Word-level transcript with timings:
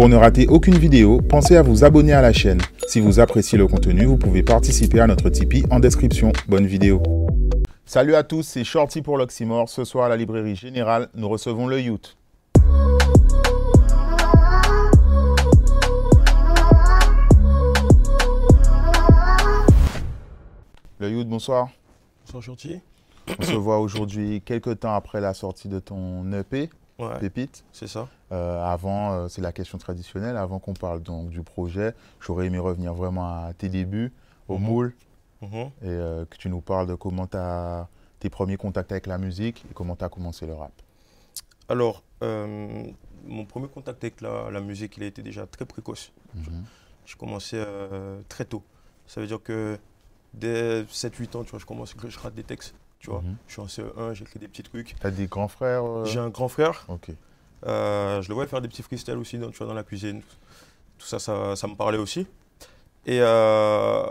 Pour 0.00 0.08
ne 0.08 0.16
rater 0.16 0.46
aucune 0.46 0.78
vidéo, 0.78 1.20
pensez 1.20 1.56
à 1.56 1.62
vous 1.62 1.84
abonner 1.84 2.14
à 2.14 2.22
la 2.22 2.32
chaîne. 2.32 2.62
Si 2.88 3.00
vous 3.00 3.20
appréciez 3.20 3.58
le 3.58 3.66
contenu, 3.66 4.06
vous 4.06 4.16
pouvez 4.16 4.42
participer 4.42 4.98
à 4.98 5.06
notre 5.06 5.28
Tipeee 5.28 5.62
en 5.70 5.78
description. 5.78 6.32
Bonne 6.48 6.64
vidéo. 6.64 7.02
Salut 7.84 8.14
à 8.14 8.22
tous, 8.22 8.42
c'est 8.42 8.64
Shorty 8.64 9.02
pour 9.02 9.18
l'Oxymore. 9.18 9.68
Ce 9.68 9.84
soir 9.84 10.06
à 10.06 10.08
la 10.08 10.16
librairie 10.16 10.56
Générale, 10.56 11.10
nous 11.14 11.28
recevons 11.28 11.66
le 11.66 11.82
Youth. 11.82 12.16
Le 20.98 21.10
Youth, 21.10 21.28
bonsoir. 21.28 21.68
Bonsoir 22.24 22.42
Shorty. 22.42 22.80
On 23.38 23.42
se 23.42 23.52
voit 23.52 23.78
aujourd'hui 23.80 24.40
quelques 24.40 24.80
temps 24.80 24.94
après 24.94 25.20
la 25.20 25.34
sortie 25.34 25.68
de 25.68 25.78
ton 25.78 26.32
EP, 26.32 26.70
Ouais, 27.00 27.18
Pépite. 27.18 27.64
c'est 27.72 27.86
ça. 27.88 28.08
Euh, 28.32 28.62
avant, 28.64 29.12
euh, 29.12 29.28
c'est 29.28 29.40
la 29.40 29.52
question 29.52 29.78
traditionnelle, 29.78 30.36
avant 30.36 30.58
qu'on 30.58 30.74
parle 30.74 31.02
donc 31.02 31.30
du 31.30 31.42
projet, 31.42 31.94
j'aurais 32.20 32.46
aimé 32.46 32.58
revenir 32.58 32.94
vraiment 32.94 33.24
à 33.46 33.52
tes 33.54 33.68
débuts, 33.68 34.12
au 34.48 34.58
Mhm. 34.58 34.64
moule, 34.64 34.94
Mhm. 35.42 35.50
et 35.56 35.70
euh, 35.84 36.24
que 36.26 36.36
tu 36.36 36.48
nous 36.48 36.60
parles 36.60 36.86
de 36.86 36.94
comment 36.94 37.26
tu 37.26 37.36
as 37.36 37.88
tes 38.18 38.28
premiers 38.30 38.56
contacts 38.58 38.92
avec 38.92 39.06
la 39.06 39.16
musique 39.18 39.64
et 39.70 39.74
comment 39.74 39.96
tu 39.96 40.04
as 40.04 40.08
commencé 40.10 40.46
le 40.46 40.54
rap. 40.54 40.72
Alors, 41.68 42.02
mon 42.22 43.44
premier 43.46 43.68
contact 43.68 44.02
avec 44.04 44.20
la, 44.20 44.50
la 44.50 44.60
musique, 44.60 44.96
il 44.96 45.02
a 45.02 45.06
été 45.06 45.22
déjà 45.22 45.46
très 45.46 45.64
précoce. 45.64 46.12
Mhm. 46.34 46.64
J'ai 47.06 47.16
commencé 47.16 47.56
euh, 47.56 48.20
très 48.28 48.44
tôt. 48.44 48.62
Ça 49.06 49.20
veut 49.20 49.26
dire 49.26 49.42
que 49.42 49.78
dès 50.34 50.84
7-8 50.84 51.34
ans, 51.36 51.44
tu 51.44 51.50
vois, 51.50 51.58
je 51.58 51.66
commence 51.66 51.94
je 52.06 52.18
rate 52.18 52.34
des 52.34 52.44
textes. 52.44 52.74
Tu 53.00 53.10
vois. 53.10 53.20
Mhm. 53.22 53.36
Je 53.48 53.52
suis 53.52 53.62
en 53.62 53.66
CE1, 53.66 54.14
j'écris 54.14 54.38
des 54.38 54.46
petits 54.48 54.62
trucs. 54.62 54.94
T'as 55.00 55.10
des 55.10 55.26
grands 55.26 55.48
frères 55.48 55.84
euh 55.84 56.04
J'ai 56.04 56.18
un 56.20 56.28
grand 56.30 56.48
frère. 56.48 56.84
Ok. 56.88 57.10
euh, 57.66 58.22
je 58.22 58.28
le 58.28 58.34
voyais 58.34 58.48
faire 58.48 58.60
des 58.60 58.68
petits 58.68 58.82
freestyles 58.82 59.16
aussi 59.18 59.38
dans, 59.38 59.50
tu 59.50 59.58
vois, 59.58 59.66
dans 59.66 59.74
la 59.74 59.82
cuisine. 59.84 60.20
Tout 60.98 61.06
ça, 61.06 61.18
ça, 61.18 61.56
ça 61.56 61.66
me 61.66 61.74
parlait 61.74 61.98
aussi. 61.98 62.26
Et, 63.06 63.18
euh, 63.20 64.04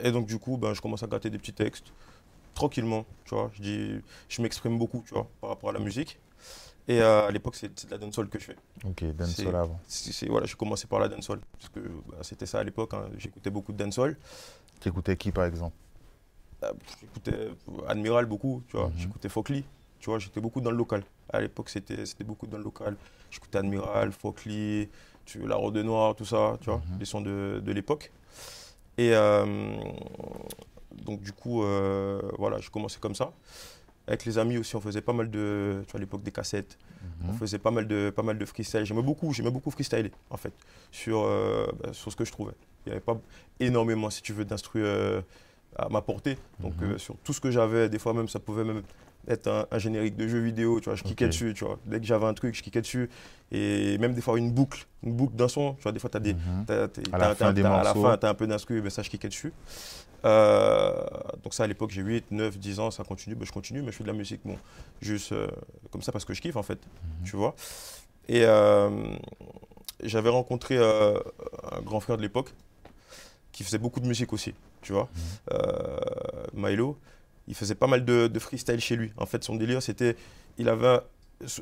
et 0.00 0.10
donc, 0.10 0.26
du 0.26 0.38
coup, 0.38 0.56
ben, 0.56 0.72
je 0.74 0.80
commence 0.80 1.02
à 1.02 1.06
gratter 1.06 1.30
des 1.30 1.38
petits 1.38 1.52
textes 1.52 1.92
tranquillement. 2.54 3.04
Tu 3.26 3.34
vois. 3.34 3.50
Je, 3.54 3.62
dis, 3.62 4.00
je 4.28 4.40
m'exprime 4.42 4.78
beaucoup 4.78 5.02
tu 5.06 5.12
vois, 5.14 5.28
par 5.40 5.50
rapport 5.50 5.70
à 5.70 5.72
la 5.74 5.78
musique. 5.78 6.18
Et 6.88 7.00
euh, 7.02 7.26
à 7.26 7.30
l'époque, 7.30 7.56
c'est 7.56 7.68
de 7.86 7.90
la 7.90 7.98
dancehall 7.98 8.28
que 8.28 8.38
je 8.38 8.44
fais. 8.44 8.56
Ok, 8.84 9.04
dancehall 9.14 9.54
avant. 9.56 9.80
C'est- 9.88 10.12
c'est- 10.12 10.28
voilà, 10.28 10.46
j'ai 10.46 10.54
commencé 10.54 10.86
par 10.86 11.00
la 11.00 11.08
dancehall. 11.08 11.40
Parce 11.58 11.68
que 11.70 11.80
bah, 11.80 12.18
c'était 12.22 12.46
ça 12.46 12.60
à 12.60 12.64
l'époque. 12.64 12.94
hein. 12.94 13.08
J'écoutais 13.18 13.50
beaucoup 13.50 13.72
de 13.72 13.76
dancehall. 13.84 14.16
Tu 14.80 14.88
écoutais 14.88 15.16
qui 15.16 15.32
par 15.32 15.44
exemple? 15.44 15.74
J'écoutais 17.00 17.48
Admiral 17.88 18.26
beaucoup, 18.26 18.62
tu 18.68 18.76
vois. 18.76 18.86
Mhm. 18.88 18.92
J'écoutais 18.98 19.28
Focli, 19.28 19.64
tu 20.00 20.10
vois. 20.10 20.18
J'étais 20.18 20.40
beaucoup 20.40 20.60
dans 20.60 20.70
le 20.70 20.76
local. 20.76 21.02
À 21.32 21.40
l'époque, 21.40 21.68
c'était 21.70 22.06
c'était 22.06 22.24
beaucoup 22.24 22.46
dans 22.46 22.58
le 22.58 22.64
local. 22.64 22.96
J'écoutais 23.30 23.58
Admiral, 23.58 24.12
Focli, 24.12 24.88
tu, 25.24 25.46
La 25.46 25.56
Rode 25.56 25.76
Noire, 25.78 26.14
tout 26.14 26.24
ça, 26.24 26.56
tu 26.60 26.66
vois. 26.70 26.78
Mhm. 26.90 26.98
Les 27.00 27.04
sons 27.04 27.20
de, 27.20 27.60
de 27.64 27.72
l'époque. 27.72 28.12
Et 28.98 29.10
euh, 29.14 29.44
donc, 31.04 31.20
du 31.22 31.32
coup, 31.32 31.62
euh, 31.62 32.20
voilà, 32.38 32.58
j'ai 32.58 32.70
commencé 32.70 32.98
comme 33.00 33.14
ça. 33.14 33.32
Avec 34.06 34.24
les 34.24 34.38
amis 34.38 34.56
aussi, 34.58 34.76
on 34.76 34.80
faisait 34.80 35.00
pas 35.00 35.12
mal 35.12 35.30
de, 35.30 35.82
tu 35.86 35.92
vois, 35.92 35.98
à 35.98 36.00
l'époque 36.00 36.22
des 36.22 36.30
cassettes. 36.32 36.78
On 37.24 37.32
Mhm. 37.32 37.38
faisait 37.38 37.58
pas 37.58 37.70
mal 37.70 37.86
de, 37.88 38.10
pas 38.14 38.22
mal 38.22 38.38
de 38.38 38.44
freestyle. 38.44 38.84
J'aimais 38.84 39.02
beaucoup, 39.02 39.32
j'aimais 39.32 39.50
beaucoup 39.50 39.70
freestyler, 39.70 40.12
en 40.30 40.36
fait, 40.36 40.52
sur, 40.92 41.22
euh, 41.22 41.66
bah, 41.82 41.92
sur 41.92 42.10
ce 42.12 42.16
que 42.16 42.24
je 42.24 42.30
trouvais. 42.32 42.52
Il 42.84 42.90
n'y 42.90 42.92
avait 42.92 43.00
pas 43.04 43.18
énormément, 43.58 44.10
si 44.10 44.22
tu 44.22 44.32
veux, 44.32 44.44
d'instru 44.44 44.82
euh, 44.84 45.20
à 45.78 45.88
m'apporter. 45.88 46.38
Donc, 46.60 46.74
Mhm. 46.80 46.92
euh, 46.92 46.98
sur 46.98 47.16
tout 47.24 47.32
ce 47.32 47.40
que 47.40 47.50
j'avais, 47.50 47.88
des 47.88 47.98
fois 47.98 48.12
même, 48.14 48.28
ça 48.28 48.38
pouvait 48.40 48.64
même 48.64 48.82
être 49.28 49.48
un, 49.48 49.66
un 49.70 49.78
générique 49.78 50.16
de 50.16 50.28
jeu 50.28 50.38
vidéo, 50.38 50.78
tu 50.80 50.84
vois, 50.84 50.94
je 50.94 51.02
kickais 51.02 51.24
Ok. 51.24 51.30
dessus, 51.30 51.52
tu 51.54 51.64
vois. 51.64 51.78
Dès 51.84 51.98
que 52.00 52.06
j'avais 52.06 52.26
un 52.26 52.34
truc, 52.34 52.54
je 52.54 52.62
kickais 52.62 52.80
dessus. 52.80 53.10
Et 53.50 53.98
même 53.98 54.14
des 54.14 54.20
fois, 54.20 54.38
une 54.38 54.52
boucle, 54.52 54.86
une 55.02 55.12
boucle 55.14 55.34
d'un 55.34 55.48
son, 55.48 55.74
tu 55.74 55.82
vois, 55.82 55.92
des 55.92 55.98
fois, 55.98 56.10
tu 56.10 56.16
as 56.16 56.20
des... 56.20 56.34
Mhm. 56.34 56.64
À 57.12 57.18
la 57.18 57.34
fin 57.34 57.52
des 57.52 57.62
à 57.64 57.82
la 57.82 57.92
fin, 57.94 58.16
tu 58.18 58.26
as 58.26 58.28
un 58.28 58.34
peu 58.34 58.46
d'instru, 58.46 58.80
mais 58.82 58.90
ça, 58.90 59.02
je 59.02 59.10
kickais 59.10 59.28
dessus. 59.28 59.52
Euh, 60.24 60.92
donc 61.42 61.54
ça, 61.54 61.64
à 61.64 61.66
l'époque, 61.66 61.90
j'ai 61.90 62.02
8, 62.02 62.30
9, 62.30 62.58
10 62.58 62.80
ans, 62.80 62.90
ça 62.90 63.04
continue, 63.04 63.34
ben, 63.36 63.44
je 63.44 63.52
continue, 63.52 63.82
mais 63.82 63.92
je 63.92 63.96
fais 63.98 64.04
de 64.04 64.08
la 64.08 64.14
musique, 64.14 64.40
bon, 64.44 64.56
juste 65.00 65.32
euh, 65.32 65.46
comme 65.90 66.02
ça 66.02 66.10
parce 66.12 66.24
que 66.24 66.34
je 66.34 66.40
kiffe, 66.40 66.56
en 66.56 66.62
fait, 66.62 66.78
Mhm. 67.20 67.24
tu 67.26 67.36
vois. 67.36 67.54
Et 68.28 68.44
euh, 68.44 68.90
j'avais 70.02 70.30
rencontré 70.30 70.78
un 70.78 71.80
grand 71.84 72.00
frère 72.00 72.16
de 72.16 72.22
l'époque 72.22 72.52
qui 73.56 73.64
faisait 73.64 73.78
beaucoup 73.78 74.00
de 74.00 74.06
musique 74.06 74.32
aussi, 74.34 74.52
tu 74.82 74.92
vois. 74.92 75.08
Mhm. 75.14 75.20
Euh, 75.52 75.98
Milo, 76.52 76.98
il 77.48 77.54
faisait 77.54 77.74
pas 77.74 77.86
mal 77.86 78.04
de, 78.04 78.26
de 78.26 78.38
freestyle 78.38 78.80
chez 78.80 78.96
lui. 78.96 79.12
En 79.16 79.24
fait, 79.24 79.42
son 79.42 79.56
délire, 79.56 79.82
c'était, 79.82 80.14
il 80.58 80.68
avait, 80.68 80.98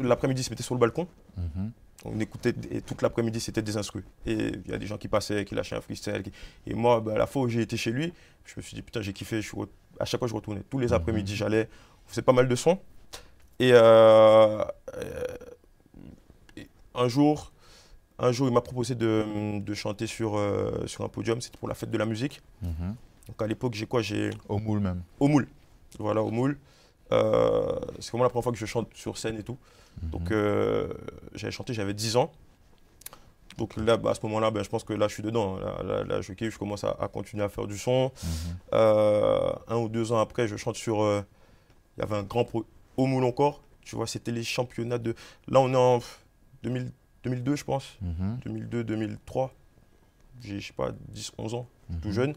l'après-midi, 0.00 0.40
il 0.40 0.44
se 0.44 0.50
mettait 0.50 0.64
sur 0.64 0.74
le 0.74 0.80
balcon, 0.80 1.06
Mhm. 1.36 1.70
on 2.06 2.18
écoutait, 2.18 2.52
et 2.72 2.80
toute 2.80 3.00
l'après-midi, 3.02 3.38
c'était 3.38 3.62
des 3.62 3.76
instrus. 3.76 4.02
Et 4.26 4.32
il 4.64 4.70
y 4.70 4.74
a 4.74 4.78
des 4.78 4.86
gens 4.88 4.98
qui 4.98 5.06
passaient, 5.06 5.44
qui 5.44 5.54
lâchaient 5.54 5.76
un 5.76 5.80
freestyle. 5.80 6.22
qui- 6.24 6.32
Et 6.66 6.74
moi, 6.74 7.00
bah, 7.00 7.12
à 7.14 7.18
la 7.18 7.26
fois 7.28 7.42
où 7.42 7.48
j'ai 7.48 7.62
été 7.62 7.76
chez 7.76 7.92
lui, 7.92 8.12
je 8.44 8.54
me 8.56 8.62
suis 8.62 8.74
dit, 8.74 8.82
putain, 8.82 9.00
j'ai 9.00 9.12
kiffé. 9.12 9.40
Je 9.40 9.46
suis 9.48 9.56
re- 9.56 9.68
À 10.00 10.04
chaque 10.04 10.18
fois, 10.18 10.26
je 10.26 10.34
retournais. 10.34 10.62
Tous 10.68 10.80
les 10.80 10.88
Mhm. 10.88 10.92
après-midi, 10.94 11.36
j'allais. 11.36 11.68
On 12.04 12.10
faisait 12.10 12.22
pas 12.22 12.32
mal 12.32 12.48
de 12.48 12.56
sons. 12.56 12.80
Et, 13.60 13.70
euh, 13.72 13.78
euh, 13.78 14.64
et 16.56 16.66
un 16.96 17.06
jour, 17.06 17.52
un 18.18 18.32
jour, 18.32 18.46
il 18.48 18.54
m'a 18.54 18.60
proposé 18.60 18.94
de, 18.94 19.58
de 19.60 19.74
chanter 19.74 20.06
sur, 20.06 20.36
euh, 20.36 20.86
sur 20.86 21.04
un 21.04 21.08
podium. 21.08 21.40
C'était 21.40 21.58
pour 21.58 21.68
la 21.68 21.74
fête 21.74 21.90
de 21.90 21.98
la 21.98 22.06
musique. 22.06 22.40
Mhm. 22.62 22.94
Donc 23.28 23.42
à 23.42 23.46
l'époque, 23.46 23.74
j'ai 23.74 23.86
quoi? 23.86 24.02
J'ai 24.02 24.30
Au 24.48 24.58
moule 24.58 24.80
même. 24.80 25.02
au 25.20 25.28
moule. 25.28 25.48
Voilà, 25.98 26.22
au 26.22 26.30
moule. 26.30 26.58
Euh, 27.12 27.78
c'est 28.00 28.10
vraiment 28.12 28.24
la 28.24 28.30
première 28.30 28.44
fois 28.44 28.52
que 28.52 28.58
je 28.58 28.66
chante 28.66 28.88
sur 28.94 29.18
scène 29.18 29.38
et 29.38 29.42
tout. 29.42 29.58
Donc 30.02 30.22
Mhm. 30.22 30.28
euh, 30.32 30.88
j'avais 31.34 31.50
chanté, 31.52 31.72
j'avais 31.74 31.94
10 31.94 32.16
ans. 32.16 32.30
Donc 33.58 33.76
là, 33.76 33.96
bah, 33.96 34.10
à 34.10 34.14
ce 34.14 34.20
moment-là, 34.24 34.50
ben, 34.50 34.64
je 34.64 34.68
pense 34.68 34.82
que 34.82 34.92
là, 34.92 35.06
je 35.06 35.14
suis 35.14 35.22
dedans. 35.22 35.56
Là, 35.58 35.82
là, 35.84 36.04
là, 36.04 36.20
je 36.20 36.32
kiffe, 36.32 36.54
je 36.54 36.58
commence 36.58 36.82
à, 36.82 36.96
à 36.98 37.06
continuer 37.08 37.44
à 37.44 37.48
faire 37.48 37.66
du 37.68 37.78
son. 37.78 38.10
Mhm. 38.22 38.30
Euh, 38.74 39.52
un 39.68 39.76
ou 39.76 39.88
deux 39.88 40.10
ans 40.12 40.18
après, 40.18 40.48
je 40.48 40.56
chante 40.56 40.76
sur... 40.76 40.96
Il 41.96 42.00
y 42.00 42.02
avait 42.02 42.16
un 42.16 42.24
grand... 42.24 42.44
Pro... 42.44 42.64
Au 42.96 43.06
moule 43.06 43.24
encore. 43.24 43.60
Tu 43.82 43.94
vois, 43.96 44.06
c'était 44.08 44.32
les 44.32 44.42
championnats 44.42 44.98
de... 44.98 45.14
Là, 45.48 45.60
on 45.60 45.72
est 45.72 45.76
en 45.76 46.00
2000 46.64 46.90
2002, 47.24 47.56
je 47.56 47.64
pense. 47.64 47.96
Mhm. 48.02 48.38
2002, 48.44 48.84
2003. 48.84 49.52
J'ai, 50.42 50.60
je 50.60 50.66
sais 50.68 50.72
pas, 50.72 50.90
10, 51.08 51.32
11 51.38 51.54
ans, 51.54 51.66
tout 52.02 52.08
Mhm. 52.08 52.14
jeune. 52.14 52.34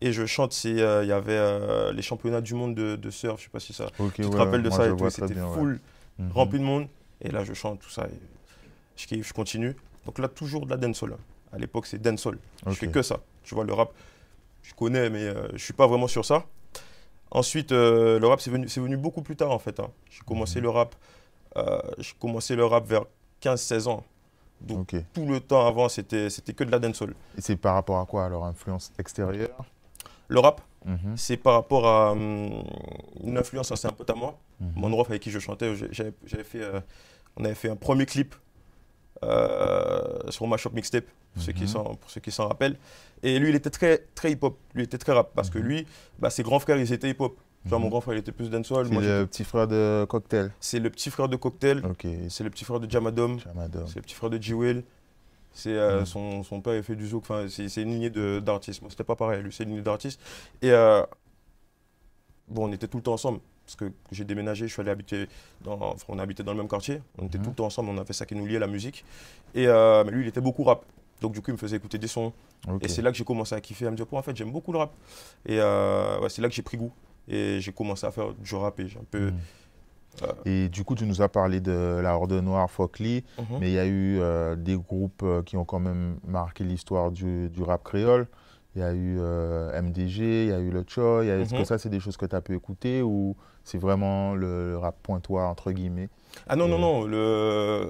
Et 0.00 0.12
je 0.12 0.24
chante, 0.26 0.58
euh, 0.66 1.00
il 1.04 1.08
y 1.08 1.12
avait 1.12 1.32
euh, 1.36 1.92
les 1.92 2.00
championnats 2.02 2.40
du 2.40 2.54
monde 2.54 2.74
de, 2.74 2.96
de 2.96 3.10
surf, 3.10 3.38
je 3.38 3.44
sais 3.44 3.50
pas 3.50 3.60
si 3.60 3.72
ça... 3.74 3.86
Ok, 3.98 4.14
Tu 4.14 4.22
te 4.22 4.36
rappelles 4.36 4.62
de 4.62 4.70
ça 4.70 4.86
je 4.88 4.94
et 4.94 4.96
tout, 4.96 5.10
c'était 5.10 5.34
ouais. 5.40 5.54
full 5.54 5.80
Mhm. 6.18 6.32
rempli 6.32 6.58
de 6.58 6.64
monde. 6.64 6.88
Et 7.22 7.30
là, 7.30 7.44
je 7.44 7.52
chante 7.54 7.80
tout 7.80 7.90
ça. 7.90 8.06
Et 8.06 8.18
je 8.96 9.06
kiffe, 9.06 9.28
je 9.28 9.32
continue. 9.34 9.74
Donc 10.06 10.18
là, 10.18 10.28
toujours 10.28 10.64
de 10.66 10.70
la 10.70 10.76
dancehall. 10.78 11.12
hein. 11.12 11.18
À 11.52 11.58
l'époque, 11.58 11.86
c'est 11.86 11.98
dancehall. 12.00 12.38
Je 12.66 12.70
Ok. 12.70 12.76
fais 12.76 12.88
que 12.88 13.02
ça. 13.02 13.20
Tu 13.42 13.54
vois, 13.54 13.64
le 13.64 13.72
rap, 13.74 13.92
je 14.62 14.72
connais, 14.74 15.08
mais 15.10 15.22
euh, 15.24 15.48
je 15.52 15.58
suis 15.64 15.72
pas 15.74 15.86
vraiment 15.86 16.08
sur 16.08 16.24
ça. 16.24 16.44
Ensuite, 17.30 17.72
euh, 17.72 18.18
le 18.18 18.26
rap, 18.26 18.40
c'est 18.40 18.50
venu, 18.50 18.66
venu 18.66 18.96
beaucoup 18.96 19.22
plus 19.22 19.36
tard, 19.36 19.50
en 19.50 19.58
fait. 19.58 19.78
hein. 19.80 19.90
J'ai 20.10 20.20
commencé 20.26 20.56
Mhm. 20.58 20.62
le 20.64 20.70
rap, 20.70 20.94
euh, 21.56 21.78
j'ai 21.98 22.14
commencé 22.18 22.56
le 22.56 22.64
rap 22.64 22.86
vers 22.86 23.04
15-16 23.42 23.88
ans. 23.88 24.04
Donc, 24.60 24.94
tout 25.14 25.24
le 25.26 25.40
temps 25.40 25.66
avant, 25.66 25.88
c'était, 25.88 26.28
c'était 26.28 26.52
que 26.52 26.64
de 26.64 26.70
la 26.70 26.78
dancehall. 26.78 27.14
Et 27.38 27.40
c'est 27.40 27.56
par 27.56 27.74
rapport 27.74 27.98
à 27.98 28.04
quoi 28.06 28.26
alors 28.26 28.44
Influence 28.44 28.92
extérieure? 28.98 29.64
Le 30.28 30.38
rap, 30.38 30.60
Mhm. 30.84 31.14
c'est 31.16 31.36
par 31.36 31.54
rapport 31.54 31.86
à 31.86 32.12
hum, 32.12 32.62
une 33.24 33.36
influence, 33.38 33.74
c'est 33.74 33.88
un 33.88 33.92
pote 33.92 34.08
à 34.10 34.14
moi. 34.14 34.38
Mhm. 34.60 34.72
Mon 34.76 34.90
prof 34.90 35.08
avec 35.10 35.22
qui 35.22 35.30
je 35.30 35.38
chantais, 35.38 35.74
j'avais 35.92 36.44
fait, 36.44 36.60
euh, 36.62 36.80
on 37.36 37.44
avait 37.44 37.54
fait 37.54 37.68
un 37.70 37.76
premier 37.76 38.06
clip 38.06 38.34
euh, 39.22 40.30
sur 40.30 40.46
ma 40.46 40.56
shop 40.56 40.70
mixtape, 40.70 41.04
pour, 41.34 41.42
ceux 41.42 41.52
qui 41.52 41.62
Mhm. 41.62 41.68
s'en- 41.68 41.94
pour 41.96 42.10
ceux 42.10 42.20
qui 42.20 42.30
s'en 42.30 42.48
rappellent. 42.48 42.76
Et 43.22 43.38
lui, 43.38 43.50
il 43.50 43.54
était 43.54 43.68
très, 43.70 43.98
très 44.14 44.32
hip-hop, 44.32 44.56
lui, 44.74 44.82
il 44.82 44.86
était 44.86 44.98
très 44.98 45.12
rap, 45.12 45.30
parce 45.34 45.50
que 45.50 45.58
lui, 45.58 45.86
bah, 46.18 46.30
ses 46.30 46.42
grands 46.42 46.58
frères, 46.58 46.78
ils 46.78 46.92
étaient 46.92 47.10
hip-hop. 47.10 47.36
Tu 47.62 47.68
vois, 47.68 47.78
mon 47.78 47.88
grand 47.88 48.00
frère, 48.00 48.14
il 48.14 48.18
était 48.18 48.32
plus 48.32 48.48
dancehall. 48.50 48.86
C'est 48.88 48.94
le 49.00 49.26
petit 49.26 49.44
frère 49.44 49.68
de 49.68 50.06
Cocktail. 50.08 50.50
C'est 50.60 50.78
le 50.78 50.88
petit 50.90 51.10
frère 51.10 51.28
de 51.28 51.36
Cocktail, 51.36 51.82
c'est 52.30 52.42
le 52.44 52.50
petit 52.50 52.64
frère 52.64 52.80
de 52.80 52.90
Jamadom, 52.90 53.38
Jamadom. 53.38 53.86
c'est 53.86 53.96
le 53.96 54.02
petit 54.02 54.14
frère 54.14 54.30
de 54.30 54.40
G-Will. 54.40 54.82
C'est 55.52 55.74
euh, 55.74 56.00
Mhm. 56.00 56.06
son, 56.06 56.42
son 56.44 56.60
père, 56.60 56.76
il 56.76 56.82
fait 56.82 56.94
du 56.96 57.06
zouk. 57.08 57.24
Enfin, 57.24 57.46
c'est 57.48 57.82
une 57.82 57.90
lignée 57.90 58.10
d'artistes. 58.40 58.80
Moi, 58.82 58.90
c'était 58.90 59.04
pas 59.04 59.16
pareil. 59.16 59.42
Lui, 59.42 59.52
c'est 59.52 59.64
une 59.64 59.70
lignée 59.70 59.82
d'artistes. 59.82 60.20
Et 60.62 60.70
euh, 60.70 61.02
bon, 62.48 62.68
on 62.68 62.72
était 62.72 62.86
tout 62.88 62.96
le 62.98 63.02
temps 63.02 63.14
ensemble. 63.14 63.40
Parce 63.66 63.76
que 63.76 63.92
j'ai 64.12 64.24
déménagé, 64.24 64.66
je 64.68 64.72
suis 64.72 64.80
allé 64.80 64.90
habiter 64.92 65.28
dans. 65.62 65.74
Enfin, 65.80 66.04
on 66.08 66.18
habitait 66.20 66.42
dans 66.44 66.52
le 66.52 66.58
même 66.58 66.68
quartier. 66.68 67.02
On 67.18 67.26
était 67.26 67.38
Mhm. 67.38 67.44
tout 67.44 67.50
le 67.50 67.56
temps 67.56 67.66
ensemble. 67.66 67.90
On 67.90 67.98
avait 67.98 68.12
ça 68.12 68.26
qui 68.26 68.34
nous 68.36 68.46
liait, 68.46 68.58
la 68.60 68.66
musique. 68.68 69.04
Et 69.54 69.66
euh, 69.66 70.04
mais 70.04 70.12
lui, 70.12 70.22
il 70.24 70.28
était 70.28 70.40
beaucoup 70.40 70.62
rap. 70.64 70.84
Donc, 71.20 71.32
du 71.32 71.40
coup, 71.42 71.50
il 71.50 71.54
me 71.54 71.58
faisait 71.58 71.76
écouter 71.76 71.98
des 71.98 72.06
sons. 72.06 72.32
Et 72.80 72.88
c'est 72.88 73.02
là 73.02 73.10
que 73.10 73.16
j'ai 73.18 73.24
commencé 73.24 73.54
à 73.54 73.60
kiffer, 73.60 73.86
à 73.86 73.90
me 73.90 73.96
dire, 73.96 74.06
en 74.10 74.22
fait, 74.22 74.34
j'aime 74.36 74.52
beaucoup 74.52 74.72
le 74.72 74.78
rap. 74.78 74.92
Et 75.46 75.58
euh, 75.60 76.18
ouais, 76.20 76.28
c'est 76.30 76.40
là 76.42 76.48
que 76.48 76.54
j'ai 76.54 76.62
pris 76.62 76.76
goût. 76.78 76.92
Et 77.28 77.60
j'ai 77.60 77.72
commencé 77.72 78.06
à 78.06 78.10
faire 78.10 78.32
du 78.34 78.54
rap. 78.54 78.78
Et 78.80 78.88
j'ai 78.88 78.98
un 78.98 79.04
peu. 79.10 79.30
Mhm. 79.30 79.38
euh, 80.22 80.26
Et 80.44 80.68
du 80.68 80.84
coup, 80.84 80.94
tu 80.94 81.06
nous 81.06 81.22
as 81.22 81.28
parlé 81.28 81.60
de 81.60 82.00
la 82.02 82.16
Horde 82.16 82.32
Noire, 82.32 82.70
Focli, 82.70 83.24
mhm. 83.38 83.44
mais 83.60 83.70
il 83.70 83.74
y 83.74 83.78
a 83.78 83.86
eu 83.86 84.18
euh, 84.20 84.56
des 84.56 84.76
groupes 84.76 85.22
euh, 85.22 85.42
qui 85.42 85.56
ont 85.56 85.64
quand 85.64 85.78
même 85.80 86.16
marqué 86.26 86.64
l'histoire 86.64 87.10
du, 87.10 87.48
du 87.50 87.62
rap 87.62 87.84
créole. 87.84 88.26
Il 88.76 88.80
y 88.80 88.84
a 88.84 88.92
eu 88.92 89.16
euh, 89.18 89.80
MDG, 89.82 90.44
il 90.44 90.48
y 90.50 90.52
a 90.52 90.60
eu 90.60 90.70
le 90.70 90.84
Cho. 90.86 91.22
Est-ce 91.22 91.52
Mhm. 91.54 91.60
que 91.60 91.64
ça, 91.66 91.76
c'est 91.78 91.88
des 91.88 91.98
choses 92.00 92.16
que 92.16 92.26
tu 92.26 92.36
as 92.36 92.40
pu 92.40 92.54
écouter 92.54 93.02
ou 93.02 93.36
c'est 93.64 93.78
vraiment 93.78 94.34
le, 94.34 94.70
le 94.70 94.78
rap 94.78 94.96
pointoir, 95.02 95.50
entre 95.50 95.72
guillemets? 95.72 96.08
Ah 96.46 96.54
non, 96.54 96.68
non, 96.68 96.78
non, 96.78 97.04
le 97.04 97.80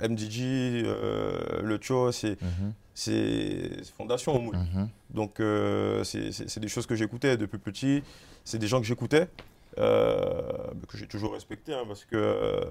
MDG, 0.00 0.82
euh, 0.84 1.62
le 1.62 1.78
Cho, 1.80 2.10
c'est 2.12 2.40
Mhm, 2.42 2.72
c'est 3.00 3.84
fondation 3.96 4.34
au 4.34 4.40
moule. 4.40 4.56
mhm. 4.56 4.88
Donc, 5.10 5.38
euh, 5.38 6.02
c'est 6.02 6.58
des 6.58 6.68
choses 6.68 6.86
que 6.86 6.94
j'écoutais 6.96 7.36
depuis 7.36 7.58
petit. 7.58 8.02
C'est 8.42 8.58
des 8.58 8.66
gens 8.66 8.80
que 8.80 8.86
j'écoutais, 8.86 9.28
euh, 9.78 10.72
que 10.88 10.96
j'ai 10.96 11.06
toujours 11.06 11.34
respecté, 11.34 11.74
hein, 11.74 11.84
parce 11.86 12.04
que 12.06 12.16
euh, 12.16 12.62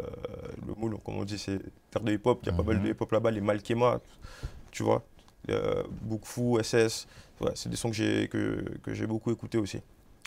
le 0.68 0.74
moule, 0.74 0.98
comme 1.06 1.18
on 1.18 1.24
dit, 1.26 1.38
c'est 1.38 1.60
terre 1.92 2.02
de 2.02 2.12
hip-hop. 2.12 2.40
Il 2.44 2.48
y 2.48 2.50
a 2.50 2.54
pas 2.54 2.64
mal 2.64 2.78
de 2.78 2.82
Mhm. 2.88 2.92
hip-hop 2.92 3.12
là-bas, 3.12 3.30
les 3.32 3.42
Malkema, 3.42 4.00
tu 4.72 4.82
vois, 4.84 5.06
Bookfoo, 6.02 6.60
SS. 6.60 7.08
Ouais, 7.42 7.52
c'est 7.54 7.70
des 7.70 7.76
sons 7.76 7.90
que 7.90 7.96
j'ai 7.96 8.28
que, 8.28 8.64
que 8.82 9.06
beaucoup 9.06 9.32
écoutés 9.32 9.58
aussi. 9.60 9.80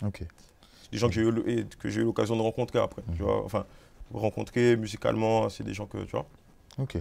Ok. 0.05 0.23
Des 0.91 0.97
gens 0.97 1.07
que 1.09 1.13
j'ai 1.13 1.21
eu, 1.21 1.31
le- 1.31 1.49
et 1.49 1.65
que 1.77 1.89
j'ai 1.89 1.99
eu 2.01 2.05
l'occasion 2.05 2.35
de 2.37 2.41
rencontrer 2.41 2.79
après, 2.79 3.01
tu 3.15 3.21
Mhm. 3.21 3.27
vois. 3.27 3.43
Enfin, 3.43 3.65
rencontrer 4.13 4.77
musicalement, 4.77 5.49
c'est 5.49 5.63
des 5.63 5.73
gens 5.73 5.85
que, 5.87 5.97
tu 6.05 6.11
vois. 6.11 6.25
Ok. 6.77 6.97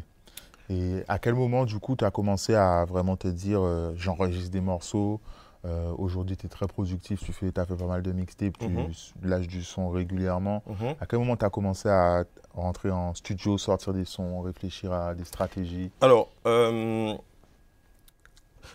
Et 0.71 1.03
à 1.09 1.19
quel 1.19 1.35
moment, 1.35 1.65
du 1.65 1.79
coup, 1.79 1.97
tu 1.97 2.05
as 2.05 2.11
commencé 2.11 2.55
à 2.55 2.85
vraiment 2.85 3.17
te 3.17 3.29
dire 3.29 3.61
euh, 3.63 3.93
j'enregistre 3.97 4.51
des 4.51 4.61
morceaux 4.61 5.21
euh, 5.65 5.93
Aujourd'hui, 5.99 6.37
tu 6.37 6.47
es 6.47 6.49
très 6.49 6.67
productif, 6.69 7.21
tu 7.25 7.33
fais, 7.33 7.59
as 7.59 7.65
fait 7.67 7.75
pas 7.75 7.87
mal 7.87 8.03
de 8.03 8.13
mixtapes, 8.13 8.59
tu 8.59 8.69
Mhm. 8.69 8.91
lâches 9.23 9.49
du 9.49 9.65
son 9.65 9.89
régulièrement. 9.91 10.63
Mhm. 10.67 10.95
À 11.01 11.07
quel 11.07 11.19
moment 11.19 11.37
tu 11.37 11.45
as 11.45 11.51
commencé 11.51 11.89
à 11.89 12.25
rentrer 12.55 12.91
en 12.91 13.15
studio, 13.15 13.59
sortir 13.59 13.93
des 13.93 14.05
sons, 14.05 14.41
réfléchir 14.43 14.93
à 14.93 15.15
des 15.15 15.25
stratégies? 15.25 15.91
Alors, 16.01 16.29
euh, 16.47 17.15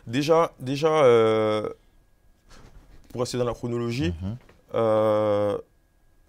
déjà, 0.07 0.51
déjà 0.59 0.89
pour 3.09 3.21
rester 3.21 3.37
dans 3.37 3.45
la 3.45 3.53
chronologie, 3.53 4.13
Mhm, 4.73 5.57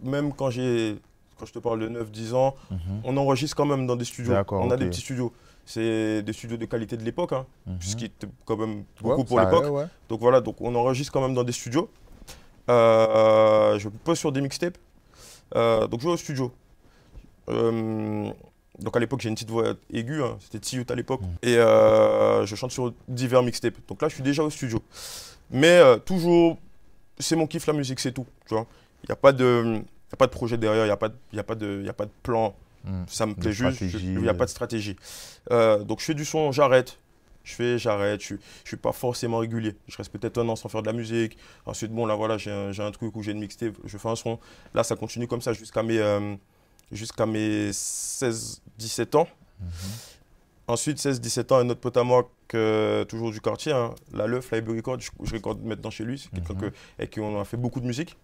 même 0.01 0.33
quand 0.35 0.51
j'ai, 0.51 0.99
quand 1.39 1.47
je 1.47 1.53
te 1.53 1.59
parle 1.59 1.81
de 1.81 1.89
9-10 1.89 2.35
ans, 2.35 2.55
mhm, 2.71 3.01
on 3.05 3.17
enregistre 3.17 3.57
quand 3.57 3.67
même 3.67 3.87
dans 3.87 3.97
des 3.97 4.05
studios. 4.05 4.35
On 4.53 4.71
a 4.71 4.77
des 4.77 4.87
petits 4.87 5.01
studios. 5.01 5.33
C'est 5.67 6.23
des 6.23 6.33
studios 6.33 6.57
de 6.59 6.67
qualité 6.67 6.97
de 6.97 7.05
l'époque, 7.05 7.33
hein, 7.33 7.47
mhm. 7.67 7.77
ce 7.81 7.97
qui 7.97 8.05
était 8.07 8.27
quand 8.45 8.57
même 8.57 8.85
beaucoup 9.01 9.21
Ouais, 9.21 9.25
pour 9.25 9.41
l'époque. 9.41 9.73
ouais. 9.73 9.87
Donc 10.09 10.21
voilà, 10.21 10.41
donc 10.41 10.61
on 10.61 10.75
enregistre 10.75 11.13
quand 11.13 11.23
même 11.23 11.35
dans 11.35 11.45
des 11.45 11.53
studios. 11.53 11.89
Euh, 12.69 13.79
je 13.79 13.89
pose 13.89 14.19
sur 14.19 14.33
des 14.33 14.41
mixtapes. 14.41 14.79
Euh, 15.55 15.87
donc 15.87 16.01
je 16.01 16.07
vais 16.07 16.13
au 16.13 16.17
studio. 16.17 16.53
Euh, 17.49 18.31
donc 18.79 18.97
à 18.97 19.01
l'époque 19.01 19.21
j'ai 19.21 19.29
une 19.29 19.35
petite 19.35 19.51
voix 19.51 19.75
aiguë, 19.93 20.23
hein, 20.23 20.37
c'était 20.41 20.59
Tiyut 20.59 20.87
à 20.91 20.95
l'époque. 20.95 21.21
Mm. 21.21 21.47
Et 21.49 21.55
je 21.55 22.55
chante 22.55 22.71
sur 22.73 22.93
divers 23.09 23.43
mixtapes. 23.43 23.77
Donc 23.89 24.03
là 24.03 24.09
je 24.09 24.15
suis 24.15 24.23
déjà 24.23 24.43
au 24.43 24.51
studio. 24.51 24.83
Mais 25.51 25.81
toujours, 26.05 26.59
c'est 27.19 27.37
mon 27.37 27.47
kiff 27.47 27.67
la 27.67 27.73
musique, 27.75 28.01
c'est 28.01 28.13
tout. 28.13 28.27
Tu 28.47 28.55
vois, 28.55 28.67
il 29.05 29.07
n'y 29.09 29.13
a 29.13 29.17
pas 29.17 29.33
de, 29.33 29.77
y 29.77 30.15
a 30.15 30.17
pas 30.17 30.27
de 30.27 30.33
projet 30.33 30.57
derrière, 30.57 30.85
il 30.85 30.89
n'y 30.89 30.93
a 30.93 30.97
pas, 30.97 31.09
de- 31.09 31.17
y 31.33 31.39
a 31.39 31.45
pas 31.45 31.55
de, 31.55 31.83
y 31.83 31.89
a 31.89 31.93
pas 31.93 32.07
de 32.07 32.11
plan. 32.23 32.55
Mm. 32.85 33.05
Ça 33.07 33.27
me 33.27 33.35
plaît 33.35 33.53
juste, 33.53 33.81
il 33.81 34.21
n'y 34.21 34.29
a 34.29 34.33
euh. 34.33 34.35
pas 34.35 34.45
de 34.45 34.51
stratégie. 34.51 34.97
Euh, 35.51 35.83
donc 35.85 36.01
je 36.01 36.07
fais 36.07 36.15
du 36.15 36.25
son, 36.25 36.53
j'arrête. 36.53 36.99
Je 37.43 37.55
fais, 37.55 37.79
j'arrête, 37.79 38.23
je 38.23 38.35
ne 38.35 38.39
suis 38.65 38.79
pas 38.79 38.93
forcément 38.93 39.39
régulier. 39.39 39.77
Je 39.87 39.97
reste 39.99 40.11
peut-être 40.11 40.39
un 40.39 40.49
an 40.49 40.57
sans 40.57 40.71
faire 40.71 40.81
de 40.81 40.87
la 40.87 40.95
musique. 40.95 41.37
Ensuite, 41.67 41.93
bon, 41.93 42.07
là, 42.07 42.15
voilà, 42.15 42.39
j'ai 42.39 42.51
un, 42.51 42.71
un 42.71 42.91
truc 42.91 43.15
où 43.15 43.23
j'ai 43.23 43.33
une 43.33 43.39
mixtape, 43.39 43.75
je 43.85 43.99
fais 43.99 44.09
un 44.09 44.17
son. 44.17 44.39
Là, 44.73 44.83
ça 44.83 44.97
continue 44.97 45.27
comme 45.27 45.43
ça 45.43 45.53
jusqu'à 45.53 45.83
mes, 45.83 45.99
euh, 45.99 46.37
jusqu'à 46.91 47.27
mes 47.27 47.71
16-17 47.71 49.17
ans. 49.17 49.29
Mhm. 49.61 49.69
Ensuite, 50.67 50.99
16-17 50.99 51.53
ans, 51.53 51.57
un 51.59 51.69
autre 51.69 51.81
pote 51.81 51.97
à 51.99 52.05
moi, 52.05 52.31
que, 52.49 53.05
toujours 53.05 53.31
du 53.31 53.41
quartier, 53.41 53.73
hein, 53.73 53.95
la 54.15 54.27
Leuf, 54.27 54.51
Library 54.51 54.79
Record, 54.79 54.99
je, 55.01 55.11
je 55.23 55.35
recorde 55.35 55.63
maintenant 55.63 55.91
chez 55.91 56.05
lui. 56.05 56.19
C'est 56.19 56.31
quelqu'un 56.31 56.55
Mhm. 56.55 56.61
que, 56.71 56.77
avec 56.99 57.11
qui 57.11 57.21
on 57.21 57.39
a 57.39 57.45
fait 57.45 57.57
beaucoup 57.59 57.81
de 57.81 57.87
musique. 57.87 58.17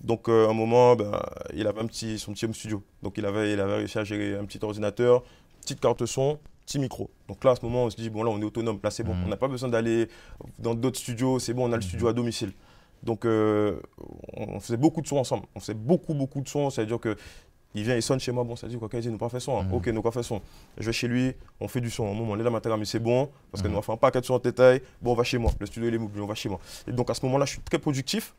Donc, 0.00 0.28
euh, 0.28 0.46
à 0.46 0.50
un 0.50 0.54
moment, 0.54 0.96
ben, 0.96 1.20
il 1.54 1.66
avait 1.66 1.80
un 1.82 1.86
petit, 1.86 2.18
son 2.18 2.32
petit 2.32 2.46
home 2.46 2.54
studio. 2.54 2.82
Donc, 3.02 3.18
il 3.18 3.26
avait, 3.26 3.52
il 3.52 3.60
avait 3.60 3.76
réussi 3.76 3.98
à 3.98 4.04
gérer 4.04 4.34
un 4.36 4.44
petit 4.46 4.58
ordinateur, 4.62 5.22
petite 5.60 5.80
carte 5.80 6.06
son, 6.06 6.38
petit 6.64 6.78
micro. 6.78 7.10
Donc 7.28 7.44
là, 7.44 7.50
à 7.50 7.56
ce 7.56 7.62
moment, 7.64 7.84
on 7.84 7.90
se 7.90 7.96
dit, 7.96 8.08
bon, 8.08 8.22
là, 8.22 8.30
on 8.30 8.40
est 8.40 8.44
autonome. 8.44 8.78
Là, 8.82 8.90
c'est 8.90 9.04
bon. 9.04 9.14
Mhm. 9.14 9.24
On 9.26 9.28
n'a 9.28 9.36
pas 9.36 9.48
besoin 9.48 9.68
d'aller 9.68 10.08
dans 10.58 10.74
d'autres 10.74 10.98
studios. 10.98 11.38
C'est 11.38 11.52
bon, 11.52 11.68
on 11.68 11.72
a 11.72 11.76
le 11.76 11.82
studio 11.82 12.08
à 12.08 12.12
domicile. 12.14 12.52
Donc, 13.02 13.26
euh, 13.26 13.78
on 14.34 14.58
faisait 14.60 14.78
beaucoup 14.78 15.02
de 15.02 15.06
sons 15.06 15.18
ensemble. 15.18 15.44
On 15.54 15.60
faisait 15.60 15.74
beaucoup, 15.74 16.14
beaucoup 16.14 16.40
de 16.40 16.48
sons. 16.48 16.70
C'est-à-dire 16.70 16.98
que 16.98 17.16
il 17.74 17.82
vient, 17.84 17.96
il 17.96 18.02
sonne 18.02 18.20
chez 18.20 18.30
moi. 18.32 18.44
Bon, 18.44 18.56
ça 18.56 18.68
dit 18.68 18.78
quoi, 18.78 18.88
dit, 18.88 19.10
nous 19.10 19.18
pas 19.18 19.28
fait 19.28 19.40
son. 19.40 19.58
hein. 19.58 19.64
Mhm. 19.64 19.74
Ok, 19.74 19.86
nous 19.88 20.02
pas 20.02 20.10
fait 20.12 20.22
son. 20.22 20.40
Je 20.78 20.86
vais 20.86 20.92
chez 20.92 21.08
lui, 21.08 21.32
on 21.60 21.68
fait 21.68 21.80
du 21.80 21.90
son. 21.90 22.12
Moment, 22.14 22.32
on 22.34 22.38
est 22.38 22.42
là, 22.42 22.50
maintenant, 22.50 22.76
mais 22.78 22.84
c'est 22.84 22.98
bon. 23.00 23.28
Parce 23.50 23.62
que 23.62 23.68
Mhm. 23.68 23.74
nous, 23.74 23.78
on 23.78 23.82
fait 23.82 23.92
un 23.92 23.96
paquet 23.96 24.20
de 24.20 24.26
sons 24.26 24.34
en 24.34 24.38
détail. 24.38 24.80
Bon, 25.02 25.12
on 25.12 25.14
va 25.14 25.24
chez 25.24 25.38
moi. 25.38 25.50
Le 25.58 25.66
studio, 25.66 25.88
il 25.88 25.94
est 25.94 25.98
mobile, 25.98 26.22
on 26.22 26.26
va 26.26 26.34
chez 26.34 26.48
moi. 26.48 26.60
Et 26.86 26.92
donc, 26.92 27.10
à 27.10 27.14
ce 27.14 27.24
moment-là, 27.26 27.44
je 27.46 27.52
suis 27.52 27.60
très 27.60 27.78
productif. 27.78 28.34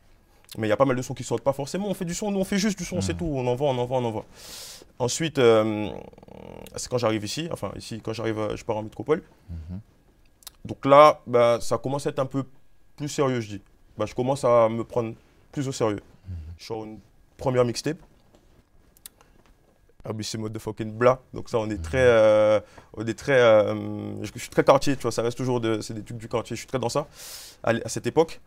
Mais 0.58 0.68
il 0.68 0.70
y 0.70 0.72
a 0.72 0.76
pas 0.76 0.84
mal 0.84 0.96
de 0.96 1.02
sons 1.02 1.12
qui 1.12 1.24
sortent 1.24 1.42
pas 1.42 1.52
forcément. 1.52 1.88
On 1.88 1.94
fait 1.94 2.04
du 2.04 2.14
son, 2.14 2.30
nous, 2.30 2.38
on 2.38 2.44
fait 2.44 2.56
juste 2.56 2.78
du 2.78 2.84
son, 2.84 3.00
c'est 3.00 3.12
Mhm. 3.12 3.18
tout. 3.18 3.26
On 3.26 3.46
envoie, 3.46 3.68
on 3.68 3.76
envoie, 3.78 3.98
on 3.98 4.04
envoie. 4.04 4.24
Ensuite, 4.98 5.38
euh, 5.38 5.90
c'est 6.76 6.88
quand 6.88 6.96
j'arrive 6.98 7.24
ici. 7.24 7.48
Enfin, 7.52 7.72
ici, 7.76 8.00
quand 8.02 8.12
j'arrive, 8.14 8.38
euh, 8.38 8.56
je 8.56 8.64
pars 8.64 8.76
en 8.76 8.82
métropole. 8.82 9.22
Donc 10.64 10.84
là, 10.86 11.20
bah, 11.26 11.58
ça 11.60 11.78
commence 11.78 12.06
à 12.06 12.10
être 12.10 12.18
un 12.20 12.26
peu 12.26 12.44
plus 12.96 13.08
sérieux, 13.08 13.40
je 13.40 13.48
dis. 13.48 13.62
Bah, 13.98 14.06
je 14.06 14.14
commence 14.14 14.44
à 14.44 14.68
me 14.68 14.84
prendre 14.84 15.14
plus 15.52 15.68
au 15.68 15.72
sérieux. 15.72 16.00
Je 16.58 16.64
sors 16.64 16.84
une 16.84 16.98
première 17.36 17.64
mixtape. 17.64 17.98
ABC 20.08 20.38
mode 20.38 20.52
de 20.52 20.58
fucking 20.58 20.92
bla. 20.92 21.20
Donc 21.34 21.48
ça, 21.48 21.58
on 21.58 21.68
est 21.70 21.82
très, 21.82 21.98
euh, 22.00 22.60
on 22.94 23.06
est 23.06 23.18
très, 23.18 23.38
euh, 23.40 23.74
je, 24.22 24.30
je 24.34 24.38
suis 24.40 24.48
très 24.50 24.64
quartier, 24.64 24.96
tu 24.96 25.02
vois. 25.02 25.12
Ça 25.12 25.22
reste 25.22 25.36
toujours, 25.36 25.60
de, 25.60 25.80
c'est 25.80 25.94
des 25.94 26.02
trucs 26.02 26.18
du 26.18 26.28
quartier. 26.28 26.56
Je 26.56 26.60
suis 26.60 26.68
très 26.68 26.78
dans 26.78 26.88
ça 26.88 27.06
à, 27.62 27.72
cette 27.88 28.06
époque. 28.06 28.40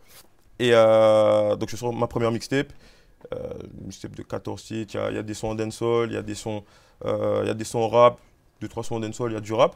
Et 0.59 0.71
euh, 0.73 1.55
donc 1.55 1.69
je 1.69 1.75
sors 1.75 1.93
ma 1.93 2.07
première 2.07 2.31
mixtape. 2.31 2.71
Mixtape 3.85 4.15
de 4.15 4.23
14 4.23 4.63
titres. 4.63 4.95
Il 4.95 4.97
y 4.97 4.99
a- 5.01 5.09
il 5.11 5.15
y, 5.15 5.19
a 5.19 5.23
des 5.23 5.33
sons 5.33 5.49
en 5.49 5.55
dancehall, 5.55 6.09
il 6.09 6.13
y 6.13 6.17
a 6.17 6.21
des 6.21 6.35
sons, 6.35 6.63
il 7.05 7.45
y 7.47 7.49
a 7.49 7.53
des 7.53 7.63
sons 7.65 7.87
rap, 7.87 8.17
deux 8.61 8.67
trois 8.67 8.83
sons 8.83 8.95
en 8.95 8.99
dancehall, 8.99 9.31
il 9.31 9.35
y 9.35 9.37
a 9.37 9.41
du 9.41 9.53
rap. 9.53 9.75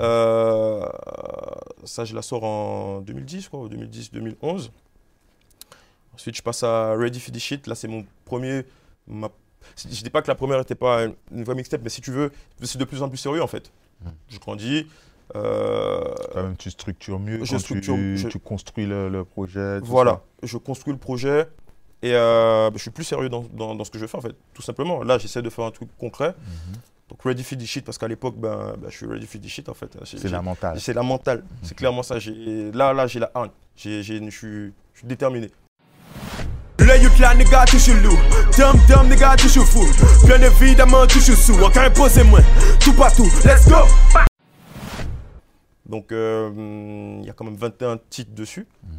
Euh, 0.00 0.84
ça, 1.84 2.04
je 2.04 2.14
la 2.14 2.22
sors 2.22 2.42
en 2.44 3.00
2010, 3.00 3.42
je 3.42 3.48
crois, 3.48 3.68
2010-2011. 3.68 4.70
Ensuite, 6.14 6.36
je 6.36 6.42
passe 6.42 6.62
à 6.62 6.94
Ready 6.94 7.20
for 7.20 7.32
the 7.32 7.38
Shit. 7.38 7.66
Là, 7.66 7.74
c'est 7.74 7.88
mon 7.88 8.04
premier. 8.24 8.64
ma- 9.06 9.30
Je 9.76 10.02
dis 10.02 10.10
pas 10.10 10.22
que 10.22 10.28
la 10.28 10.34
première 10.34 10.58
n'était 10.58 10.74
pas 10.74 11.04
une 11.32 11.44
vraie 11.44 11.54
mixtape, 11.54 11.80
mais 11.82 11.88
si 11.90 12.00
tu 12.00 12.10
veux, 12.10 12.30
c'est 12.62 12.78
de 12.78 12.84
plus 12.84 13.02
en 13.02 13.08
plus 13.08 13.18
sérieux 13.18 13.42
en 13.42 13.46
fait. 13.46 13.70
Mhm. 14.04 14.12
Je 14.28 14.38
grandis. 14.38 14.86
euh, 15.34 16.14
Quand 16.32 16.42
même, 16.42 16.56
tu 16.56 16.70
structures 16.70 17.18
mieux 17.18 17.44
Je 17.44 17.50
quand 17.52 17.58
structure- 17.58 17.94
tu, 17.94 18.16
je- 18.18 18.28
tu 18.28 18.38
construis 18.38 18.86
le, 18.86 19.08
le 19.08 19.24
projet. 19.24 19.80
voilà, 19.82 20.12
ça. 20.12 20.22
je 20.44 20.56
construis 20.58 20.92
le 20.92 20.98
projet 21.00 21.48
et 22.02 22.12
euh, 22.14 22.70
je 22.72 22.78
suis 22.78 22.90
plus 22.90 23.04
sérieux 23.04 23.28
dans, 23.28 23.44
dans- 23.52 23.74
dans 23.74 23.84
ce 23.84 23.90
que 23.90 23.98
je 23.98 24.06
fais 24.06 24.16
en 24.16 24.20
fait, 24.20 24.36
tout 24.54 24.62
simplement. 24.62 25.02
Là, 25.02 25.18
j'essaie 25.18 25.42
de 25.42 25.50
faire 25.50 25.64
un 25.64 25.70
truc 25.72 25.88
concret. 25.98 26.28
Mhm. 26.38 26.76
Donc, 27.08 27.22
ready 27.22 27.44
for 27.44 27.56
the 27.56 27.64
shit, 27.64 27.84
parce 27.84 27.98
qu'à 27.98 28.08
l'époque, 28.08 28.34
ben, 28.36 28.74
ben, 28.78 28.88
je 28.90 28.96
suis 28.96 29.06
ready 29.06 29.26
for 29.26 29.40
the 29.40 29.46
shit 29.46 29.68
en 29.68 29.74
fait. 29.74 29.96
C'est 30.04 30.28
la 30.28 30.42
mentale. 30.42 30.80
C'est 30.80 30.92
la 30.94 31.02
mentale. 31.02 31.44
C'est 31.62 31.76
clairement 31.76 32.02
ça. 32.02 32.16
Là, 32.74 32.92
là, 32.92 33.06
j'ai 33.06 33.20
la 33.20 33.30
suis 34.36 34.72
je 34.94 34.98
suis 35.00 35.06
déterminé. 35.08 35.50
Youth 37.06 37.18
là, 37.20 37.34
nigga, 37.36 37.64
tu 37.66 37.78
chelou. 37.78 38.16
Dum 38.58 38.76
dum, 38.88 39.08
nigga, 39.08 39.36
tu 39.36 39.48
fou. 39.48 39.84
Bien 40.26 40.40
évidemment, 40.42 41.06
tu 41.06 41.20
sous. 41.20 41.54
Encore 41.62 41.84
imposez-moi. 41.84 42.40
Tout 42.80 42.92
partout, 42.94 43.28
let's 43.44 43.68
go. 43.68 43.76
Donc, 45.88 46.10
euh, 46.10 46.48
hum, 46.48 47.20
il 47.20 47.26
y 47.26 47.30
a 47.30 47.32
quand 47.32 47.44
même 47.44 47.54
21 47.54 47.98
titres 48.10 48.34
dessus. 48.34 48.66
Mhm. 48.82 48.98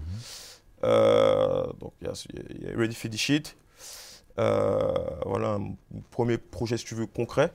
Euh, 0.85 1.65
donc, 1.81 1.91
il 2.01 2.07
y, 2.07 2.09
a- 2.09 2.13
il 2.61 2.67
y 2.69 2.73
a 2.73 2.77
Ready 2.77 2.95
for 2.95 3.11
the 3.11 3.17
Shit. 3.17 3.57
Euh, 4.39 4.93
voilà, 5.25 5.55
un 5.55 5.73
premier 6.11 6.37
projet, 6.37 6.77
si 6.77 6.85
tu 6.85 6.95
veux, 6.95 7.07
concret. 7.07 7.51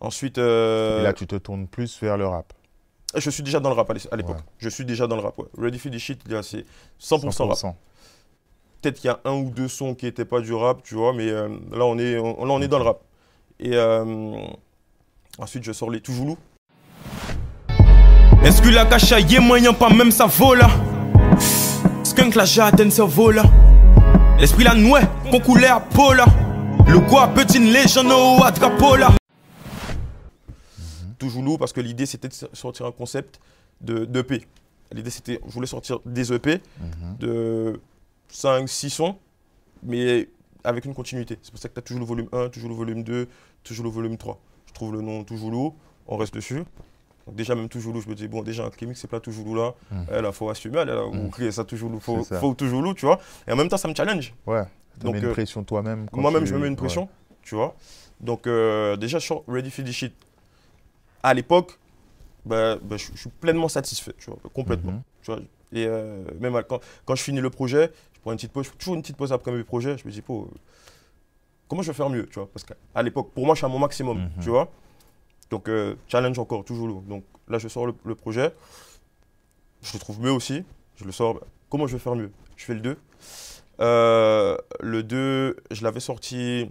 Ensuite, 0.00 0.38
euh, 0.38 1.00
Et 1.00 1.02
là, 1.02 1.12
tu 1.12 1.26
te 1.26 1.36
tournes 1.36 1.66
plus 1.66 2.00
vers 2.00 2.16
le 2.16 2.26
rap. 2.26 2.54
je 3.14 3.28
suis 3.28 3.42
déjà 3.42 3.60
dans 3.60 3.68
le 3.68 3.74
rap 3.74 3.90
à 3.90 3.92
l'é- 3.94 4.00
à 4.10 4.16
l'époque. 4.16 4.36
Ouais. 4.36 4.42
Je 4.58 4.68
suis 4.70 4.86
déjà 4.86 5.06
dans 5.06 5.16
le 5.16 5.22
rap. 5.22 5.36
ouais. 5.38 5.44
Ready 5.58 5.78
for 5.78 5.92
the 5.92 5.98
Shit, 5.98 6.26
là, 6.30 6.42
c'est 6.42 6.64
100%, 6.98 7.46
rap. 7.46 7.74
100%. 8.80 8.82
Peut-être 8.82 8.96
qu'il 9.00 9.08
y 9.08 9.10
a 9.10 9.20
un 9.24 9.34
ou 9.34 9.50
deux 9.50 9.68
sons 9.68 9.94
qui 9.94 10.06
n'étaient 10.06 10.24
pas 10.24 10.40
du 10.40 10.52
rap, 10.54 10.82
tu 10.82 10.94
vois, 10.94 11.12
mais 11.12 11.28
euh, 11.28 11.48
là, 11.72 11.84
on 11.84 11.98
est, 11.98 12.18
on, 12.18 12.44
là, 12.44 12.52
on 12.52 12.60
est 12.62 12.68
dans 12.68 12.78
le 12.78 12.84
rap. 12.84 13.00
Et 13.58 13.72
euh, 13.74 14.36
ensuite, 15.38 15.64
je 15.64 15.72
sors 15.72 15.90
les 15.90 16.00
Toujoulou. 16.00 16.36
Est-ce 18.42 18.62
que 18.62 18.70
la 18.70 18.86
cacha 18.86 19.20
y 19.20 19.34
est 19.34 19.40
moyen 19.40 19.74
pas 19.74 19.90
même 19.90 20.10
ça 20.10 20.26
vaut 20.26 20.54
là? 20.54 20.70
Skunk 22.04 22.34
la 22.34 22.44
jardine 22.46 22.90
ça 22.90 23.04
là 23.34 23.42
L'esprit 24.38 24.64
la 24.64 24.74
nouée, 24.74 25.02
qu'on 25.30 25.40
coulait 25.40 25.66
à 25.66 25.78
peau 25.78 26.14
là 26.14 26.24
Le 26.88 26.98
quoi 27.00 27.28
petit 27.28 27.58
une 27.58 27.70
légende 27.70 28.10
au 28.10 28.42
à 28.42 28.50
drapeau 28.50 28.96
là 28.96 29.10
Toujoulou 31.18 31.58
parce 31.58 31.74
que 31.74 31.82
l'idée 31.82 32.06
c'était 32.06 32.28
de 32.28 32.34
sortir 32.54 32.86
un 32.86 32.92
concept 32.92 33.38
de 33.82 34.06
d'EP. 34.06 34.46
L'idée 34.90 35.10
c'était, 35.10 35.38
je 35.46 35.52
voulais 35.52 35.66
sortir 35.66 35.98
des 36.06 36.32
EP 36.32 36.62
Mhm. 36.80 37.16
de 37.18 37.80
5, 38.30 38.68
6 38.68 38.90
sons, 38.90 39.16
mais 39.82 40.28
avec 40.64 40.84
une 40.84 40.94
continuité. 40.94 41.38
C'est 41.42 41.50
pour 41.50 41.60
ça 41.60 41.68
que 41.68 41.74
tu 41.74 41.78
as 41.78 41.82
toujours 41.82 42.00
le 42.00 42.06
volume 42.06 42.28
1, 42.32 42.48
toujours 42.50 42.68
le 42.70 42.74
volume 42.76 43.02
2, 43.02 43.28
toujours 43.64 43.84
le 43.84 43.90
volume 43.90 44.16
3. 44.16 44.38
Je 44.66 44.72
trouve 44.72 44.92
le 44.92 45.00
nom 45.00 45.24
Toujoulou, 45.24 45.74
on 46.06 46.16
reste 46.16 46.34
dessus. 46.34 46.64
Donc 47.26 47.36
déjà 47.36 47.54
même 47.54 47.68
Toujoulou, 47.68 48.00
je 48.00 48.08
me 48.08 48.14
dis, 48.14 48.28
bon 48.28 48.42
déjà 48.42 48.64
un 48.64 48.70
climic 48.70 48.96
c'est 48.96 49.08
pas 49.08 49.20
Toujoulou 49.20 49.54
là, 49.54 49.74
Mhm. 49.90 50.06
Eh, 50.12 50.20
là 50.22 50.32
faut 50.32 50.48
assumer, 50.48 50.84
là, 50.84 51.02
vous 51.02 51.12
Mhm. 51.24 51.30
créez 51.30 51.52
ça 51.52 51.64
Toujoulou, 51.64 52.00
faut, 52.00 52.18
C'est 52.22 52.34
ça. 52.34 52.40
faut 52.40 52.54
Toujoulou, 52.54 52.94
tu 52.94 53.06
vois. 53.06 53.20
Et 53.46 53.52
en 53.52 53.56
même 53.56 53.68
temps 53.68 53.76
ça 53.76 53.88
me 53.88 53.94
challenge. 53.94 54.34
Ouais. 54.46 54.62
Tu 55.00 55.06
mets 55.10 55.18
une 55.18 55.24
euh, 55.26 55.32
pression 55.32 55.62
toi-même. 55.64 56.06
Moi-même 56.12 56.42
tu- 56.42 56.48
je 56.50 56.54
me 56.54 56.60
mets 56.60 56.66
une 56.66 56.72
ouais. 56.72 56.76
pression. 56.76 57.08
tu 57.42 57.54
vois. 57.54 57.74
Donc, 58.20 58.46
euh, 58.46 58.96
déjà 58.96 59.18
sur 59.18 59.42
Ready 59.48 59.70
for 59.70 59.82
the 59.84 59.90
Shit, 59.90 60.12
à 61.22 61.32
l'époque, 61.34 61.78
bah, 62.44 62.76
bah, 62.82 62.96
je 62.98 63.06
suis 63.16 63.30
pleinement 63.40 63.68
satisfait, 63.68 64.12
tu 64.18 64.26
vois, 64.30 64.38
complètement. 64.52 64.92
Mhm. 64.92 65.02
Tu 65.22 65.30
vois. 65.32 65.40
Et 65.72 65.86
euh, 65.86 66.22
même 66.38 66.60
quand, 66.68 66.80
quand 67.06 67.14
je 67.14 67.22
finis 67.22 67.40
le 67.40 67.48
projet, 67.50 67.90
je 68.20 68.22
prends 68.22 68.32
une 68.32 68.36
petite 68.36 68.52
pause, 68.52 68.66
je 68.66 68.70
fais 68.72 68.76
toujours 68.76 68.94
une 68.96 69.00
petite 69.00 69.16
pause 69.16 69.32
après 69.32 69.50
mes 69.50 69.64
projets, 69.64 69.96
je 69.96 70.06
me 70.06 70.12
dis, 70.12 70.22
euh, 70.28 70.42
comment 71.68 71.80
je 71.80 71.88
vais 71.90 71.96
faire 71.96 72.10
mieux, 72.10 72.26
tu 72.26 72.34
vois, 72.34 72.48
parce 72.52 72.64
qu'à 72.64 73.02
l'époque, 73.02 73.30
pour 73.32 73.46
moi, 73.46 73.54
je 73.54 73.60
suis 73.60 73.64
à 73.64 73.68
mon 73.70 73.78
maximum, 73.78 74.18
Mhm. 74.18 74.30
tu 74.42 74.50
vois. 74.50 74.70
Donc, 75.48 75.68
euh, 75.68 75.94
challenge 76.06 76.38
encore, 76.38 76.62
toujours 76.64 76.86
lourd. 76.86 77.00
Donc 77.02 77.24
là, 77.48 77.58
je 77.58 77.66
sors 77.68 77.86
le, 77.86 77.94
le 78.04 78.14
projet, 78.14 78.52
je 79.82 79.94
le 79.94 79.98
trouve 79.98 80.20
mieux 80.20 80.30
aussi, 80.32 80.64
je 80.96 81.04
le 81.04 81.12
sors, 81.12 81.40
comment 81.70 81.86
je 81.86 81.94
vais 81.94 81.98
faire 81.98 82.14
mieux? 82.14 82.30
Je 82.56 82.64
fais 82.66 82.74
le 82.74 82.80
2. 82.80 82.96
Euh, 83.80 84.58
le 84.80 85.02
2, 85.02 85.56
je 85.70 85.82
l'avais 85.82 86.00
sorti 86.00 86.70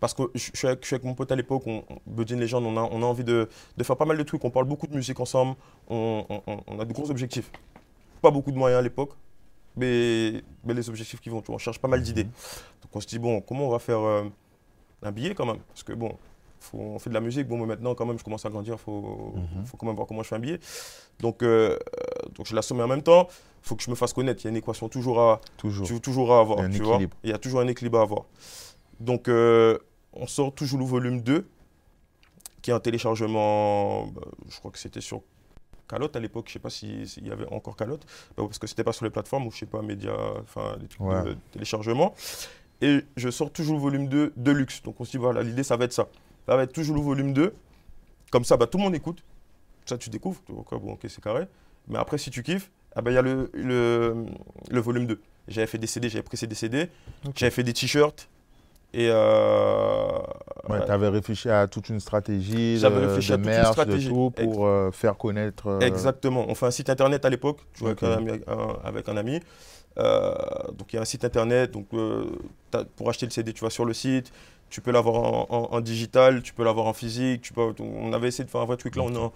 parce 0.00 0.12
que 0.12 0.24
je 0.34 0.50
suis 0.54 0.66
avec, 0.66 0.82
je 0.82 0.86
suis 0.88 0.94
avec 0.96 1.04
mon 1.04 1.14
pote 1.14 1.30
à 1.30 1.36
l'époque, 1.36 1.62
on, 1.66 1.84
Buddy 2.06 2.34
Legend, 2.34 2.64
on 2.66 2.76
a, 2.76 2.82
on 2.82 3.02
a 3.02 3.06
envie 3.06 3.22
de, 3.24 3.48
de 3.76 3.84
faire 3.84 3.96
pas 3.96 4.04
mal 4.04 4.18
de 4.18 4.22
trucs, 4.24 4.44
on 4.44 4.50
parle 4.50 4.66
beaucoup 4.66 4.86
de 4.88 4.94
musique 4.96 5.20
ensemble, 5.20 5.54
on, 5.88 6.24
on- 6.28 6.42
on- 6.48 6.60
on 6.66 6.80
a 6.80 6.84
de 6.84 6.92
gros 6.92 7.08
objectifs. 7.10 7.50
Pas 8.20 8.30
beaucoup 8.32 8.50
de 8.50 8.58
moyens 8.58 8.80
à 8.80 8.82
l'époque, 8.82 9.12
mais, 9.76 10.42
mais 10.64 10.74
les 10.74 10.88
objectifs 10.88 11.20
qui 11.20 11.28
vont, 11.28 11.40
tu 11.40 11.46
vois, 11.46 11.56
on 11.56 11.58
cherche 11.58 11.78
pas 11.78 11.88
mal 11.88 12.02
d'idées. 12.02 12.24
Donc 12.24 12.94
on 12.94 13.00
se 13.00 13.06
dit, 13.06 13.18
bon, 13.18 13.40
comment 13.40 13.66
on 13.66 13.70
va 13.70 13.78
faire 13.78 14.00
euh, 14.00 14.24
un 15.02 15.12
billet 15.12 15.34
quand 15.34 15.46
même? 15.46 15.58
Parce 15.68 15.82
que 15.82 15.92
bon, 15.92 16.16
faut, 16.60 16.78
on 16.78 16.98
fait 16.98 17.10
de 17.10 17.14
la 17.14 17.20
musique, 17.20 17.46
bon, 17.46 17.58
mais 17.58 17.66
maintenant 17.66 17.94
quand 17.94 18.06
même, 18.06 18.18
je 18.18 18.24
commence 18.24 18.44
à 18.46 18.50
grandir, 18.50 18.74
il 18.74 18.78
faut, 18.78 19.34
Mhm. 19.36 19.66
faut 19.66 19.76
quand 19.76 19.86
même 19.86 19.94
voir 19.96 20.06
comment 20.08 20.22
je 20.22 20.28
fais 20.28 20.36
un 20.36 20.40
billet. 20.40 20.58
Donc, 21.20 21.42
euh, 21.42 21.76
euh, 21.76 22.28
donc 22.34 22.46
je 22.46 22.54
l'assomme 22.54 22.80
en 22.80 22.86
même 22.88 23.02
temps, 23.02 23.28
il 23.28 23.68
faut 23.68 23.76
que 23.76 23.82
je 23.82 23.90
me 23.90 23.94
fasse 23.96 24.12
connaître, 24.12 24.42
il 24.42 24.44
y 24.44 24.48
a 24.48 24.50
une 24.50 24.56
équation 24.56 24.88
toujours 24.88 25.20
à, 25.20 25.40
Toujours. 25.56 25.86
tu- 25.86 26.00
toujours 26.00 26.32
à 26.34 26.40
avoir. 26.40 26.68
Tu 26.70 26.82
vois? 26.82 26.98
Il 27.24 27.30
y 27.30 27.32
a 27.32 27.38
toujours 27.38 27.60
un 27.60 27.66
équilibre 27.68 27.98
à 27.98 28.02
avoir. 28.02 28.24
Donc, 29.00 29.28
euh, 29.28 29.78
on 30.12 30.26
sort 30.26 30.54
toujours 30.54 30.78
le 30.78 30.84
volume 30.86 31.20
2, 31.20 31.46
qui 32.62 32.70
est 32.70 32.74
un 32.74 32.80
téléchargement, 32.80 34.06
bah, 34.06 34.22
je 34.48 34.58
crois 34.58 34.70
que 34.70 34.78
c'était 34.78 35.00
sur 35.02 35.20
Calotte 35.88 36.16
à 36.16 36.20
l'époque, 36.20 36.46
je 36.48 36.54
sais 36.54 36.58
pas 36.58 36.70
si- 36.70 37.06
s'il 37.08 37.26
y 37.26 37.30
avait 37.30 37.46
encore 37.52 37.76
Calotte, 37.76 38.04
bah, 38.36 38.44
parce 38.44 38.58
que 38.58 38.66
c'était 38.66 38.84
pas 38.84 38.92
sur 38.92 39.04
les 39.04 39.10
plateformes 39.10 39.46
ou 39.46 39.50
je 39.52 39.58
sais 39.58 39.66
pas, 39.66 39.82
médias, 39.82 40.16
enfin, 40.42 40.76
les 40.80 40.88
trucs 40.88 41.00
Ouais. 41.02 41.22
de 41.22 41.36
téléchargement. 41.52 42.14
Et 42.82 43.00
je 43.16 43.30
sors 43.30 43.50
toujours 43.50 43.76
le 43.76 43.80
volume 43.82 44.08
2 44.08 44.32
de 44.36 44.50
luxe. 44.50 44.82
Donc, 44.82 45.00
on 45.00 45.04
se 45.04 45.12
dit, 45.12 45.16
voilà, 45.16 45.42
l'idée, 45.42 45.62
ça 45.62 45.76
va 45.76 45.84
être 45.86 45.92
ça. 45.92 46.08
Ça 46.46 46.56
va 46.56 46.64
être 46.64 46.72
toujours 46.72 46.96
le 46.96 47.02
volume 47.02 47.32
2. 47.32 47.54
Comme 48.30 48.44
ça, 48.44 48.56
bah, 48.56 48.66
tout 48.66 48.78
le 48.78 48.84
monde 48.84 48.94
écoute. 48.94 49.22
Ça, 49.86 49.96
tu 49.96 50.10
découvres. 50.10 50.40
bon, 50.48 50.92
ok, 50.92 51.06
c'est 51.08 51.22
carré. 51.22 51.46
Mais 51.88 51.98
après, 51.98 52.18
si 52.18 52.30
tu 52.30 52.42
kiffes, 52.42 52.70
ah 52.94 53.00
bah, 53.02 53.10
il 53.12 53.14
y 53.14 53.18
a 53.18 53.22
le, 53.22 53.50
le, 53.54 54.26
le 54.70 54.80
volume 54.80 55.06
2. 55.06 55.20
J'avais 55.48 55.66
fait 55.68 55.78
des 55.78 55.86
CD, 55.86 56.08
j'avais 56.08 56.24
pressé 56.24 56.46
des 56.48 56.56
CD, 56.56 56.90
j'avais 57.36 57.50
fait 57.50 57.62
des 57.62 57.72
t-shirts. 57.72 58.28
Et 58.94 59.08
euh, 59.10 60.08
Ouais, 60.68 60.84
tu 60.84 60.90
avais 60.90 61.08
réfléchi 61.08 61.48
à 61.50 61.66
toute 61.66 61.88
une 61.90 62.00
stratégie 62.00 62.74
de, 62.74 62.78
J'avais 62.78 63.06
réfléchi 63.06 63.28
de 63.30 63.34
à 63.34 63.38
toute 63.38 63.46
une 63.46 63.64
stratégie. 63.72 64.04
de 64.08 64.10
tout 64.12 64.30
pour 64.30 64.66
euh, 64.66 64.90
faire 64.90 65.16
connaître. 65.16 65.66
euh, 65.68 65.80
Exactement. 65.80 66.44
On 66.48 66.54
fait 66.54 66.66
un 66.66 66.70
site 66.70 66.88
internet 66.90 67.24
à 67.24 67.30
l'époque, 67.30 67.58
jouais 67.74 67.92
Ok. 67.92 68.02
avec, 68.02 68.26
un 68.26 68.32
ami, 68.32 68.40
un- 68.46 68.76
avec 68.88 69.08
un 69.08 69.16
ami. 69.16 69.40
Donc 70.76 70.92
il 70.92 70.96
y 70.96 70.98
a 70.98 71.02
un 71.02 71.06
site 71.06 71.24
internet, 71.24 71.70
donc 71.70 71.86
pour 72.96 73.08
acheter 73.08 73.26
le 73.26 73.30
CD, 73.32 73.52
tu 73.52 73.62
vas 73.64 73.70
sur 73.70 73.84
le 73.84 73.92
site, 73.94 74.32
tu 74.70 74.80
peux 74.80 74.90
l'avoir 74.92 75.16
en, 75.16 75.46
en- 75.50 75.68
en 75.74 75.80
digital, 75.80 76.42
tu 76.42 76.52
peux 76.52 76.64
l'avoir 76.64 76.86
en 76.86 76.92
physique. 76.92 77.42
Tu 77.42 77.52
peux, 77.52 77.72
on 77.80 78.12
avait 78.12 78.28
essayé 78.28 78.44
de 78.44 78.50
faire 78.50 78.60
un 78.62 78.66
vrai 78.66 78.76
truc 78.76 78.96
là, 78.96 79.02
on 79.02 79.14
est 79.14 79.18
en 79.18 79.32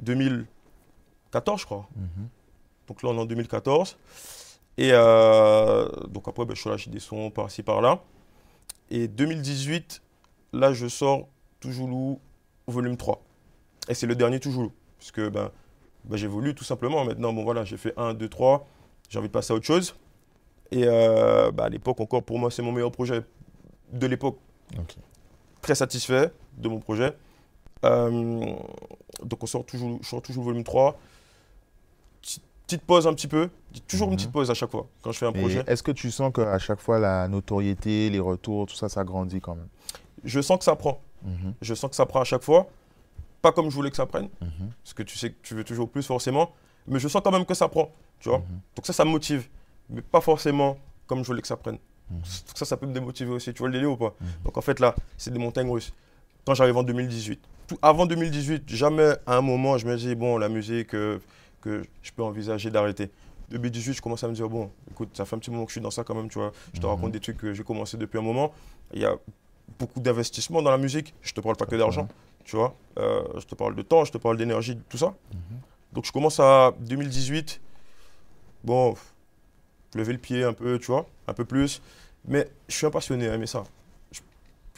2014, 0.00 1.60
je 1.60 1.64
crois. 1.66 1.86
mhm. 1.96 2.28
Donc 2.88 3.02
là, 3.02 3.10
on 3.10 3.16
est 3.16 3.20
en 3.20 3.24
2014. 3.24 3.96
Et 4.78 4.90
donc 4.92 6.26
après, 6.28 6.44
ben, 6.44 6.54
je 6.54 6.60
suis 6.60 6.70
lâché 6.70 6.90
des 6.90 7.00
sons 7.00 7.30
par-ci, 7.30 7.62
par-là. 7.62 8.00
Et 8.90 9.08
2018, 9.08 10.02
là, 10.52 10.72
je 10.72 10.88
sors 10.88 11.28
Toujoulou 11.60 12.20
volume 12.66 12.96
3. 12.96 13.22
Et 13.88 13.94
c'est 13.94 14.06
le 14.06 14.14
dernier 14.14 14.40
Toujoulou. 14.40 14.72
Puisque 14.98 15.20
ben, 15.20 15.50
ben, 16.04 16.16
j'évolue 16.16 16.54
tout 16.54 16.64
simplement. 16.64 17.04
Maintenant, 17.04 17.32
bon 17.32 17.44
voilà, 17.44 17.64
j'ai 17.64 17.76
fait 17.76 17.94
1, 17.96 18.14
2, 18.14 18.28
3. 18.28 18.66
J'ai 19.08 19.18
envie 19.18 19.28
de 19.28 19.32
passer 19.32 19.52
à 19.52 19.56
autre 19.56 19.66
chose. 19.66 19.94
Et 20.70 20.84
euh, 20.86 21.50
ben, 21.50 21.64
à 21.64 21.68
l'époque, 21.68 22.00
encore, 22.00 22.22
pour 22.22 22.38
moi, 22.38 22.50
c'est 22.50 22.62
mon 22.62 22.72
meilleur 22.72 22.92
projet 22.92 23.22
de 23.92 24.06
l'époque. 24.06 24.38
Très 25.62 25.74
satisfait 25.74 26.32
de 26.58 26.68
mon 26.68 26.78
projet. 26.78 27.14
Euh, 27.84 28.44
donc 29.24 29.42
on 29.42 29.46
sort 29.46 29.64
toujours, 29.64 29.98
je 30.02 30.08
sors 30.08 30.22
toujours 30.22 30.44
volume 30.44 30.64
3. 30.64 30.98
Petite- 32.70 32.86
pause 32.86 33.06
un 33.06 33.14
petit 33.14 33.26
peu. 33.28 33.50
Toujours 33.88 34.06
Mhm. 34.08 34.12
une 34.12 34.16
petite 34.18 34.32
pause 34.32 34.50
à 34.50 34.54
chaque 34.54 34.70
fois 34.70 34.86
quand 35.02 35.12
je 35.12 35.18
fais 35.18 35.26
un 35.26 35.32
Et 35.32 35.40
projet. 35.40 35.64
Est-ce 35.66 35.82
que 35.82 35.92
tu 35.92 36.10
sens 36.10 36.32
qu'à 36.32 36.58
chaque 36.58 36.80
fois, 36.80 36.98
la 36.98 37.28
notoriété, 37.28 38.10
les 38.10 38.20
retours, 38.20 38.66
tout 38.66 38.74
ça, 38.74 38.88
ça 38.88 39.04
grandit 39.04 39.40
quand 39.40 39.54
même? 39.54 39.68
Je 40.24 40.40
sens 40.40 40.58
que 40.58 40.64
ça 40.64 40.76
prend. 40.76 41.00
Mhm, 41.22 41.54
Je 41.60 41.74
sens 41.74 41.90
que 41.90 41.96
ça 41.96 42.06
prend 42.06 42.20
à 42.20 42.24
chaque 42.24 42.42
fois. 42.42 42.66
Pas 43.42 43.52
comme 43.52 43.70
je 43.70 43.74
voulais 43.74 43.90
que 43.90 43.96
ça 43.96 44.06
prenne. 44.06 44.28
mhm, 44.40 44.70
Parce 44.82 44.94
que 44.94 45.02
tu 45.02 45.16
sais 45.18 45.30
que 45.30 45.36
tu 45.42 45.54
veux 45.54 45.64
toujours 45.64 45.88
plus 45.88 46.02
forcément. 46.06 46.52
Mais 46.86 46.98
je 46.98 47.08
sens 47.08 47.22
quand 47.24 47.30
même 47.30 47.44
que 47.44 47.54
ça 47.54 47.68
prend. 47.68 47.90
Tu 48.18 48.28
vois 48.28 48.38
mhm. 48.38 48.60
Donc 48.76 48.86
ça, 48.86 48.92
ça 48.92 49.04
me 49.04 49.10
motive. 49.10 49.48
Mais 49.88 50.02
pas 50.02 50.20
forcément 50.20 50.76
comme 51.06 51.22
je 51.22 51.26
voulais 51.26 51.40
que 51.42 51.48
ça 51.48 51.56
prenne. 51.56 51.78
Mhm. 52.10 52.18
Donc 52.18 52.56
ça, 52.56 52.64
ça 52.64 52.76
peut 52.76 52.86
me 52.86 52.92
démotiver 52.92 53.30
aussi. 53.32 53.52
Tu 53.52 53.58
vois 53.58 53.68
le 53.68 53.74
délire 53.74 53.90
ou 53.92 53.96
pas? 53.96 54.14
Mhm. 54.20 54.26
Donc 54.44 54.56
en 54.56 54.60
fait, 54.60 54.78
là, 54.80 54.94
c'est 55.16 55.30
des 55.32 55.38
montagnes 55.38 55.70
russes. 55.70 55.92
Quand 56.46 56.54
j'arrive 56.54 56.76
en 56.76 56.82
2018. 56.82 57.40
Tout, 57.66 57.78
avant 57.82 58.04
2018, 58.06 58.64
jamais 58.68 59.12
à 59.26 59.36
un 59.36 59.40
moment, 59.42 59.78
je 59.78 59.86
me 59.86 59.96
dis, 59.96 60.14
bon, 60.14 60.38
la 60.38 60.48
musique, 60.48 60.94
euh, 60.94 61.18
que 61.60 61.82
je 62.02 62.12
peux 62.12 62.22
envisager 62.22 62.70
d'arrêter. 62.70 63.10
2018, 63.50 63.94
je 63.94 64.02
commence 64.02 64.22
à 64.24 64.28
me 64.28 64.32
dire, 64.34 64.48
bon, 64.48 64.70
écoute, 64.90 65.10
ça 65.14 65.24
fait 65.24 65.34
un 65.36 65.38
petit 65.40 65.50
moment 65.50 65.64
que 65.64 65.70
je 65.70 65.74
suis 65.74 65.80
dans 65.80 65.90
ça 65.90 66.04
quand 66.04 66.14
même, 66.14 66.28
tu 66.28 66.38
vois. 66.38 66.52
Je 66.72 66.80
te 66.80 66.86
Mhm. 66.86 66.92
raconte 66.92 67.12
des 67.12 67.20
trucs 67.20 67.36
que 67.38 67.52
j'ai 67.52 67.64
commencé 67.64 67.96
depuis 67.96 68.18
un 68.18 68.22
moment. 68.22 68.52
Il 68.94 69.00
y 69.00 69.04
a 69.04 69.16
beaucoup 69.78 70.00
d'investissement 70.00 70.62
dans 70.62 70.70
la 70.70 70.78
musique. 70.78 71.14
Je 71.22 71.32
te 71.32 71.40
parle 71.40 71.56
pas 71.56 71.66
que 71.66 71.74
d'argent, 71.76 72.06
tu 72.44 72.54
vois. 72.56 72.76
Euh, 72.98 73.22
je 73.38 73.44
te 73.46 73.54
parle 73.56 73.74
de 73.74 73.82
temps, 73.82 74.04
je 74.04 74.12
te 74.12 74.18
parle 74.18 74.36
d'énergie, 74.36 74.78
tout 74.88 74.98
ça. 74.98 75.14
Mhm. 75.32 75.40
Donc 75.92 76.04
je 76.06 76.12
commence 76.12 76.38
à 76.38 76.72
2018. 76.80 77.60
Bon, 78.62 78.94
lever 79.94 80.12
le 80.12 80.18
pied 80.18 80.44
un 80.44 80.52
peu, 80.52 80.78
tu 80.78 80.86
vois, 80.86 81.06
un 81.26 81.32
peu 81.34 81.44
plus. 81.44 81.82
Mais 82.26 82.48
je 82.68 82.74
suis 82.76 82.86
un 82.86 82.90
passionné 82.90 83.28
à 83.28 83.34
aimer 83.34 83.46
ça. 83.46 83.64
Je, 84.12 84.20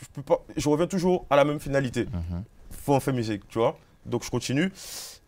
je 0.01 0.07
peux 0.15 0.23
pas, 0.23 0.41
je 0.57 0.69
reviens 0.69 0.87
toujours 0.87 1.27
à 1.29 1.37
la 1.37 1.45
même 1.45 1.61
finalité. 1.61 2.07
Mhm. 2.07 2.45
Faut 2.71 2.95
en 2.95 3.01
faire 3.01 3.13
musique, 3.15 3.47
tu 3.49 3.59
vois. 3.59 3.77
Donc 4.07 4.25
je 4.25 4.31
continue. 4.31 4.73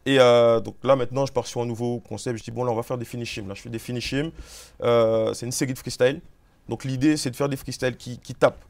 Et 0.07 0.19
euh, 0.21 0.61
donc 0.61 0.77
là 0.83 0.97
maintenant, 0.97 1.25
je 1.27 1.33
pars 1.33 1.47
sur 1.47 1.63
un 1.63 1.67
nouveau 1.67 2.01
concept. 2.01 2.39
Je 2.39 2.45
dis, 2.45 2.51
bon, 2.51 2.65
là, 2.65 2.73
on 2.73 2.77
va 2.77 2.83
faire 2.83 2.99
des 2.99 3.05
finishims. 3.05 3.49
Là, 3.49 3.55
je 3.55 3.63
fais 3.63 3.71
des 3.71 3.79
finishims. 3.79 4.31
Euh, 4.83 5.33
c'est 5.35 5.47
une 5.47 5.53
série 5.53 5.73
de 5.73 5.79
freestyle. 5.79 6.21
Donc 6.69 6.85
l'idée, 6.85 7.17
c'est 7.17 7.31
de 7.31 7.37
faire 7.37 7.49
des 7.49 7.57
freestyles 7.57 7.97
qui, 7.97 8.19
qui 8.19 8.35
tapent. 8.35 8.65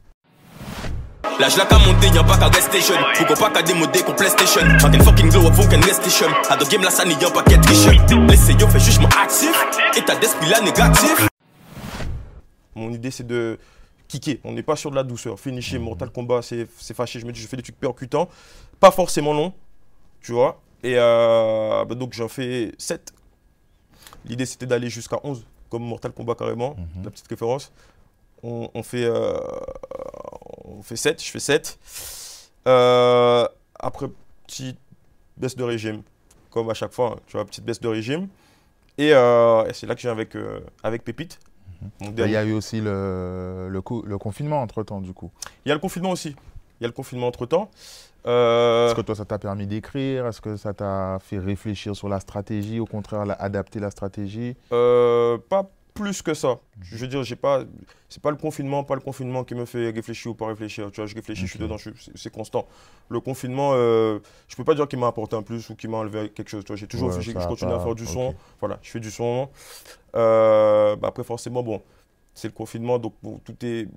Là, 1.39 1.49
je 1.49 1.57
la 1.57 1.65
qu'à 1.65 1.77
monter, 1.79 2.07
y'a 2.07 2.23
pas 2.23 2.37
qu'à 2.37 2.47
rester 2.47 2.79
jeune. 2.79 3.03
Faut 3.15 3.25
qu'on 3.25 3.33
pas 3.33 3.49
qu'à 3.49 3.61
démoder 3.61 3.99
qu'on 4.03 4.13
PlayStation. 4.13 4.61
I 4.61 4.79
can 4.79 5.03
fucking 5.03 5.29
glow 5.29 5.47
up, 5.47 5.53
faut 5.53 5.67
qu'un 5.67 5.81
station. 5.81 6.27
À 6.49 6.55
the 6.55 6.69
game, 6.69 6.81
là, 6.81 6.89
ça 6.89 7.03
n'y 7.03 7.13
a 7.13 7.29
pas 7.29 7.43
qu'à 7.43 7.57
tricher. 7.57 7.99
Laissez 8.29 8.53
yo, 8.53 8.67
fait 8.69 8.79
jugement 8.79 9.09
actif. 9.21 9.51
État 9.97 10.15
d'esprit 10.15 10.49
là, 10.49 10.61
négatif. 10.61 11.27
Mon 12.73 12.89
idée, 12.93 13.11
c'est 13.11 13.27
de 13.27 13.59
kicker. 14.07 14.39
On 14.45 14.53
n'est 14.53 14.63
pas 14.63 14.77
sur 14.77 14.91
de 14.91 14.95
la 14.95 15.03
douceur. 15.03 15.37
Finisher, 15.37 15.77
Mortal 15.77 16.09
Kombat, 16.09 16.41
c'est 16.41 16.67
c'est 16.79 16.93
fâché. 16.93 17.19
Je 17.19 17.25
me 17.25 17.33
dis, 17.33 17.41
je 17.41 17.47
fais 17.47 17.57
des 17.57 17.63
trucs 17.63 17.79
percutants. 17.79 18.29
Pas 18.79 18.91
forcément 18.91 19.33
longs, 19.33 19.51
tu 20.21 20.31
vois. 20.31 20.61
Et 20.85 20.95
euh, 20.97 21.83
bah 21.85 21.95
donc, 21.95 22.13
j'en 22.13 22.27
fais 22.27 22.71
7. 22.77 23.11
L'idée, 24.25 24.45
c'était 24.45 24.65
d'aller 24.67 24.89
jusqu'à 24.89 25.19
11, 25.23 25.45
comme 25.69 25.83
Mortal 25.83 26.11
Kombat 26.11 26.35
carrément, 26.35 26.75
Mhm. 26.77 27.03
la 27.05 27.09
petite 27.11 27.27
référence. 27.27 27.71
On, 28.43 28.69
on 28.73 28.83
fait, 28.83 29.03
euh, 29.05 29.37
on 30.63 30.81
fait 30.83 30.95
7, 30.95 31.23
je 31.23 31.31
fais 31.31 31.39
7. 31.39 31.79
Euh, 32.67 33.47
après, 33.79 34.07
petite 34.45 34.77
baisse 35.37 35.55
de 35.55 35.63
régime, 35.63 36.03
comme 36.51 36.69
à 36.69 36.73
chaque 36.75 36.93
fois, 36.93 37.13
hein, 37.15 37.19
tu 37.27 37.33
vois, 37.37 37.45
petite 37.45 37.65
baisse 37.65 37.79
de 37.81 37.87
régime. 37.87 38.27
Et, 38.97 39.11
euh, 39.13 39.65
et 39.65 39.73
c'est 39.73 39.87
là 39.87 39.95
que 39.95 40.01
je 40.01 40.07
viens 40.07 40.11
avec, 40.13 40.35
euh, 40.35 40.59
avec 40.83 41.03
Pépite. 41.03 41.39
mon 41.99 42.09
Et 42.11 42.13
Il 42.25 42.31
y 42.31 42.35
a 42.35 42.43
eu 42.45 42.53
aussi 42.53 42.79
le, 42.79 43.67
le 43.69 44.17
confinement 44.17 44.61
entre-temps, 44.61 45.01
du 45.01 45.13
coup. 45.13 45.31
Il 45.65 45.69
y 45.69 45.71
a 45.71 45.75
le 45.75 45.81
confinement 45.81 46.11
aussi. 46.11 46.35
Il 46.79 46.83
y 46.83 46.85
a 46.85 46.87
le 46.87 46.93
confinement 46.93 47.27
entre-temps. 47.27 47.69
Euh, 48.27 48.87
Est-ce 48.87 48.95
que 48.95 49.01
toi, 49.01 49.15
ça 49.15 49.25
t'a 49.25 49.37
permis 49.39 49.67
d'écrire? 49.67 50.25
Est-ce 50.27 50.41
que 50.41 50.57
ça 50.57 50.73
t'a 50.73 51.19
fait 51.21 51.37
réfléchir 51.39 51.95
sur 51.95 52.09
la 52.09 52.19
stratégie? 52.19 52.79
Au 52.79 52.85
contraire, 52.85 53.25
la- 53.25 53.33
adapter 53.35 53.79
la 53.79 53.91
stratégie? 53.91 54.55
Euh, 54.71 55.37
pas 55.49 55.69
plus 55.93 56.21
que 56.21 56.33
ça. 56.33 56.59
Je 56.81 56.97
veux 56.97 57.07
dire, 57.07 57.23
j'ai 57.23 57.35
pas, 57.37 57.63
c'est 58.09 58.21
pas 58.21 58.31
le 58.31 58.35
confinement, 58.35 58.83
pas 58.83 58.95
le 58.95 58.99
confinement 59.01 59.43
qui 59.45 59.55
me 59.55 59.63
fait 59.65 59.91
réfléchir 59.91 60.31
ou 60.31 60.35
pas 60.35 60.47
réfléchir. 60.47 60.89
Tu 60.91 60.99
vois, 60.99 61.05
je 61.05 61.15
réfléchis, 61.15 61.45
je 61.45 61.51
suis 61.51 61.59
dedans, 61.59 61.77
c'est- 61.77 62.29
constant. 62.31 62.67
Le 63.09 63.19
confinement, 63.21 63.71
euh, 63.75 64.19
je 64.49 64.55
peux 64.57 64.65
pas 64.65 64.73
dire 64.73 64.87
qu'il 64.89 64.99
m'a 64.99 65.07
apporté 65.07 65.35
un 65.37 65.41
plus 65.43 65.69
ou 65.69 65.75
qu'il 65.75 65.89
m'a 65.89 65.97
enlevé 65.97 66.29
quelque 66.29 66.49
chose. 66.49 66.63
Tu 66.65 66.69
vois, 66.69 66.75
j'ai 66.75 66.87
toujours, 66.87 67.09
Ouais, 67.09 67.13
ça 67.13 67.21
je 67.21 67.31
continue 67.31 67.71
pas- 67.71 67.77
à 67.77 67.79
faire 67.79 67.95
du 67.95 68.05
son. 68.07 68.33
Voilà, 68.59 68.77
je 68.81 68.89
fais 68.89 68.99
du 68.99 69.09
son. 69.11 69.47
Euh, 70.15 70.95
bah 70.97 71.09
après, 71.09 71.23
forcément, 71.23 71.63
bon, 71.63 71.81
c'est 72.33 72.47
le 72.49 72.53
confinement, 72.53 72.97
donc 72.99 73.13
bon, 73.23 73.39
tout 73.45 73.55
est 73.65 73.87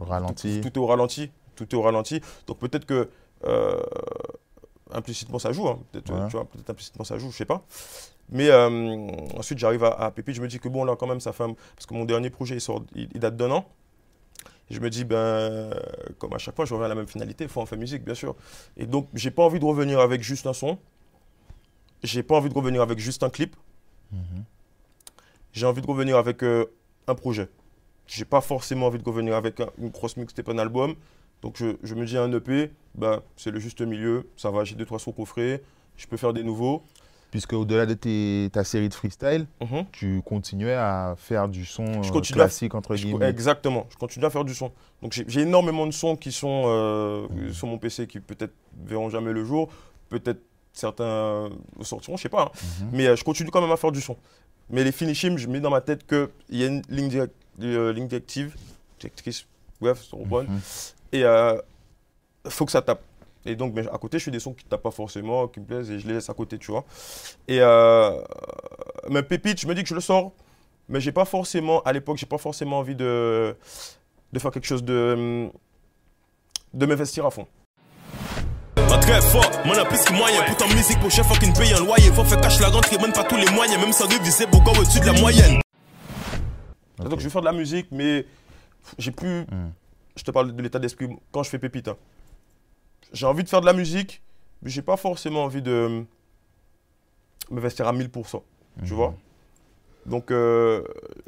Au 0.00 0.04
ralenti 0.04 0.60
Tout, 0.60 0.68
tout 0.70 0.78
est 0.78 0.82
au 0.82 0.86
ralenti. 0.86 1.30
Tout 1.56 1.64
est 1.64 1.74
au 1.74 1.82
ralenti. 1.82 2.20
Donc 2.48 2.58
peut-être 2.58 2.84
que 2.84 3.08
euh, 3.46 3.80
implicitement 4.92 5.38
ça 5.38 5.52
joue. 5.52 5.68
hein. 5.68 5.78
Peut-être 5.92 6.12
Ouais. 6.12 6.26
tu 6.28 6.36
vois, 6.36 6.44
peut-être 6.44 6.70
implicitement 6.70 7.04
ça 7.04 7.18
joue, 7.18 7.30
je 7.30 7.36
sais 7.36 7.44
pas. 7.44 7.64
Mais 8.30 8.48
euh, 8.50 9.06
ensuite 9.36 9.58
j'arrive 9.58 9.84
à, 9.84 9.92
à 9.92 10.10
Pépite, 10.10 10.34
je 10.36 10.40
me 10.42 10.48
dis 10.48 10.58
que 10.58 10.68
bon 10.68 10.84
là 10.84 10.96
quand 10.96 11.06
même 11.06 11.20
ça 11.20 11.32
fait 11.32 11.44
un- 11.44 11.54
parce 11.76 11.86
que 11.86 11.94
mon 11.94 12.04
dernier 12.04 12.30
projet 12.30 12.54
il, 12.56 12.60
sort, 12.60 12.82
il, 12.94 13.08
il 13.14 13.20
date 13.20 13.36
d'un 13.36 13.50
an. 13.50 13.66
Et 14.70 14.74
je 14.74 14.80
me 14.80 14.88
dis, 14.88 15.04
ben, 15.04 15.68
comme 16.18 16.32
à 16.32 16.38
chaque 16.38 16.56
fois, 16.56 16.64
je 16.64 16.72
reviens 16.72 16.86
à 16.86 16.88
la 16.88 16.94
même 16.94 17.06
finalité, 17.06 17.44
il 17.44 17.50
faut 17.50 17.60
en 17.60 17.66
faire 17.66 17.78
musique, 17.78 18.02
bien 18.02 18.14
sûr. 18.14 18.34
Et 18.78 18.86
donc, 18.86 19.08
j'ai 19.12 19.30
pas 19.30 19.42
envie 19.42 19.60
de 19.60 19.64
revenir 19.66 20.00
avec 20.00 20.22
juste 20.22 20.46
un 20.46 20.54
son. 20.54 20.78
J'ai 22.02 22.22
pas 22.22 22.36
envie 22.36 22.48
de 22.48 22.54
revenir 22.54 22.80
avec 22.80 22.98
juste 22.98 23.22
un 23.22 23.28
clip. 23.28 23.54
J'ai 25.52 25.66
envie 25.66 25.82
de 25.82 25.86
revenir 25.86 26.16
avec 26.16 26.42
euh, 26.42 26.64
un 27.06 27.14
projet. 27.14 27.48
J'ai 28.06 28.24
pas 28.24 28.40
forcément 28.40 28.86
envie 28.86 28.98
de 28.98 29.04
revenir 29.04 29.34
avec 29.36 29.60
un- 29.60 29.68
une 29.78 29.90
grosse 29.90 30.16
mixtape, 30.16 30.48
un 30.48 30.56
album. 30.58 30.94
Donc, 31.44 31.56
je, 31.58 31.76
je 31.82 31.94
me 31.94 32.06
dis, 32.06 32.16
un 32.16 32.32
EP, 32.32 32.70
ben, 32.94 33.20
c'est 33.36 33.50
le 33.50 33.60
juste 33.60 33.82
milieu. 33.82 34.26
Ça 34.36 34.50
va, 34.50 34.64
j'ai 34.64 34.74
deux, 34.74 34.86
trois 34.86 34.98
sons 34.98 35.12
coffrés. 35.12 35.62
Je 35.98 36.06
peux 36.06 36.16
faire 36.16 36.32
des 36.32 36.42
nouveaux. 36.42 36.82
Puisque 37.30 37.52
au-delà 37.52 37.84
de 37.84 37.94
tes- 37.94 38.48
ta 38.52 38.64
série 38.64 38.88
de 38.88 38.94
freestyle, 38.94 39.46
Mhm. 39.60 39.84
tu 39.92 40.22
continuais 40.24 40.72
à 40.74 41.14
faire 41.18 41.48
du 41.48 41.66
son 41.66 42.02
Je 42.02 42.12
euh, 42.12 42.18
à- 42.18 42.20
classique, 42.22 42.74
entre 42.74 42.96
Je- 42.96 43.04
guillemets. 43.06 43.28
exactement, 43.28 43.86
je 43.90 43.96
continue 43.96 44.24
à 44.24 44.30
faire 44.30 44.44
du 44.44 44.54
son. 44.54 44.70
Donc 45.02 45.12
j'ai 45.26 45.40
énormément 45.40 45.84
de 45.86 45.90
sons 45.90 46.14
qui 46.16 46.30
sont 46.30 46.62
euh, 46.66 47.26
sur 47.52 47.66
mon 47.66 47.76
PC 47.76 48.06
qui 48.06 48.20
peut-être 48.20 48.54
verront 48.86 49.10
jamais 49.10 49.32
le 49.32 49.44
jour, 49.44 49.68
peut-être 50.10 50.40
certains 50.72 51.50
sortiront, 51.82 52.16
je 52.16 52.22
sais 52.22 52.28
pas. 52.28 52.42
hein. 52.44 52.50
Mhm. 52.82 52.88
Mais 52.92 53.06
euh, 53.08 53.16
je 53.16 53.24
continue 53.24 53.50
quand 53.50 53.60
même 53.60 53.72
à 53.72 53.76
faire 53.76 53.90
du 53.92 54.00
son. 54.00 54.16
Mais 54.70 54.84
les 54.84 54.92
finishing, 54.92 55.36
je 55.36 55.48
mets 55.48 55.60
dans 55.60 55.70
ma 55.70 55.80
tête 55.80 56.06
qu'il 56.06 56.28
y 56.50 56.62
a 56.62 56.68
une 56.68 56.82
ligne, 56.88 57.08
direct- 57.08 57.34
euh, 57.62 57.92
ligne 57.92 58.06
directive, 58.06 58.54
directrice, 59.00 59.44
bref, 59.80 60.06
c'est 60.08 60.16
bon. 60.24 60.44
Mhm. 60.44 60.60
Et 61.14 61.20
il 61.20 62.50
faut 62.50 62.64
que 62.66 62.72
ça 62.72 62.82
tape. 62.82 63.02
Et 63.46 63.56
donc, 63.56 63.74
mais 63.74 63.86
à 63.88 63.98
côté, 63.98 64.18
je 64.18 64.24
fais 64.24 64.30
des 64.30 64.40
sons 64.40 64.54
qui 64.54 64.64
ne 64.64 64.70
tapent 64.70 64.82
pas 64.82 64.90
forcément, 64.90 65.48
qui 65.48 65.60
me 65.60 65.66
plaisent, 65.66 65.90
et 65.90 65.98
je 65.98 66.06
les 66.08 66.14
laisse 66.14 66.30
à 66.30 66.34
côté, 66.34 66.58
tu 66.58 66.70
vois. 66.70 66.84
Et 67.46 67.58
euh, 67.60 68.20
mais 69.10 69.22
Pépite, 69.22 69.60
je 69.60 69.66
me 69.66 69.74
dis 69.74 69.82
que 69.82 69.88
je 69.88 69.94
le 69.94 70.00
sors, 70.00 70.32
mais 70.88 70.98
j'ai 71.00 71.12
pas 71.12 71.26
forcément, 71.26 71.82
à 71.82 71.92
l'époque, 71.92 72.16
j'ai 72.16 72.26
pas 72.26 72.38
forcément 72.38 72.78
envie 72.78 72.94
de, 72.94 73.54
de 74.32 74.38
faire 74.38 74.50
quelque 74.50 74.66
chose 74.66 74.82
de, 74.82 75.50
de 76.72 76.86
m'investir 76.86 77.26
à 77.26 77.30
fond. 77.30 77.46
Pas 78.74 78.98
très 78.98 79.20
fort, 79.20 79.50
mon 79.66 79.72
a 79.72 79.84
plus 79.84 80.02
que 80.02 80.12
moyen. 80.14 80.42
Pourtant, 80.46 80.68
musique 80.68 80.98
pour 81.00 81.10
chef 81.10 81.26
fucking 81.26 81.52
paye 81.52 81.74
un 81.74 81.80
loyer. 81.80 82.10
Faut 82.12 82.24
faire 82.24 82.40
cash 82.40 82.60
la 82.60 82.68
rentrée, 82.68 82.96
même 82.96 83.12
pas 83.12 83.24
tous 83.24 83.36
les 83.36 83.50
moyens. 83.50 83.78
Même 83.78 83.92
sans 83.92 84.08
réviser, 84.08 84.46
au-dessus 84.46 85.00
de 85.00 85.06
la 85.06 85.12
moyenne. 85.20 85.60
Donc, 86.98 87.18
je 87.18 87.24
vais 87.24 87.30
faire 87.30 87.42
de 87.42 87.46
la 87.46 87.52
musique, 87.52 87.88
mais 87.90 88.24
j'ai 88.98 89.10
plus. 89.10 89.42
Mm. 89.42 89.72
Je 90.16 90.22
te 90.22 90.30
parle 90.30 90.54
de 90.54 90.62
l'état 90.62 90.78
d'esprit 90.78 91.08
quand 91.32 91.42
je 91.42 91.50
fais 91.50 91.58
Pépite. 91.58 91.88
hein. 91.88 91.96
J'ai 93.12 93.26
envie 93.26 93.44
de 93.44 93.48
faire 93.48 93.60
de 93.60 93.66
la 93.66 93.72
musique, 93.72 94.22
mais 94.62 94.70
j'ai 94.70 94.82
pas 94.82 94.96
forcément 94.96 95.44
envie 95.44 95.62
de 95.62 96.04
m'investir 97.50 97.86
à 97.88 97.92
1000%. 97.92 98.42
Tu 98.84 98.90
Mhm. 98.92 98.96
vois 98.96 99.14
Donc, 100.06 100.30
euh, 100.30 100.82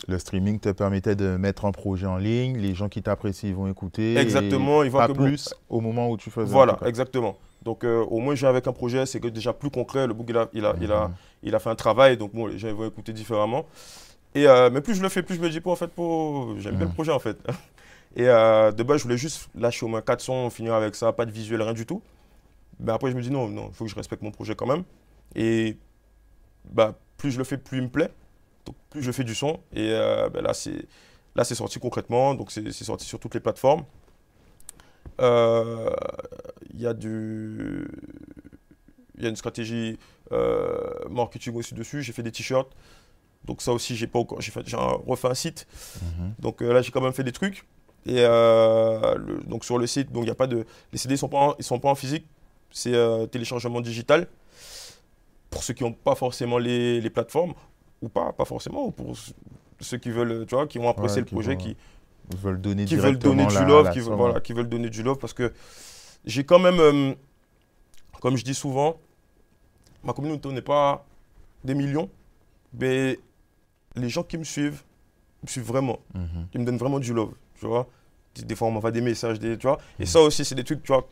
Le 0.06 0.18
streaming 0.18 0.60
te 0.60 0.68
permettait 0.68 1.16
de 1.16 1.36
mettre 1.38 1.64
un 1.64 1.72
projet 1.72 2.06
en 2.06 2.18
ligne, 2.18 2.58
les 2.58 2.74
gens 2.74 2.90
qui 2.90 3.02
t'apprécient 3.02 3.54
vont 3.54 3.68
écouter. 3.68 4.18
Exactement, 4.18 4.82
ils 4.82 4.90
pas 4.92 5.06
que 5.08 5.12
bon- 5.12 5.24
plus 5.24 5.54
au 5.70 5.80
moment 5.80 6.10
où 6.10 6.18
tu 6.18 6.30
faisais. 6.30 6.52
voilà, 6.52 6.78
exactement. 6.84 7.38
Donc, 7.62 7.84
euh, 7.84 8.04
au 8.04 8.18
moins, 8.20 8.34
j'ai 8.34 8.46
avec 8.46 8.66
un 8.66 8.72
projet, 8.74 9.06
c'est 9.06 9.18
que 9.18 9.28
déjà 9.28 9.54
plus 9.54 9.70
concret. 9.70 10.06
Le 10.06 10.12
book, 10.12 10.26
il 10.28 10.36
a, 10.36 10.48
il 10.52 10.64
a, 10.66 10.76
il 10.82 10.92
a, 10.92 11.08
Mhm. 11.08 11.14
il 11.44 11.54
a 11.54 11.58
fait 11.58 11.70
un 11.70 11.74
travail, 11.74 12.18
donc 12.18 12.34
bon, 12.34 12.46
les 12.48 12.58
gens 12.58 12.68
ils 12.68 12.74
vont 12.74 12.86
écouter 12.86 13.12
différemment. 13.14 13.64
Et, 14.34 14.46
euh, 14.46 14.68
mais 14.70 14.82
plus 14.82 14.94
je 14.94 15.00
le 15.02 15.08
fais, 15.08 15.22
plus 15.22 15.36
je 15.36 15.40
me 15.40 15.48
dis, 15.48 15.60
pas 15.62 15.70
en 15.70 15.76
fait, 15.76 15.88
pour... 15.88 16.58
j'aime 16.60 16.74
bien 16.76 16.84
Mhm. 16.84 16.90
le 16.90 16.94
projet 16.94 17.12
en 17.12 17.18
fait. 17.18 17.38
Et 18.16 18.26
euh, 18.28 18.72
de 18.72 18.82
base, 18.82 18.98
je 18.98 19.02
voulais 19.04 19.18
juste 19.18 19.50
lâcher 19.54 19.84
au 19.84 19.88
moins 19.88 20.00
4 20.00 20.20
sons, 20.22 20.48
finir 20.48 20.72
avec 20.72 20.94
ça, 20.94 21.12
pas 21.12 21.26
de 21.26 21.30
visuel, 21.30 21.60
rien 21.60 21.74
du 21.74 21.84
tout. 21.84 22.02
Mais 22.80 22.90
après, 22.90 23.10
je 23.10 23.16
me 23.16 23.20
dis, 23.20 23.30
non, 23.30 23.46
non, 23.48 23.68
il 23.68 23.74
faut 23.74 23.84
que 23.84 23.90
je 23.90 23.94
respecte 23.94 24.22
mon 24.22 24.30
projet 24.30 24.56
quand 24.56 24.66
même. 24.66 24.84
Et 25.34 25.76
bah, 26.64 26.98
plus 27.18 27.30
je 27.30 27.38
le 27.38 27.44
fais, 27.44 27.58
plus 27.58 27.78
il 27.78 27.84
me 27.84 27.90
plaît. 27.90 28.10
Donc, 28.64 28.74
plus 28.88 29.02
je 29.02 29.12
fais 29.12 29.22
du 29.22 29.34
son. 29.34 29.60
Et 29.74 29.90
euh, 29.90 30.30
bah, 30.30 30.40
là, 30.40 30.54
c'est 30.54 30.86
là, 31.34 31.44
c'est 31.44 31.54
sorti 31.54 31.78
concrètement. 31.78 32.34
Donc, 32.34 32.50
c'est 32.50 32.72
sorti 32.72 33.04
sur 33.04 33.20
toutes 33.20 33.34
les 33.34 33.40
plateformes. 33.40 33.84
Euh, 35.20 35.90
Il 36.72 36.80
y 36.80 36.86
a 36.86 36.94
du. 36.94 37.86
Il 39.18 39.24
y 39.24 39.26
a 39.26 39.28
une 39.28 39.36
stratégie 39.36 39.98
marketing 41.10 41.54
aussi 41.54 41.74
dessus. 41.74 42.02
J'ai 42.02 42.14
fait 42.14 42.22
des 42.22 42.32
t-shirts. 42.32 42.72
Donc 43.44 43.62
ça 43.62 43.72
aussi, 43.72 43.94
j'ai 43.94 44.06
pas 44.06 44.18
encore. 44.18 44.40
J'ai 44.40 44.52
refait 45.06 45.28
un 45.28 45.34
site. 45.34 45.66
Mhm. 46.02 46.34
Donc 46.38 46.62
là, 46.62 46.80
j'ai 46.80 46.90
quand 46.90 47.02
même 47.02 47.12
fait 47.12 47.22
des 47.24 47.32
trucs. 47.32 47.66
Et 48.06 48.18
euh, 48.20 49.16
le- 49.16 49.40
donc 49.44 49.64
sur 49.64 49.78
le 49.78 49.86
site, 49.86 50.12
donc 50.12 50.24
il 50.24 50.28
y 50.28 50.30
a 50.30 50.34
pas 50.36 50.46
de. 50.46 50.64
Les 50.92 50.98
CD 50.98 51.16
sont 51.16 51.28
pas 51.28 51.38
en- 51.38 51.54
ils 51.58 51.64
sont 51.64 51.78
pas 51.80 51.88
en 51.90 51.94
physique. 51.94 52.24
C'est 52.70 52.94
euh, 52.94 53.26
téléchargement 53.26 53.80
digital. 53.80 54.28
Pour 55.50 55.62
ceux 55.62 55.74
qui 55.74 55.82
n'ont 55.84 55.92
pas 55.92 56.14
forcément 56.14 56.58
les, 56.58 57.00
les 57.00 57.10
plateformes 57.10 57.54
ou 58.02 58.08
pas, 58.08 58.32
pas 58.32 58.44
forcément. 58.44 58.86
Ou 58.86 58.90
pour 58.90 59.14
ceux 59.80 59.96
qui 59.98 60.10
veulent, 60.10 60.46
tu 60.46 60.54
vois, 60.54 60.66
qui 60.66 60.78
ont 60.78 60.88
apprécié 60.88 61.16
Ouais, 61.16 61.20
le 61.22 61.26
qui 61.26 61.34
projet, 61.34 61.52
vont- 61.54 61.58
qui, 61.60 61.76
Ils 62.32 62.36
veulent 62.38 62.60
donner 62.60 62.84
qui 62.84 62.96
veulent 62.96 63.18
donner 63.18 63.46
du 63.46 63.64
love, 63.64 63.84
la 63.86 63.90
qui, 63.92 63.98
veulent, 63.98 64.08
somme. 64.08 64.16
voilà, 64.16 64.40
qui 64.40 64.52
veulent 64.52 64.68
donner 64.68 64.90
du 64.90 65.02
love 65.02 65.18
parce 65.18 65.32
que 65.32 65.52
j'ai 66.24 66.44
quand 66.44 66.58
même, 66.58 66.78
euh, 66.80 67.14
comme 68.20 68.36
je 68.36 68.44
dis 68.44 68.54
souvent, 68.54 68.98
ma 70.04 70.12
communauté 70.12 70.48
n'est 70.50 70.60
pas 70.62 71.04
des 71.64 71.74
millions, 71.74 72.10
mais 72.78 73.18
les 73.96 74.08
gens 74.08 74.22
qui 74.22 74.36
me 74.38 74.44
suivent 74.44 74.82
me 75.42 75.48
suivent 75.48 75.64
vraiment. 75.66 75.98
Mhm. 76.14 76.46
Ils 76.54 76.60
me 76.60 76.66
donnent 76.66 76.78
vraiment 76.78 76.98
du 76.98 77.12
love, 77.14 77.32
tu 77.58 77.66
vois. 77.66 77.86
Des- 78.34 78.54
fois, 78.54 78.68
on 78.68 78.70
m'envoie 78.70 78.90
des 78.92 79.00
messages, 79.00 79.38
des, 79.38 79.56
tu 79.56 79.66
vois. 79.66 79.78
Et 79.98 80.02
Mhm. 80.02 80.06
ça 80.06 80.20
aussi, 80.20 80.44
c'est 80.44 80.54
des 80.54 80.64
trucs, 80.64 80.82
tu 80.82 80.92
vois, 80.92 81.08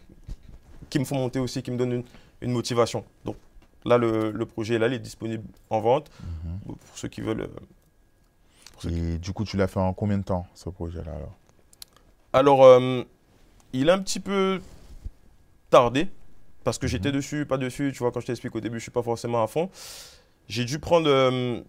qui 0.90 0.98
me 0.98 1.04
font 1.04 1.16
monter 1.16 1.38
aussi, 1.40 1.62
qui 1.62 1.70
me 1.70 1.76
donnent 1.78 1.92
une, 1.92 2.04
une 2.42 2.52
motivation. 2.52 3.04
Donc 3.24 3.36
là, 3.84 3.96
le, 3.98 4.30
le 4.30 4.46
projet, 4.46 4.78
là, 4.78 4.86
il 4.88 4.92
est 4.94 4.98
disponible 4.98 5.44
en 5.70 5.80
vente 5.80 6.10
Mhm. 6.20 6.58
pour 6.66 6.76
ceux 6.94 7.08
qui 7.08 7.20
veulent. 7.22 7.42
euh, 7.42 8.90
Et 8.90 9.18
du 9.18 9.32
coup, 9.32 9.44
tu 9.44 9.56
l'as 9.56 9.68
fait 9.68 9.80
en 9.80 9.94
combien 9.94 10.18
de 10.18 10.24
temps, 10.24 10.46
ce 10.54 10.68
projet-là 10.68 11.12
alors? 11.12 11.32
Alors, 12.34 12.64
euh, 12.64 13.02
il 13.72 13.88
a 13.88 13.94
un 13.94 13.98
petit 14.00 14.20
peu 14.20 14.60
tardé 15.70 16.08
parce 16.64 16.78
que 16.78 16.86
j'étais 16.86 17.08
Mhm. 17.10 17.14
dessus, 17.16 17.46
pas 17.46 17.56
dessus. 17.58 17.90
Tu 17.92 17.98
vois, 18.00 18.10
quand 18.12 18.20
je 18.20 18.26
t'explique 18.26 18.54
au 18.54 18.60
début, 18.60 18.78
je 18.78 18.82
suis 18.82 18.90
pas 18.90 19.02
forcément 19.02 19.42
à 19.42 19.46
fond. 19.46 19.70
J'ai 20.48 20.64
dû 20.64 20.78
prendre. 20.78 21.08
euh, 21.08 21.60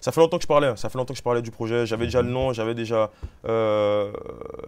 ça 0.00 0.12
fait 0.12 0.20
longtemps 0.20 0.36
que 0.38 0.42
je 0.42 0.48
parlais. 0.48 0.68
hein. 0.68 0.76
Ça 0.76 0.88
fait 0.88 0.98
longtemps 0.98 1.14
que 1.14 1.18
je 1.18 1.22
parlais 1.22 1.42
du 1.42 1.50
projet. 1.50 1.86
J'avais 1.86 2.04
déjà 2.06 2.22
le 2.22 2.30
nom, 2.30 2.52
j'avais 2.52 2.74
déjà, 2.74 3.10
euh, 3.46 4.12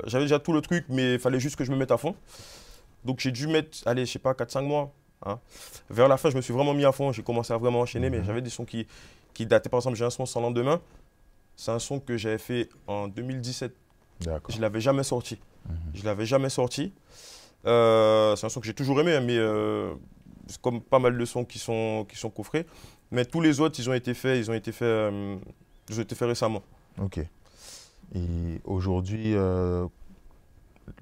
j'avais 0.07 0.25
déjà 0.25 0.39
tout 0.39 0.53
le 0.53 0.61
truc, 0.61 0.85
mais 0.89 1.15
il 1.15 1.19
fallait 1.21 1.41
juste 1.41 1.57
que 1.57 1.65
je 1.65 1.71
me 1.71 1.77
mette 1.77 1.91
à 1.91 1.97
fond. 1.97 2.15
Donc 3.05 3.21
j'ai 3.21 3.31
dû 3.33 3.47
mettre, 3.47 3.79
allez, 3.87 4.05
je 4.07 4.13
sais 4.13 4.19
pas, 4.19 4.33
4-5 4.35 4.63
mois. 4.63 4.93
hein. 5.25 5.39
Vers 5.91 6.09
la 6.09 6.17
fin, 6.17 6.31
je 6.31 6.37
me 6.37 6.41
suis 6.43 6.53
vraiment 6.53 6.75
mis 6.75 6.85
à 6.85 6.93
fond. 6.93 7.13
J'ai 7.13 7.23
commencé 7.23 7.53
à 7.53 7.57
vraiment 7.59 7.81
enchaîner, 7.81 8.11
mais 8.11 8.19
Mhm. 8.19 8.25
j'avais 8.27 8.43
des 8.43 8.51
sons 8.51 8.65
qui, 8.65 8.87
qui 9.35 9.47
dataient. 9.47 9.69
Par 9.71 9.79
exemple, 9.79 9.97
j'ai 9.97 10.05
un 10.05 10.11
son 10.11 10.27
sans 10.27 10.41
lendemain. 10.41 10.81
C'est 11.57 11.71
un 11.73 11.79
son 11.79 12.01
que 12.01 12.17
j'avais 12.17 12.39
fait 12.39 12.69
en 12.87 13.07
2017. 13.09 13.75
D'accord. 14.23 14.51
Je 14.51 14.57
ne 14.57 14.63
l'avais 14.63 14.81
jamais 14.81 15.03
sorti. 15.03 15.39
Mhm. 15.69 15.77
Je 15.95 16.05
l'avais 16.05 16.27
jamais 16.27 16.49
sorti. 16.51 16.93
Euh, 17.67 18.35
c'est 18.37 18.47
un 18.47 18.49
son 18.49 18.61
que 18.61 18.67
j'ai 18.67 18.75
toujours 18.75 18.99
aimé, 19.01 19.15
hein, 19.17 19.21
mais 19.21 19.37
euh, 19.37 19.93
c'est 20.47 20.61
comme 20.61 20.81
pas 20.81 20.99
mal 20.99 21.17
de 21.19 21.25
sons 21.27 21.45
qui 21.45 21.59
sont, 21.59 22.07
qui 22.09 22.17
sont 22.17 22.31
coffrés. 22.31 22.67
Mais 23.11 23.25
tous 23.25 23.41
les 23.41 23.61
autres, 23.61 23.79
ils 23.81 23.89
ont 23.91 23.95
été 23.95 24.15
faits, 24.15 24.39
ils 24.39 24.51
ont 24.51 24.55
été 24.55 24.73
faits, 24.73 24.87
euh, 24.87 25.37
ils 25.89 25.99
ont 25.99 26.03
été 26.03 26.15
faits 26.15 26.29
récemment. 26.29 26.63
Ok. 27.01 27.19
Et 28.15 28.61
aujourd'hui, 28.65 29.35
euh, 29.35 29.87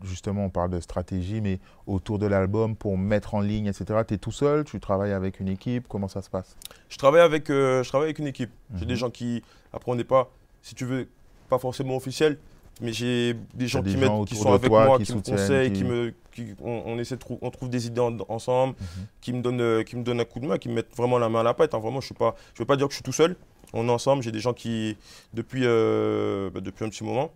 justement, 0.04 0.44
on 0.46 0.50
parle 0.50 0.70
de 0.70 0.80
stratégie, 0.80 1.40
mais 1.40 1.58
autour 1.86 2.18
de 2.18 2.26
l'album, 2.26 2.76
pour 2.76 2.96
mettre 2.98 3.34
en 3.34 3.40
ligne, 3.40 3.66
etc., 3.66 4.00
tu 4.06 4.14
es 4.14 4.18
tout 4.18 4.32
seul 4.32 4.64
Tu 4.64 4.80
travailles 4.80 5.12
avec 5.12 5.40
une 5.40 5.48
équipe 5.48 5.86
Comment 5.88 6.08
ça 6.08 6.22
se 6.22 6.30
passe? 6.30 6.56
Je 6.88 6.96
travaille 6.98 7.20
avec, 7.22 7.50
euh, 7.50 7.82
je 7.82 7.88
travaille 7.88 8.06
avec 8.08 8.18
une 8.18 8.26
équipe. 8.26 8.50
J'ai 8.74 8.82
Mhm. 8.82 8.88
des 8.88 8.96
gens 8.96 9.10
qui, 9.10 9.42
après 9.72 9.90
on 9.92 9.94
n'est 9.94 10.04
pas, 10.04 10.30
si 10.62 10.74
tu 10.74 10.84
veux, 10.84 11.08
pas 11.48 11.58
forcément 11.58 11.96
officiel, 11.96 12.38
mais 12.80 12.92
j'ai 12.92 13.34
des 13.54 13.66
gens 13.66 13.82
des 13.82 13.94
qui, 13.94 14.00
gens 14.00 14.24
qui 14.24 14.36
sont 14.36 14.52
avec 14.52 14.68
toi, 14.70 14.86
moi, 14.86 14.98
qui 14.98 15.04
qui, 15.04 15.14
me 15.14 15.20
conseillent, 15.22 15.72
qui- 15.72 15.78
qui 15.80 15.84
me, 15.84 16.14
on, 16.62 16.82
on 16.86 16.98
essaie 16.98 17.16
de 17.16 17.20
trou- 17.20 17.38
on 17.42 17.50
trouve 17.50 17.68
des 17.70 17.86
idées 17.86 18.00
en- 18.00 18.16
ensemble. 18.28 18.74
Mhm. 18.80 19.06
qui 19.20 19.32
me 19.32 19.42
donne 19.42 19.60
euh, 19.60 19.82
qui 19.82 19.96
me 19.96 20.08
un 20.20 20.24
coup 20.24 20.40
de 20.40 20.46
main, 20.46 20.58
qui 20.58 20.68
me 20.68 20.74
mettent 20.74 20.96
vraiment 20.96 21.18
la 21.18 21.28
main 21.28 21.40
à 21.40 21.42
la 21.42 21.54
pâte. 21.54 21.74
hein. 21.74 21.78
Vraiment, 21.78 22.00
je 22.00 22.06
suis 22.06 22.14
pas, 22.14 22.34
je 22.54 22.62
veux 22.62 22.66
pas 22.66 22.76
dire 22.76 22.86
que 22.86 22.92
je 22.92 22.96
suis 22.96 23.02
tout 23.04 23.12
seul. 23.12 23.36
On 23.72 23.86
est 23.88 23.90
ensemble. 23.90 24.22
J'ai 24.22 24.32
des 24.32 24.40
gens 24.40 24.52
qui 24.54 24.96
depuis 25.34 25.62
euh, 25.64 26.50
bah, 26.50 26.60
depuis 26.60 26.84
un 26.84 26.88
petit 26.88 27.04
moment 27.04 27.30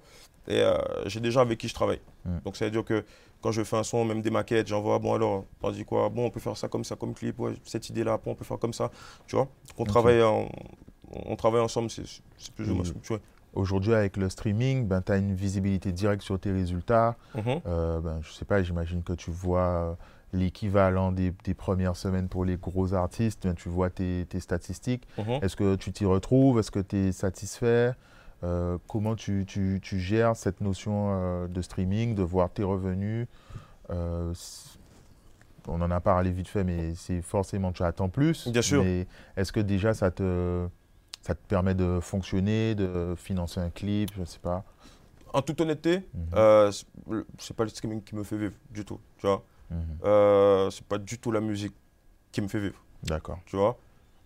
et 0.49 0.61
euh, 0.61 0.77
j'ai 1.07 1.21
des 1.21 1.31
gens 1.31 1.41
avec 1.41 1.59
qui 1.59 1.69
je 1.69 1.75
travaille. 1.75 2.01
Mm. 2.25 2.31
Donc 2.45 2.57
ça 2.57 2.65
veut 2.65 2.71
dire 2.71 2.85
que 2.85 3.05
quand 3.43 3.51
je 3.53 3.65
fais 3.65 3.77
un 3.77 3.83
son, 3.83 4.05
même 4.05 4.23
des 4.23 4.31
maquettes, 4.31 4.69
j'envoie 4.69 4.99
bon 5.01 5.15
alors, 5.15 5.45
t'en 5.61 5.73
dis 5.73 5.85
quoi 5.85 6.09
Bon, 6.09 6.27
on 6.27 6.31
peut 6.31 6.39
faire 6.41 6.57
ça 6.57 6.69
comme 6.69 6.85
ça 6.85 6.95
comme 6.97 7.13
clip. 7.13 7.39
Ouais, 7.41 7.53
cette 7.65 7.89
idée 7.91 8.05
là, 8.05 8.19
on 8.25 8.35
peut 8.37 8.45
faire 8.45 8.59
comme 8.59 8.73
ça. 8.73 8.91
Tu 9.27 9.35
vois 9.37 9.47
Donc 9.47 9.79
on 9.79 9.85
travaille 9.85 10.23
on 11.27 11.37
travaille 11.37 11.61
ensemble. 11.61 11.91
C'est 11.91 12.05
plus 12.55 12.71
ou 12.71 12.75
moins. 12.77 12.85
Aujourd'hui, 13.55 13.93
avec 13.95 14.17
le 14.17 14.29
streaming, 14.31 14.87
ben, 14.87 15.03
tu 15.03 15.13
as 15.13 15.19
une 15.19 15.35
visibilité 15.35 15.93
directe 15.93 16.23
sur 16.23 16.39
tes 16.41 16.53
résultats. 16.53 17.17
Mhm. 17.35 17.61
Euh, 17.67 18.01
ben, 18.01 18.19
je 18.23 18.33
sais 18.33 18.45
pas, 18.47 18.63
j'imagine 18.63 19.03
que 19.03 19.13
tu 19.13 19.31
vois 19.31 19.61
euh, 19.61 19.95
l'équivalent 20.33 21.13
des, 21.13 21.35
des 21.45 21.55
premières 21.55 21.97
semaines 21.97 22.29
pour 22.29 22.45
les 22.45 22.57
gros 22.57 22.95
artistes. 22.95 23.47
Ben, 23.47 23.55
tu 23.55 23.69
vois 23.69 23.91
tes, 23.91 24.25
tes 24.29 24.41
statistiques. 24.41 25.07
Mhm. 25.19 25.41
Est-ce 25.43 25.57
que 25.57 25.75
tu 25.77 25.93
t'y 25.93 26.05
retrouves? 26.07 26.59
Est-ce 26.59 26.71
que 26.71 26.81
tu 26.81 26.97
es 26.97 27.13
satisfait? 27.13 27.93
Euh, 28.45 28.79
Comment 28.89 29.15
tu, 29.15 29.45
tu- 29.47 29.79
tu 29.83 29.99
gères 30.01 30.35
cette 30.35 30.61
notion 30.61 31.11
euh, 31.13 31.47
de 31.47 31.61
streaming, 31.63 32.15
de 32.15 32.23
voir 32.23 32.51
tes 32.51 32.65
revenus? 32.65 33.27
Euh, 33.91 34.33
On 35.69 35.81
en 35.81 35.91
a 35.93 36.01
parlé 36.01 36.33
vite 36.33 36.49
fait, 36.49 36.65
mais 36.65 36.95
c'est 36.97 37.23
forcément 37.23 37.71
tu 37.71 37.85
attends 37.85 38.09
plus. 38.09 38.49
Bien 38.49 38.63
sûr. 38.63 38.83
Mais 38.83 39.07
est-ce 39.37 39.53
que 39.53 39.61
déjà 39.61 39.95
ça 39.95 40.11
te, 40.11 40.67
ça 41.23 41.35
te 41.35 41.41
permet 41.47 41.75
de 41.75 41.99
fonctionner, 42.01 42.75
de 42.75 43.15
financer 43.17 43.61
un 43.61 43.71
clip 43.71 44.11
Je 44.19 44.25
sais 44.25 44.39
pas. 44.41 44.65
En 45.33 45.41
toute 45.41 45.61
honnêteté, 45.63 45.99
Mhm. 46.13 46.27
euh, 46.35 46.71
c'est- 47.39 47.55
pas 47.57 47.65
le 47.65 47.71
streaming 47.71 48.03
qui 48.03 48.15
me 48.15 48.23
fait 48.23 48.37
vivre 48.37 48.53
du 48.71 48.85
tout, 48.85 49.01
tu 49.17 49.27
vois. 49.27 49.43
Mhm. 49.71 49.79
Euh, 50.05 50.71
c'est 50.71 50.85
pas 50.85 50.99
du 50.99 51.19
tout 51.19 51.33
la 51.33 51.41
musique 51.41 51.73
qui 52.33 52.43
me 52.43 52.49
fait 52.49 52.61
vivre, 52.61 52.83
D'accord. 53.03 53.39
tu 53.47 53.57
vois. 53.57 53.79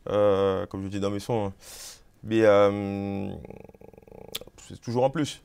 Euh, 0.09 0.66
comme 0.66 0.82
je 0.82 0.88
dis 0.88 0.98
dans 1.00 1.11
mes 1.11 1.20
sons. 1.20 1.46
hein. 1.46 1.52
Mais 2.24 2.42
c'est 4.68 4.80
toujours 4.80 5.04
en 5.04 5.11
plus. 5.11 5.42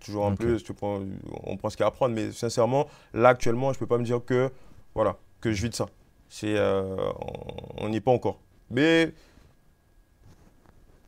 Toujours 0.00 0.24
en 0.24 0.34
plus, 0.34 0.62
tu 0.64 0.72
prends- 0.72 1.00
on 1.44 1.56
prend 1.58 1.68
ce 1.68 1.76
qu'il 1.76 1.84
y 1.84 1.84
a 1.84 1.88
à 1.88 1.90
prendre. 1.90 2.14
Mais 2.14 2.32
sincèrement, 2.32 2.86
là 3.12 3.28
actuellement, 3.30 3.72
je 3.72 3.78
peux 3.78 3.86
pas 3.86 3.98
me 3.98 4.04
dire 4.04 4.24
que, 4.24 4.50
voilà, 4.94 5.16
que 5.40 5.52
je 5.52 5.62
vis 5.62 5.68
de 5.70 5.74
ça. 5.74 5.86
C'est, 6.28 6.58
on- 6.58 7.84
on 7.84 7.88
n'y 7.90 7.96
est 7.96 8.00
pas 8.00 8.10
encore. 8.12 8.40
Mais 8.70 9.12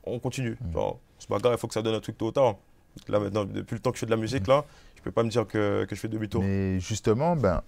on 0.04 0.18
continue. 0.18 0.56
Mm. 0.60 0.72
Genre, 0.72 0.98
pas 1.28 1.38
grave, 1.38 1.54
il 1.56 1.58
faut 1.58 1.68
que 1.68 1.74
ça 1.74 1.82
donne 1.82 1.94
un 1.94 2.00
truc 2.00 2.18
tôt 2.18 2.26
ou 2.28 2.32
tard. 2.32 2.56
Là 3.08 3.20
maintenant, 3.20 3.44
depuis 3.44 3.74
le 3.74 3.80
temps 3.80 3.90
que 3.90 3.96
je 3.96 4.00
fais 4.00 4.06
de 4.06 4.10
la 4.10 4.16
musique, 4.16 4.46
là, 4.46 4.64
je 4.96 5.02
peux 5.02 5.10
pas 5.12 5.22
me 5.22 5.28
dire 5.30 5.46
que, 5.46 5.84
que 5.84 5.94
je 5.94 6.00
fais 6.00 6.08
demi-tour. 6.08 6.42
Mais 6.42 6.78
justement, 6.80 7.36
ben, 7.36 7.62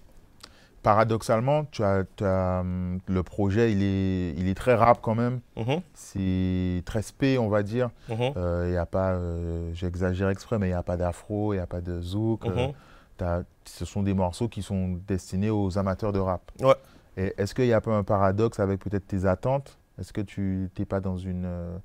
paradoxalement, 0.83 1.65
tu 1.65 1.83
as, 1.83 2.03
tu 2.15 2.23
as, 2.23 2.59
hum, 2.61 2.99
le 3.07 3.23
projet, 3.23 3.71
il 3.71 3.81
est, 3.81 4.33
il 4.37 4.47
est 4.47 4.53
très 4.53 4.75
rap 4.75 4.99
quand 5.01 5.15
même. 5.15 5.39
Mhm, 5.57 5.81
C'est 5.93 6.83
très 6.85 7.01
spé, 7.01 7.37
on 7.37 7.49
va 7.49 7.63
dire. 7.63 7.89
Il 8.09 8.17
n'y 8.17 8.77
a 8.77 8.85
pas, 8.85 9.13
euh, 9.13 9.71
j'exagère 9.73 10.29
exprès, 10.29 10.59
mais 10.59 10.67
il 10.67 10.71
n'y 10.71 10.75
a 10.75 10.83
pas 10.83 10.97
d'afro, 10.97 11.53
il 11.53 11.57
n'y 11.57 11.61
a 11.63 11.67
pas 11.67 11.81
de 11.81 11.99
zouk. 12.01 12.45
euh, 12.45 12.67
mhm. 12.67 12.73
t'as- 13.17 13.43
ce 13.65 13.83
sont 13.85 14.03
des 14.03 14.13
morceaux 14.13 14.47
qui 14.47 14.61
sont 14.61 14.99
destinés 15.07 15.49
aux 15.49 15.77
amateurs 15.79 16.13
de 16.13 16.19
rap. 16.19 16.51
Ouais. 16.61 16.75
Est-ce 17.17 17.55
qu'il 17.55 17.65
y 17.65 17.73
a 17.73 17.81
pas 17.81 17.95
un 17.95 18.03
paradoxe 18.03 18.59
avec 18.59 18.81
peut-être 18.81 19.07
tes 19.07 19.25
attentes? 19.25 19.79
Est-ce 19.99 20.11
que 20.13 20.21
tu 20.21 20.69
n'es 20.77 20.85
pas 20.85 20.99
dans 20.99 21.17
une, 21.17 21.45
euh, 21.45 21.77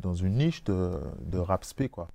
dans 0.00 0.14
une 0.14 0.34
niche 0.36 0.64
de, 0.64 0.98
de 1.20 1.38
rap 1.38 1.64
spé, 1.64 1.88
quoi 1.88 2.08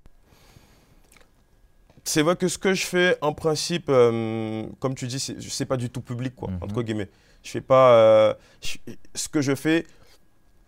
C'est 2.04 2.22
vrai 2.22 2.36
que 2.36 2.48
ce 2.48 2.58
que 2.58 2.74
je 2.74 2.86
fais, 2.86 3.16
en 3.20 3.32
principe, 3.32 3.86
euh, 3.88 4.64
comme 4.80 4.94
tu 4.94 5.06
dis, 5.06 5.18
c'est 5.18 5.40
c'est 5.40 5.66
pas 5.66 5.76
du 5.76 5.90
tout 5.90 6.00
public, 6.00 6.34
quoi, 6.36 6.50
Mhm. 6.50 6.58
entre 6.62 6.82
guillemets. 6.82 7.08
Je 7.42 7.50
fais 7.50 7.60
pas. 7.60 7.92
euh, 7.94 8.34
je- 8.62 8.78
ce 9.14 9.28
que 9.28 9.40
je 9.40 9.54
fais, 9.54 9.86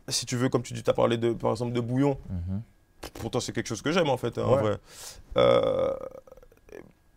si 0.09 0.27
tu 0.27 0.37
veux, 0.37 0.49
comme 0.49 0.63
tu 0.63 0.73
dis, 0.75 0.83
tu 0.83 0.91
as 0.91 0.95
parlé 0.95 1.17
de, 1.17 1.33
par 1.33 1.51
exemple 1.53 1.73
de 1.73 1.81
bouillon. 1.81 2.19
Mhm. 2.31 2.63
Pourtant, 3.15 3.41
c'est 3.41 3.53
quelque 3.53 3.69
chose 3.69 3.83
que 3.83 3.93
j'aime, 3.93 4.09
en 4.09 4.17
fait, 4.17 4.39
hein, 4.39 4.43
en 4.45 4.57
vrai. 4.57 4.79
Euh, 5.37 5.95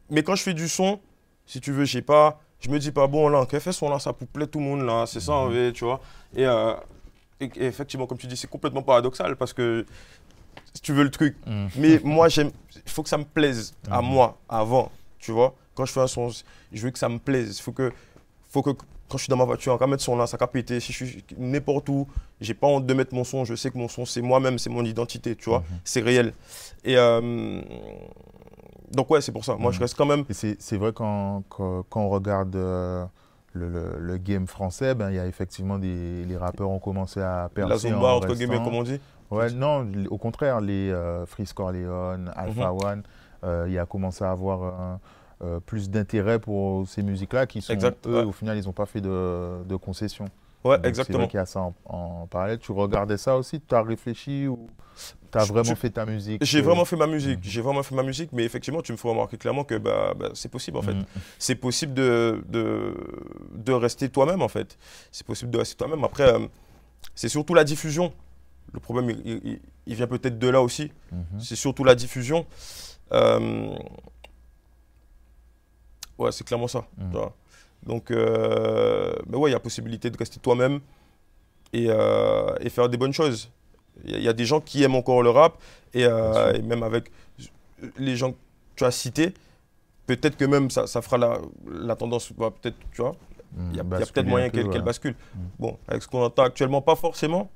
mais 0.10 0.24
quand 0.24 0.36
je 0.36 0.44
fais 0.44 0.54
du 0.54 0.68
son, 0.68 1.00
si 1.46 1.60
tu 1.62 1.72
veux, 1.72 1.86
j'ai 1.86 2.02
pas. 2.02 2.40
Je 2.60 2.70
me 2.70 2.78
dis 2.78 2.92
pas, 2.92 3.08
bon, 3.08 3.28
là, 3.28 3.44
fait 3.48 3.72
son 3.72 3.90
là, 3.90 3.98
ça 3.98 4.14
plaire 4.14 4.48
tout 4.50 4.60
le 4.60 4.66
monde, 4.66 4.82
là, 4.86 5.06
c'est 5.08 5.20
ça, 5.20 5.34
en 5.34 5.46
Mhm. 5.48 5.52
vrai, 5.52 5.72
tu 5.74 5.84
vois. 5.84 6.00
Euh, 6.38 6.76
et 6.76 6.78
effectivement, 7.56 8.08
comme 8.08 8.17
tu 8.17 8.27
dis, 8.27 8.38
c'est 8.38 8.49
complètement 8.49 8.82
paradoxal 8.84 9.36
parce 9.36 9.54
que 9.54 9.86
si 10.73 10.82
tu 10.82 10.93
veux 10.93 11.04
le 11.04 11.12
truc, 11.12 11.36
Mhm. 11.45 11.69
mais 11.75 11.99
moi, 12.04 12.30
j'aime. 12.30 12.51
Il 12.86 12.91
faut 12.91 13.04
que 13.04 13.10
ça 13.10 13.17
me 13.17 13.23
plaise 13.25 13.73
à 13.89 14.01
Mhm. 14.01 14.08
moi 14.08 14.38
avant, 14.49 14.91
tu 15.19 15.32
vois. 15.32 15.56
Quand 15.75 15.86
je 15.86 15.93
fais 15.93 16.01
un 16.01 16.08
son, 16.08 16.30
je 16.30 16.82
veux 16.82 16.91
que 16.91 16.99
ça 16.99 17.10
me 17.10 17.19
plaise. 17.19 17.58
Il 17.58 17.62
faut 17.62 17.71
que, 17.71 17.91
faut 18.49 18.62
que 18.62 18.71
quand 19.10 19.17
je 19.17 19.23
suis 19.23 19.30
dans 19.30 19.38
ma 19.38 19.43
voiture, 19.45 19.77
quand 19.77 19.88
mettre 19.88 20.04
son 20.04 20.15
là, 20.15 20.25
ça 20.27 20.38
péter. 20.47 20.80
Si 20.80 20.93
je 20.93 21.04
suis 21.06 21.23
n'importe 21.38 21.89
où, 21.89 22.08
j'ai 22.39 22.54
pas 22.54 22.67
honte 22.67 22.86
de 22.86 22.93
mettre 22.93 23.13
mon 23.13 23.23
son. 23.25 23.43
Je 23.45 23.56
sais 23.56 23.69
que 23.69 23.77
mon 23.77 23.88
son, 23.89 24.06
c'est 24.06 24.21
moi-même, 24.21 24.58
c'est 24.58 24.69
mon 24.69 24.84
identité, 24.86 25.36
tu 25.36 25.49
vois. 25.49 25.60
Mhm. 25.60 25.65
C'est 25.84 26.01
réel. 26.01 26.34
Et 26.86 26.97
euh, 26.97 27.62
donc 28.91 29.10
ouais, 29.10 29.21
c'est 29.21 29.32
pour 29.32 29.45
ça. 29.45 29.56
Moi, 29.56 29.71
je 29.71 29.77
Mhm. 29.77 29.82
reste 29.84 29.95
quand 29.95 30.06
même. 30.06 30.23
C'est 30.30 30.56
c'est 30.62 30.77
vrai 30.77 30.91
quand, 30.93 31.43
quand, 31.49 31.84
quand 31.89 32.01
on 32.01 32.10
regarde 32.10 32.56
euh, 32.56 33.06
le, 33.54 33.68
le- 33.70 33.98
le 34.00 34.18
game 34.18 34.48
français, 34.48 34.96
ben, 34.96 35.10
il 35.10 35.16
y 35.16 35.20
a 35.20 35.26
effectivement 35.28 35.78
des 35.78 36.24
les 36.26 36.38
rappeurs 36.38 36.70
ont 36.70 36.80
commencé 36.80 37.20
à 37.22 37.50
percer 37.54 37.70
La 37.70 37.78
zumba, 37.78 38.14
en 38.14 38.18
entre 38.18 38.34
guillemets, 38.36 38.58
comme 38.64 38.76
on 38.76 38.84
dit. 38.84 39.00
Ouais, 39.30 39.52
non, 39.52 39.88
au 40.10 40.18
contraire, 40.18 40.60
les 40.62 40.90
euh, 40.92 41.26
Freeze 41.26 41.54
Corleone, 41.54 42.32
Alpha 42.36 42.72
Mhm. 42.72 42.84
One, 42.84 43.04
euh, 43.44 43.66
il 43.70 43.78
a 43.80 43.86
commencé 43.86 44.24
à 44.24 44.32
avoir 44.32 44.64
un, 44.64 45.00
euh, 45.44 45.60
plus 45.60 45.90
d'intérêt 45.90 46.38
pour 46.40 46.88
ces 46.88 47.02
musiques-là 47.02 47.46
qui 47.48 47.62
sont, 47.62 47.74
Exact, 47.74 48.06
eux, 48.08 48.18
ouais. 48.20 48.24
au 48.24 48.32
final, 48.32 48.58
ils 48.58 48.66
n'ont 48.66 48.74
pas 48.74 48.86
fait 48.86 49.02
de, 49.02 49.64
de 49.64 49.76
concessions. 49.78 50.26
Ouais, 50.63 50.76
Donc, 50.78 50.84
C'est 50.84 50.89
exactement. 50.89 51.17
vrai 51.19 51.28
qu'il 51.28 51.38
y 51.38 51.41
a 51.41 51.45
ça 51.45 51.60
en, 51.62 51.74
en 51.86 52.28
parallèle. 52.28 52.60
Tu 52.60 52.71
regardais 52.71 53.17
ça 53.17 53.36
aussi? 53.38 53.60
Tu 53.62 53.74
as 53.76 53.82
réfléchi 53.82 54.47
ou 54.47 54.67
tu 55.32 55.38
as 55.38 55.45
vraiment 55.45 55.69
je- 55.71 55.76
fait 55.76 55.89
ta 55.89 56.06
musique 56.06 56.43
J'ai 56.43 56.60
euh, 56.60 56.62
vraiment 56.62 56.86
fait 56.86 56.95
ma 56.97 57.08
musique. 57.08 57.38
Mhm. 57.39 57.43
J'ai 57.43 57.62
vraiment 57.62 57.82
fait 57.84 57.95
ma 57.95 58.04
musique, 58.04 58.30
mais 58.34 58.43
effectivement, 58.43 58.82
tu 58.82 58.91
me 58.91 58.97
fais 58.97 59.08
remarquer 59.08 59.38
clairement 59.38 59.63
que 59.63 59.76
bah, 59.78 60.13
bah, 60.17 60.30
c'est 60.36 60.50
possible 60.50 60.78
en 60.78 60.82
fait. 60.84 60.93
Mhm. 60.93 61.06
c'est 61.39 61.56
possible 61.56 61.93
de, 61.93 62.43
de, 62.50 62.93
de 63.56 63.71
rester 63.74 64.10
toi-même 64.10 64.41
en 64.41 64.47
fait. 64.50 64.78
C'est 65.12 65.26
possible 65.26 65.50
de 65.52 65.58
rester 65.58 65.76
toi-même. 65.78 66.04
Après, 66.04 66.32
euh, 66.32 66.45
c'est 67.15 67.30
surtout 67.30 67.54
la 67.56 67.63
diffusion. 67.63 68.13
Le 68.74 68.80
problème, 68.80 69.10
il, 69.10 69.41
il- 69.43 69.60
il 69.88 69.95
vient 69.95 70.08
peut-être 70.08 70.38
de 70.38 70.47
là 70.47 70.62
aussi. 70.62 70.91
Mhm. 71.12 71.39
C'est 71.39 71.56
surtout 71.56 71.84
la 71.84 71.95
diffusion. 71.95 72.45
Euh, 73.13 73.74
ouais, 76.17 76.32
c'est 76.32 76.43
clairement 76.45 76.67
ça. 76.67 76.86
Tu 77.00 77.17
vois. 77.17 77.36
Donc, 77.86 78.12
euh, 78.12 79.13
mais 79.28 79.38
ouais, 79.38 79.50
il 79.50 79.54
y 79.54 79.56
a 79.56 79.60
possibilité 79.60 80.10
de 80.10 80.17
rester 80.17 80.39
toi-même 80.39 80.80
et, 81.74 81.88
euh, 81.89 82.54
et 82.60 82.70
faire 82.70 82.89
des 82.89 82.98
bonnes 82.98 83.13
choses. 83.13 83.50
Il 84.04 84.12
y, 84.12 84.15
a- 84.15 84.17
il 84.20 84.24
y 84.24 84.28
a 84.30 84.34
des 84.34 84.46
gens 84.46 84.60
qui 84.62 84.84
aiment 84.84 84.96
encore 84.96 85.24
le 85.24 85.30
rap 85.30 85.58
et, 85.94 86.06
euh, 86.06 86.54
et 86.54 86.62
même 86.62 86.84
avec 86.84 87.12
les 87.98 88.15
gens 88.15 88.32
que 88.32 88.38
tu 88.76 88.84
as 88.86 88.91
cités, 88.91 89.34
peut-être 90.06 90.38
que 90.38 90.46
même 90.46 90.70
ça, 90.70 90.86
ça 90.88 91.02
fera 91.02 91.17
la, 91.17 91.39
la 91.67 91.96
tendance, 91.96 92.32
va 92.38 92.52
peut-être, 92.52 92.78
tu 92.94 93.02
vois, 93.02 93.15
il 93.72 93.76
y 93.78 93.80
a, 93.80 93.84
il 93.84 94.00
y 94.00 94.04
a 94.04 94.06
peut-être 94.06 94.28
moyen 94.28 94.50
qu'elle 94.50 94.67
ouais. 94.67 94.80
bascule. 94.82 95.15
Mm. 95.36 95.39
Bon, 95.60 95.78
avec 95.88 96.04
ce 96.04 96.08
qu'on 96.08 96.24
entend 96.24 96.44
actuellement, 96.44 96.82
pas 96.82 96.96
forcément, 96.96 97.50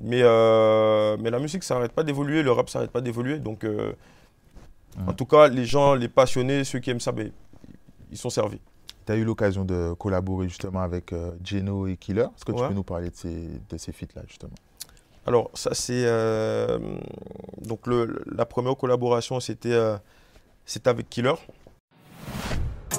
mais, 0.00 0.20
euh, 0.22 1.16
mais 1.18 1.30
la 1.30 1.38
musique, 1.38 1.64
ça 1.64 1.74
n'arrête 1.74 1.92
pas 1.92 2.02
d'évoluer, 2.04 2.42
le 2.42 2.52
rap, 2.52 2.68
ça 2.68 2.78
n'arrête 2.78 2.92
pas 2.92 3.00
d'évoluer. 3.00 3.38
Donc, 3.38 3.64
euh, 3.64 3.92
Mm. 4.98 5.08
en 5.10 5.12
tout 5.12 5.26
cas, 5.26 5.48
les 5.48 5.64
gens, 5.66 5.94
les 5.94 6.08
passionnés, 6.08 6.64
ceux 6.64 6.78
qui 6.78 6.90
aiment 6.90 7.00
ça, 7.00 7.12
ben, 7.12 7.30
ils 8.10 8.16
sont 8.16 8.30
servis. 8.30 8.60
Tu 9.06 9.12
as 9.12 9.16
eu 9.16 9.24
l'occasion 9.24 9.64
de 9.64 9.94
collaborer 9.98 10.48
justement 10.48 10.80
avec 10.80 11.12
euh, 11.12 11.30
Geno 11.44 11.86
et 11.86 11.96
Killer. 11.96 12.22
Est-ce 12.22 12.44
que 12.44 12.52
tu 12.52 12.60
Ouais. 12.60 12.68
peux 12.68 12.74
nous 12.74 12.82
parler 12.82 13.10
de 13.10 13.14
ces, 13.16 13.30
de 13.70 13.76
ces 13.78 13.92
feats-là, 13.92 14.22
justement? 14.26 14.52
Alors, 15.26 15.50
ça, 15.54 15.70
c'est. 15.74 16.02
euh, 16.06 16.78
donc, 17.62 17.86
le, 17.86 18.22
la 18.34 18.46
première 18.46 18.76
collaboration, 18.76 19.38
c'était 19.40 19.72
euh, 19.72 19.96
avec 20.84 21.08
Killer. 21.08 21.34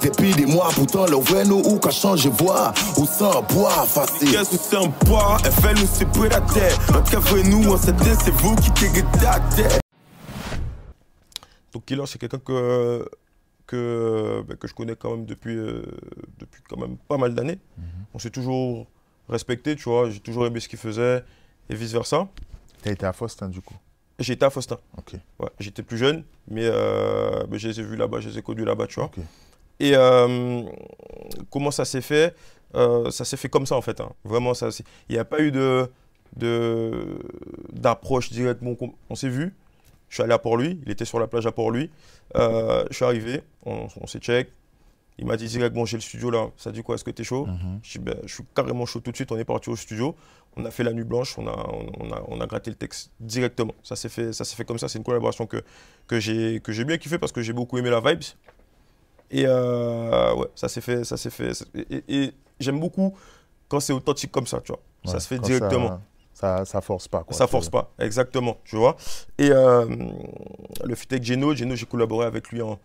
Depuis 0.01 0.31
des 0.33 0.45
mois, 0.45 0.69
pourtant, 0.75 1.05
le 1.07 1.15
vrai 1.17 1.43
nous 1.43 1.57
ou 1.59 1.79
qu'a 1.79 1.89
changé 1.89 2.29
voix, 2.29 2.71
ou 2.97 3.05
sans 3.05 3.41
bois 3.43 3.71
facile. 3.85 4.31
Qu'est-ce 4.31 4.51
que 4.51 4.57
c'est 4.57 4.77
un 4.77 4.87
bois 5.05 5.37
Elle 5.43 5.51
fait 5.51 5.73
nous 5.73 5.87
c'est 5.91 6.05
prédateur 6.05 6.71
Notre 6.93 7.09
cavre 7.11 7.37
nous 7.39 7.67
on 7.69 7.77
s'était 7.77 8.13
c'est 8.15 8.31
vous 8.31 8.55
qui 8.57 8.71
t'égrédactez 8.71 9.63
Donc, 11.73 11.85
Killer, 11.85 12.03
c'est 12.05 12.19
quelqu'un 12.19 12.37
que, 12.37 13.09
que, 13.67 14.43
ben, 14.47 14.55
que 14.57 14.67
je 14.67 14.73
connais 14.73 14.95
quand 14.95 15.11
même 15.11 15.25
depuis, 15.25 15.55
euh, 15.57 15.83
depuis 16.39 16.61
quand 16.69 16.77
même 16.77 16.97
pas 17.07 17.17
mal 17.17 17.35
d'années. 17.35 17.59
Mhm. 17.77 17.85
On 18.13 18.19
s'est 18.19 18.29
toujours 18.29 18.87
respecté, 19.29 19.75
tu 19.75 19.83
vois. 19.89 20.09
J'ai 20.09 20.19
toujours 20.21 20.45
aimé 20.47 20.59
ce 20.59 20.67
qu'il 20.69 20.79
faisait 20.79 21.23
et 21.69 21.75
vice-versa. 21.75 22.27
Tu 22.81 22.89
as 22.89 22.91
été 22.93 23.05
à 23.05 23.13
Faustin, 23.13 23.49
du 23.49 23.61
coup? 23.61 23.75
J'étais 24.19 24.45
à 24.45 24.49
Faustin. 24.49 24.77
Ok. 24.97 25.13
Ouais, 25.39 25.49
j'étais 25.59 25.83
plus 25.83 25.97
jeune, 25.97 26.23
mais, 26.47 26.63
euh, 26.65 27.43
mais 27.49 27.59
je 27.59 27.67
les 27.67 27.79
ai 27.79 27.83
vus 27.83 27.95
là-bas, 27.97 28.19
je 28.21 28.29
les 28.29 28.37
ai 28.39 28.41
connus 28.41 28.65
là-bas, 28.65 28.87
tu 28.87 28.95
vois. 28.95 29.05
Ok. 29.05 29.19
Et 29.79 29.91
euh, 29.95 30.63
comment 31.51 31.69
ça 31.71 31.85
s'est 31.85 32.01
fait? 32.01 32.35
Euh, 32.75 33.11
Ça 33.11 33.25
s'est 33.25 33.37
fait 33.37 33.49
comme 33.49 33.65
ça, 33.67 33.75
en 33.75 33.81
fait. 33.81 33.99
hein. 34.01 34.09
Vraiment, 34.23 34.53
ça, 34.53 34.69
il 35.09 35.13
n'y 35.13 35.19
a 35.19 35.25
pas 35.25 35.39
eu 35.41 35.51
de 35.51 35.87
de- 36.35 37.19
d'approche 37.73 38.29
directe. 38.31 38.61
Bon, 38.63 38.77
on- 39.09 39.15
s'est 39.15 39.29
vu. 39.29 39.55
Je 40.09 40.15
suis 40.15 40.23
allé 40.23 40.33
à 40.33 40.37
Port-Louis. 40.39 40.79
Il 40.85 40.91
était 40.91 41.05
sur 41.05 41.19
la 41.19 41.27
plage 41.27 41.45
à 41.47 41.51
Port-Louis. 41.51 41.89
Je 42.35 42.85
suis 42.91 43.05
arrivé. 43.05 43.41
On, 43.67 43.87
on 44.01 44.07
s'est 44.07 44.19
check. 44.19 44.49
Il 45.19 45.25
m'a 45.25 45.35
dit 45.35 45.47
direct, 45.47 45.73
bon, 45.73 45.85
j'ai 45.85 45.97
le 45.97 46.01
studio 46.01 46.29
là. 46.29 46.49
Ça 46.57 46.71
dit 46.71 46.83
quoi 46.83 46.95
Est-ce 46.95 47.03
que 47.03 47.11
tu 47.11 47.23
es 47.23 47.25
chaud? 47.25 47.47
Mhm. 47.47 47.79
je, 47.81 47.91
dis, 47.97 47.99
ben, 47.99 48.17
je 48.23 48.33
suis 48.35 48.43
carrément 48.55 48.85
chaud 48.85 48.99
tout 48.99 49.11
de 49.11 49.15
suite. 49.15 49.31
On 49.31 49.37
est 49.37 49.45
parti 49.45 49.69
au 49.69 49.75
studio. 49.75 50.15
On 50.55 50.63
a 50.65 50.71
fait 50.71 50.83
la 50.83 50.93
nuit 50.93 51.03
blanche. 51.03 51.37
On 51.39 51.47
a, 51.47 51.51
on, 51.99 52.11
a, 52.11 52.23
on 52.27 52.39
a 52.39 52.45
gratté 52.45 52.69
le 52.69 52.75
texte 52.75 53.11
directement. 53.19 53.73
Ça 53.83 53.95
s'est 53.95 54.09
fait, 54.09 54.31
ça 54.31 54.45
fait 54.45 54.65
comme 54.65 54.77
ça. 54.77 54.87
C'est 54.87 54.99
une 54.99 55.03
collaboration 55.03 55.47
que, 55.47 55.63
que 56.07 56.19
j'ai 56.19 56.59
bien 56.85 56.97
kiffé 56.97 57.17
parce 57.17 57.31
que 57.31 57.41
j'ai 57.41 57.53
beaucoup 57.53 57.77
aimé 57.79 57.89
la 57.89 57.99
vibes. 57.99 58.23
Et 59.31 59.45
euh, 59.45 60.35
ouais, 60.35 60.47
ça 60.55 60.69
s'est 60.69 60.81
fait. 60.81 61.03
Ça 61.03 61.17
s'est 61.17 61.31
fait 61.31 61.51
et, 62.07 62.31
j'aime 62.59 62.79
beaucoup 62.79 63.15
quand 63.67 63.79
c'est 63.79 63.93
authentique 63.93 64.31
comme 64.31 64.47
ça, 64.47 64.61
tu 64.61 64.71
vois. 64.71 64.81
ça 65.05 65.19
se 65.19 65.27
fait 65.27 65.39
directement. 65.39 65.99
Ça, 66.33 66.57
ça, 66.59 66.65
ça 66.65 66.81
force 66.81 67.07
pas. 67.07 67.23
Quoi, 67.23 67.35
ça 67.35 67.47
force 67.47 67.69
pas, 67.69 67.91
exactement, 67.99 68.57
tu 68.63 68.77
vois. 68.77 68.95
Et 69.37 69.51
euh, 69.51 69.85
le 70.83 70.95
fit 70.95 71.07
avec 71.11 71.23
Geno, 71.23 71.53
Geno, 71.53 71.75
j'ai 71.75 71.85
collaboré 71.85 72.25
avec 72.25 72.49
lui 72.49 72.61
en, 72.61 72.79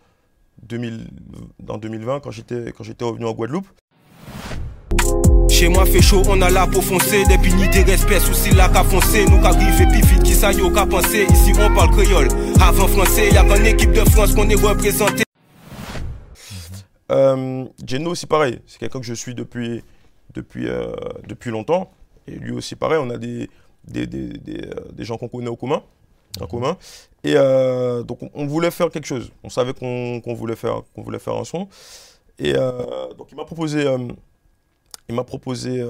2000, 0.62 1.06
en 1.68 1.78
2020 1.78 2.20
quand 2.20 2.30
j'étais 2.30 2.72
quand 2.72 2.84
j'étais 2.84 3.04
revenu 3.04 3.26
en 3.26 3.32
Guadeloupe. 3.32 3.66
Chez 5.48 5.68
moi 5.68 5.84
fait 5.84 6.02
chaud, 6.02 6.22
on 6.28 6.40
a 6.40 6.50
la 6.50 6.66
peau 6.66 6.80
foncée, 6.80 7.24
des 7.26 7.38
punis, 7.38 7.68
des 7.68 7.82
respects, 7.82 8.20
soucis 8.20 8.54
là 8.54 8.68
qu'à 8.68 8.82
foncer, 8.82 9.24
nous 9.26 9.40
qu'arrive 9.40 9.80
et 9.80 9.86
puis 9.86 10.00
vite 10.00 10.22
qui 10.22 10.32
ça 10.32 10.50
yo 10.52 10.70
qu'à 10.70 10.86
penser, 10.86 11.26
ici 11.30 11.52
on 11.58 11.74
parle 11.74 11.90
créole, 11.90 12.28
avant 12.60 12.88
français, 12.88 13.30
y'a 13.30 13.44
qu'en 13.44 13.62
équipe 13.62 13.92
de 13.92 14.00
France 14.10 14.34
qu'on 14.34 14.48
est 14.48 14.54
représenté. 14.54 15.24
Euh, 17.10 17.64
Geno 17.86 18.10
aussi 18.10 18.26
pareil, 18.26 18.60
c'est 18.66 18.78
quelqu'un 18.78 19.00
que 19.00 19.06
je 19.06 19.14
suis 19.14 19.34
depuis, 19.34 19.84
depuis, 20.34 20.66
euh, 20.66 20.92
depuis 21.28 21.50
longtemps. 21.50 21.92
Et 22.26 22.32
lui 22.36 22.52
aussi 22.52 22.74
pareil, 22.74 22.98
on 23.02 23.10
a 23.10 23.18
des, 23.18 23.50
des, 23.84 24.06
des, 24.06 24.28
des, 24.28 24.62
euh, 24.66 24.90
des 24.92 25.04
gens 25.04 25.18
qu'on 25.18 25.28
connaît 25.28 25.48
au 25.48 25.56
commun. 25.56 25.82
En 26.40 26.46
commun. 26.46 26.76
Et 27.24 27.34
euh, 27.36 28.02
donc, 28.02 28.18
on, 28.34 28.46
voulait 28.46 28.70
faire 28.70 28.90
quelque 28.90 29.06
chose. 29.06 29.30
On 29.44 29.48
savait 29.48 29.74
qu'on 29.74 30.20
qu'on 30.20 30.34
voulait, 30.34 30.56
faire- 30.56 30.82
qu'on 30.94 31.02
voulait 31.02 31.18
faire 31.20 31.34
un 31.36 31.44
son. 31.44 31.68
Et 32.38 32.54
euh, 32.56 33.12
donc, 33.14 33.28
il 33.30 33.36
m'a 33.36 33.44
proposé, 33.44 33.86
euh, 33.86 33.98
il 35.08 35.14
m'a 35.14 35.24
proposé, 35.24 35.84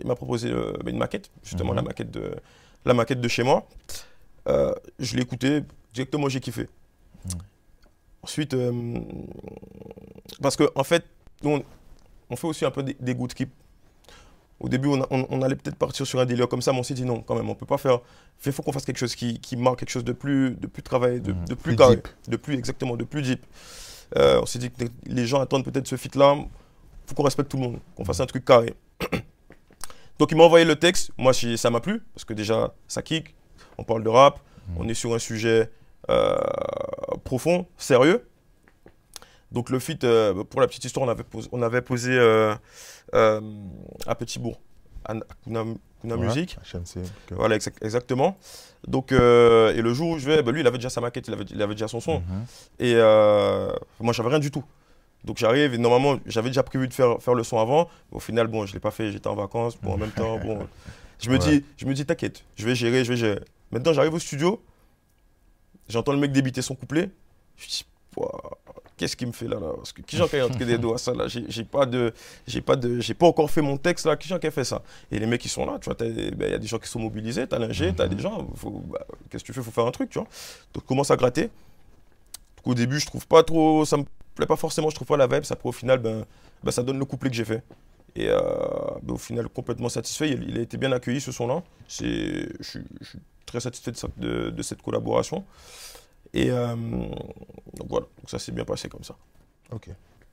il 0.00 0.06
m'a 0.06 0.14
proposé 0.14 0.50
une 0.86 0.98
maquette, 0.98 1.30
justement 1.42 1.70
Mhm. 1.70 1.76
la, 1.76 1.82
maquette 1.82 2.10
de, 2.10 2.34
la 2.84 2.94
maquette 2.94 3.20
de 3.20 3.28
chez 3.28 3.42
moi. 3.42 3.66
Je 4.46 5.16
l'ai 5.16 5.22
écouté, 5.22 5.62
directement 5.92 6.28
j'ai 6.28 6.40
kiffé. 6.40 6.68
Ensuite, 8.22 8.52
euh, 8.54 8.72
parce 10.42 10.56
qu'en 10.56 10.66
en 10.74 10.84
fait, 10.84 11.04
nous, 11.42 11.50
on, 11.56 11.64
on 12.30 12.36
fait 12.36 12.46
aussi 12.46 12.64
un 12.64 12.70
peu 12.70 12.82
des, 12.82 12.94
des 13.00 13.14
good 13.14 13.30
skip. 13.32 13.50
Au 14.60 14.68
début, 14.68 14.88
on, 14.88 15.02
a- 15.02 15.06
on- 15.10 15.26
on 15.30 15.42
allait 15.42 15.56
peut-être 15.56 15.76
partir 15.76 16.06
sur 16.06 16.20
un 16.20 16.26
délire 16.26 16.46
comme 16.48 16.60
ça, 16.62 16.72
mais 16.72 16.78
on 16.78 16.82
s'est 16.82 16.94
dit 16.94 17.04
non, 17.04 17.22
quand 17.22 17.34
même, 17.34 17.48
on 17.48 17.54
peut 17.54 17.66
pas 17.66 17.78
faire. 17.78 17.98
Il 18.44 18.52
faut 18.52 18.62
qu'on 18.62 18.72
fasse 18.72 18.84
quelque 18.84 18.98
chose 18.98 19.14
qui, 19.14 19.38
qui 19.40 19.56
marque 19.56 19.78
quelque 19.80 19.90
chose 19.90 20.04
de 20.04 20.12
plus, 20.12 20.50
de 20.54 20.66
plus 20.66 20.82
travaillé, 20.82 21.18
de, 21.20 21.32
Mhm. 21.32 21.40
de 21.46 21.54
plus, 21.54 21.62
Plus 21.62 21.76
carré, 21.76 21.96
deep. 21.96 22.08
de 22.28 22.36
plus 22.36 22.54
exactement, 22.54 22.96
de 22.96 23.04
plus 23.04 23.22
deep. 23.22 23.44
Euh, 24.18 24.40
on 24.42 24.46
s'est 24.46 24.58
dit 24.58 24.70
que 24.70 24.84
les 25.06 25.26
gens 25.26 25.40
attendent 25.40 25.64
peut-être 25.64 25.86
ce 25.88 25.96
fit-là. 25.96 26.36
faut 27.06 27.14
qu'on 27.16 27.22
respecte 27.24 27.50
tout 27.50 27.56
le 27.56 27.62
monde, 27.64 27.78
qu'on 27.96 28.04
fasse 28.04 28.20
un 28.20 28.26
truc 28.26 28.44
carré. 28.44 28.74
Donc 30.18 30.30
il 30.32 30.36
m'a 30.36 30.44
envoyé 30.44 30.64
le 30.64 30.76
texte. 30.76 31.10
Moi, 31.18 31.32
ça 31.32 31.70
m'a 31.70 31.80
plu 31.80 32.02
parce 32.14 32.24
que 32.24 32.34
déjà, 32.34 32.72
ça 32.86 33.02
kick. 33.02 33.34
On 33.78 33.84
parle 33.84 34.02
de 34.04 34.08
rap. 34.08 34.38
On 34.76 34.86
est 34.88 34.94
sur 34.94 35.12
un 35.14 35.18
sujet 35.18 35.70
euh, 36.10 36.36
profond, 37.24 37.66
sérieux. 37.76 38.26
Donc 39.52 39.70
le 39.70 39.78
fit, 39.78 39.98
euh, 40.04 40.44
pour 40.44 40.60
la 40.60 40.66
petite 40.68 40.84
histoire, 40.84 41.06
on 41.06 41.10
avait 41.10 41.24
posé, 41.24 41.48
on 41.52 41.62
avait 41.62 41.82
posé 41.82 42.12
euh, 42.12 42.54
euh, 43.14 43.40
à 44.06 44.14
Petit-Bourg, 44.14 44.60
à 45.04 45.12
à 45.12 45.16
Kuna, 45.44 45.64
Kuna 46.00 46.16
Ouais, 46.16 46.26
Music. 46.26 46.56
HMC. 46.72 47.02
Voilà, 47.32 47.56
exact- 47.56 47.82
exactement. 47.84 48.36
Donc, 48.86 49.12
et 49.12 49.16
le 49.16 49.92
jour 49.92 50.10
où 50.10 50.18
je 50.18 50.26
vais, 50.26 50.42
bah, 50.42 50.52
lui, 50.52 50.60
il 50.60 50.66
avait 50.66 50.78
déjà 50.78 50.88
sa 50.90 51.00
maquette, 51.00 51.26
il 51.28 51.34
avait, 51.34 51.44
il 51.50 51.60
avait 51.60 51.74
déjà 51.74 51.88
son 51.88 52.00
son. 52.00 52.20
Mhm. 52.20 52.44
Et 52.78 52.94
moi, 54.00 54.12
j'avais 54.12 54.28
rien 54.30 54.38
du 54.38 54.50
tout. 54.50 54.64
Donc 55.22 55.36
j'arrive 55.36 55.74
et 55.74 55.78
normalement, 55.78 56.18
j'avais 56.24 56.48
déjà 56.48 56.62
prévu 56.62 56.88
de 56.88 56.94
faire, 56.94 57.20
faire 57.20 57.34
le 57.34 57.42
son 57.44 57.58
avant. 57.58 57.88
Au 58.10 58.20
final, 58.20 58.46
bon, 58.46 58.64
je 58.64 58.70
ne 58.70 58.74
l'ai 58.76 58.80
pas 58.80 58.90
fait, 58.90 59.10
j'étais 59.12 59.26
en 59.28 59.34
vacances. 59.34 59.76
Bon, 59.82 59.92
en 59.92 59.98
même 59.98 60.12
temps, 60.12 60.38
bon, 60.38 60.66
je 61.20 61.28
me 61.28 61.34
Ouais. 61.34 61.38
dis, 61.40 61.64
je 61.76 61.84
me 61.84 61.92
dis, 61.92 62.06
t'inquiète, 62.06 62.42
je 62.56 62.64
vais 62.64 62.74
gérer, 62.74 63.04
je 63.04 63.10
vais 63.12 63.18
gérer. 63.18 63.40
Maintenant, 63.70 63.92
j'arrive 63.92 64.14
au 64.14 64.18
studio, 64.18 64.62
j'entends 65.88 66.12
le 66.12 66.18
mec 66.18 66.32
débiter 66.32 66.62
son 66.62 66.74
couplet. 66.74 67.10
Je 67.58 67.64
me 67.64 67.68
dis, 67.68 67.84
qu'est-ce 69.00 69.16
qu'il 69.16 69.26
me 69.28 69.32
fait 69.32 69.48
là, 69.48 69.58
là? 69.58 69.72
Parce 69.76 69.92
que 69.94 70.02
qui 70.02 70.16
j'en 70.18 70.26
qui 70.58 70.62
a 70.62 70.66
des 70.66 70.78
doigts 70.78 70.98
ça 70.98 71.14
là 71.14 71.26
J'ai 71.26 71.64
pas 71.64 71.86
de, 71.86 72.12
j'ai 72.46 72.60
pas 72.60 72.76
de, 72.76 73.00
j'ai 73.00 73.14
pas 73.14 73.26
encore 73.26 73.50
fait 73.50 73.62
mon 73.62 73.78
texte 73.78 74.04
là. 74.04 74.14
Qui 74.16 74.28
j'en 74.28 74.38
qui 74.38 74.50
fait 74.50 74.62
ça 74.64 74.82
Et 75.10 75.18
les 75.18 75.26
mecs 75.26 75.40
qui 75.40 75.48
sont 75.48 75.64
là, 75.64 75.78
tu 75.80 75.86
vois, 75.86 75.94
ben, 75.94 76.34
il 76.38 76.50
y 76.50 76.54
a 76.54 76.58
des 76.58 76.66
gens 76.66 76.78
qui 76.78 76.88
sont 76.88 76.98
mobilisés, 77.00 77.46
t'as 77.46 77.58
l'ingé, 77.58 77.94
t'as 77.94 78.06
des 78.08 78.18
gens. 78.20 78.46
bah, 78.88 78.98
Qu'est-ce 79.30 79.42
que 79.42 79.46
tu 79.46 79.52
fais? 79.54 79.62
Faut 79.62 79.70
faire 79.70 79.86
un 79.86 79.90
truc, 79.90 80.10
tu 80.10 80.18
vois. 80.18 80.28
Donc 80.74 80.84
commence 80.84 81.10
à 81.10 81.16
gratter. 81.16 81.44
Donc, 82.58 82.66
au 82.66 82.74
début, 82.74 83.00
je 83.00 83.06
trouve 83.06 83.26
pas 83.26 83.42
trop, 83.42 83.84
ça 83.86 83.96
me 83.96 84.04
plaît 84.34 84.46
pas 84.46 84.56
forcément, 84.56 84.90
je 84.90 84.94
trouve 84.94 85.08
pas 85.08 85.16
la 85.16 85.26
vibe. 85.26 85.44
Ça 85.44 85.54
après, 85.54 85.70
au 85.70 85.72
final, 85.72 85.98
ben, 85.98 86.24
ben, 86.62 86.70
ça 86.70 86.82
donne 86.82 86.98
le 86.98 87.04
couplet 87.06 87.30
que 87.30 87.36
j'ai 87.36 87.44
fait. 87.46 87.62
Et 88.16 88.28
euh, 88.28 88.38
ben, 89.02 89.14
au 89.14 89.18
final, 89.18 89.48
complètement 89.48 89.88
satisfait. 89.88 90.28
Il, 90.30 90.48
il 90.50 90.58
a 90.58 90.60
été 90.60 90.76
bien 90.76 90.92
accueilli 90.92 91.20
ce 91.22 91.32
son-là. 91.32 91.62
Je, 91.88 91.94
suis- 92.60 92.82
très 93.46 93.60
satisfait 93.60 93.92
de, 93.92 93.96
ça- 93.96 94.08
de- 94.18 94.50
de 94.50 94.62
cette 94.62 94.82
collaboration. 94.82 95.44
Et 96.34 96.50
euh, 96.50 96.74
donc 96.76 97.88
voilà, 97.88 98.06
donc 98.18 98.28
ça 98.28 98.38
s'est 98.38 98.52
bien 98.52 98.64
passé 98.64 98.88
comme 98.88 99.04
ça. 99.04 99.16
Ok. 99.72 99.88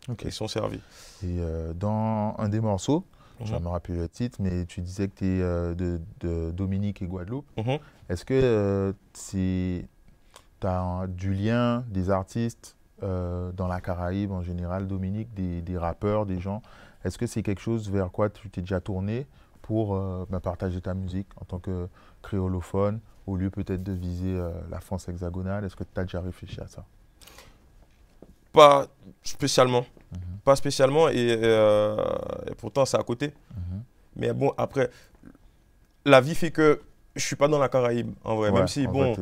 Ok. 0.10 0.22
Ils 0.26 0.32
sont 0.32 0.48
servis. 0.48 0.80
Et 1.24 1.38
euh, 1.40 1.74
dans 1.74 2.36
un 2.38 2.50
des 2.50 2.60
morceaux, 2.62 3.04
je 3.44 3.54
Mhm. 3.54 3.64
me 3.64 3.68
rappelle 3.70 3.98
le 3.98 4.10
titre, 4.10 4.38
mais 4.42 4.66
tu 4.66 4.82
disais 4.82 5.08
que 5.10 5.16
tu 5.16 5.26
es 5.26 5.40
de, 5.76 6.00
de 6.22 6.52
Dominique 6.52 7.02
et 7.02 7.06
Guadeloupe. 7.06 7.46
Mhm. 7.58 7.78
Est-ce 8.10 8.26
que 8.26 8.94
tu 9.14 9.88
as 10.68 11.06
du 11.08 11.34
lien 11.34 11.84
des 11.90 12.10
artistes 12.10 12.76
euh, 13.04 13.52
dans 13.52 13.68
la 13.68 13.80
Caraïbe 13.82 14.32
en 14.32 14.42
général, 14.42 14.88
Dominique, 14.88 15.34
des, 15.36 15.62
des 15.62 15.78
rappeurs, 15.78 16.26
des 16.26 16.40
gens? 16.40 16.62
Est-ce 17.04 17.18
que 17.18 17.28
c'est 17.28 17.44
quelque 17.44 17.62
chose 17.62 17.90
vers 17.92 18.10
quoi 18.12 18.30
tu 18.30 18.50
t'es 18.50 18.62
déjà 18.62 18.80
tourné 18.80 19.28
pour 19.62 19.96
euh, 19.96 20.26
bah, 20.30 20.40
partager 20.40 20.82
ta 20.82 20.94
musique 20.94 21.28
en 21.40 21.46
tant 21.46 21.60
que 21.60 21.88
créolophone, 22.24 23.00
au 23.28 23.36
lieu 23.36 23.50
peut-être 23.50 23.84
de 23.84 23.92
viser 23.92 24.34
euh, 24.36 24.50
la 24.72 24.80
France 24.80 25.08
hexagonale 25.10 25.66
Est-ce 25.66 25.76
que 25.76 25.84
tu 25.84 26.00
as 26.00 26.04
déjà 26.04 26.22
réfléchi 26.22 26.60
à 26.62 26.68
ça? 26.68 26.84
Pas 28.54 28.88
spécialement. 29.24 29.86
Mhm. 30.12 30.20
Pas 30.44 30.56
spécialement. 30.56 31.10
Et, 31.10 31.38
euh, 31.42 31.98
et 32.50 32.56
pourtant, 32.56 32.86
c'est 32.86 32.98
à 32.98 33.04
côté. 33.04 33.28
Mhm. 33.56 33.84
Mais 34.16 34.34
bon, 34.34 34.54
après, 34.58 34.90
la 36.06 36.22
vie 36.22 36.34
fait 36.36 36.52
que 36.52 36.82
je 37.16 37.24
suis 37.26 37.36
pas 37.36 37.48
dans 37.48 37.60
la 37.60 37.70
Caraïbe, 37.70 38.12
en 38.24 38.36
vrai. 38.36 38.50
Ouais, 38.50 38.60
Même 38.60 38.68
si, 38.68 38.88
bon, 38.88 39.16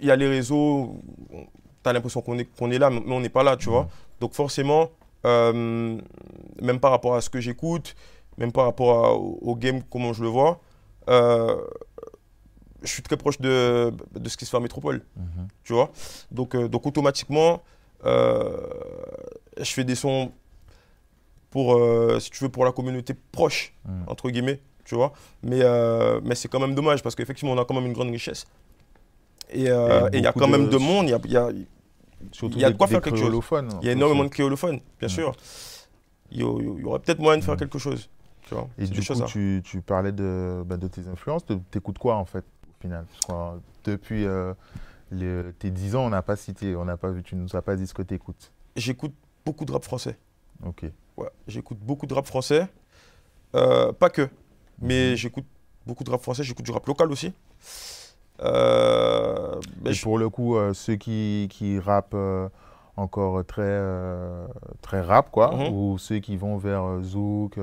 il 0.00 0.06
y 0.06 0.10
a 0.10 0.16
les 0.16 0.28
réseaux, 0.28 0.96
tu 1.82 1.88
as 1.88 1.92
l'impression 1.92 2.20
qu'on 2.22 2.38
est, 2.38 2.44
qu'on 2.56 2.70
est 2.70 2.78
là, 2.78 2.90
mais 2.90 3.02
on 3.08 3.20
n'est 3.20 3.28
pas 3.28 3.42
là, 3.42 3.56
tu 3.56 3.68
vois. 3.68 3.88
Donc 4.20 4.32
forcément, 4.34 4.90
euh, 5.24 5.98
même 6.62 6.80
par 6.80 6.90
rapport 6.92 7.16
à 7.16 7.20
ce 7.20 7.28
que 7.28 7.40
j'écoute, 7.40 7.94
même 8.38 8.52
par 8.52 8.64
rapport 8.64 9.04
à- 9.06 9.14
au, 9.14 9.38
au 9.42 9.56
game, 9.56 9.82
comment 9.90 10.12
je 10.12 10.22
le 10.22 10.28
vois, 10.28 10.60
euh, 11.08 11.56
je 12.86 12.92
suis 12.92 13.02
très 13.02 13.16
proche 13.16 13.38
de, 13.40 13.92
de 14.14 14.28
ce 14.28 14.36
qui 14.36 14.44
se 14.44 14.50
fait 14.50 14.56
en 14.56 14.60
métropole, 14.60 15.02
Mhm. 15.16 15.48
tu 15.64 15.72
vois. 15.72 15.90
Donc, 16.30 16.54
euh, 16.54 16.68
donc 16.68 16.86
automatiquement, 16.86 17.62
euh, 18.04 18.56
je 19.58 19.70
fais 19.70 19.84
des 19.84 19.94
sons 19.94 20.32
pour, 21.50 21.74
euh, 21.76 22.18
si 22.20 22.30
tu 22.30 22.44
veux, 22.44 22.50
pour 22.50 22.64
la 22.64 22.72
communauté 22.72 23.14
proche, 23.32 23.74
Mhm. 23.86 24.04
entre 24.08 24.30
guillemets, 24.30 24.60
tu 24.84 24.94
vois. 24.94 25.12
Mais, 25.42 25.62
mais 26.22 26.34
c'est 26.34 26.48
quand 26.48 26.60
même 26.60 26.74
dommage 26.74 27.02
parce 27.02 27.14
qu'effectivement, 27.14 27.52
on 27.54 27.58
a 27.58 27.64
quand 27.64 27.74
même 27.74 27.86
une 27.86 27.92
grande 27.92 28.10
richesse. 28.10 28.46
Et 29.50 29.60
il 29.62 30.22
y 30.22 30.26
a 30.26 30.32
quand 30.32 30.48
même 30.48 30.66
de- 30.66 30.70
de 30.70 30.76
monde, 30.78 31.06
il 31.06 31.10
y 31.10 31.14
a, 31.14 31.20
y 31.26 31.36
a- 31.36 31.50
y 31.52 31.66
de 32.72 32.76
quoi 32.76 32.86
des 32.86 32.92
faire 32.92 33.00
quelque 33.02 33.16
chose. 33.18 33.40
il 33.82 33.86
y 33.86 33.88
a 33.88 33.92
énormément 33.92 34.24
de 34.24 34.28
créolophones, 34.28 34.80
bien 34.98 35.08
sûr. 35.08 35.32
Il 36.32 36.38
y, 36.40 36.42
a- 36.42 36.46
il 36.60 36.80
y 36.80 36.84
aurait 36.84 36.98
peut-être 36.98 37.20
moyen 37.20 37.38
de 37.38 37.44
faire 37.44 37.54
Mhm. 37.54 37.60
quelque 37.60 37.78
chose. 37.78 38.08
Tu 38.48 38.54
vois. 38.54 38.68
Et 38.78 38.86
du 38.86 39.00
coup, 39.04 39.14
tu, 39.26 39.60
tu 39.64 39.80
parlais 39.80 40.12
de, 40.12 40.62
bah, 40.64 40.76
de 40.76 40.86
tes 40.88 41.06
influences. 41.08 41.44
Tu 41.46 41.56
écoutes 41.78 41.98
quoi 41.98 42.14
en 42.16 42.24
fait, 42.24 42.44
au 42.78 42.82
final 42.82 43.04
Parce 43.06 43.26
que, 43.26 43.32
euh, 43.32 43.58
depuis 43.84 44.24
euh, 44.26 44.54
les- 45.10 45.52
tes 45.58 45.70
10 45.70 45.94
ans, 45.96 46.04
on 46.06 46.10
n'a 46.10 46.22
pas 46.22 46.36
cité, 46.36 46.76
on 46.76 46.84
n'a 46.84 46.96
pas 46.96 47.10
vu, 47.10 47.22
tu 47.22 47.36
nous 47.36 47.54
as 47.56 47.62
pas 47.62 47.76
dit 47.76 47.86
ce 47.86 47.94
que 47.94 48.02
tu 48.02 48.14
écoutes. 48.14 48.52
J'écoute 48.76 49.14
beaucoup 49.44 49.64
de 49.64 49.72
rap 49.72 49.84
français. 49.84 50.16
Ok. 50.64 50.84
Ouais, 51.16 51.28
j'écoute 51.46 51.78
beaucoup 51.78 52.06
de 52.06 52.14
rap 52.14 52.26
français. 52.26 52.66
Euh, 53.54 53.92
pas 53.92 54.10
que, 54.10 54.28
mais 54.80 55.10
Mhm. 55.10 55.16
j'écoute 55.16 55.46
beaucoup 55.86 56.04
de 56.04 56.10
rap 56.10 56.20
français. 56.20 56.42
J'écoute 56.42 56.64
du 56.64 56.72
rap 56.72 56.86
local 56.86 57.10
aussi. 57.10 57.32
Euh, 58.42 59.54
mais 59.82 59.90
Et 59.90 59.94
je- 59.94 60.02
pour 60.02 60.18
le 60.18 60.28
coup, 60.28 60.56
ceux 60.74 60.96
qui, 60.96 61.46
qui 61.50 61.78
rappent 61.78 62.16
encore 62.96 63.44
très, 63.46 63.80
très 64.82 65.00
rap, 65.00 65.30
quoi, 65.30 65.54
Mhm. 65.54 65.72
ou 65.72 65.98
ceux 65.98 66.18
qui 66.18 66.36
vont 66.36 66.58
vers 66.58 67.00
Zouk. 67.02 67.58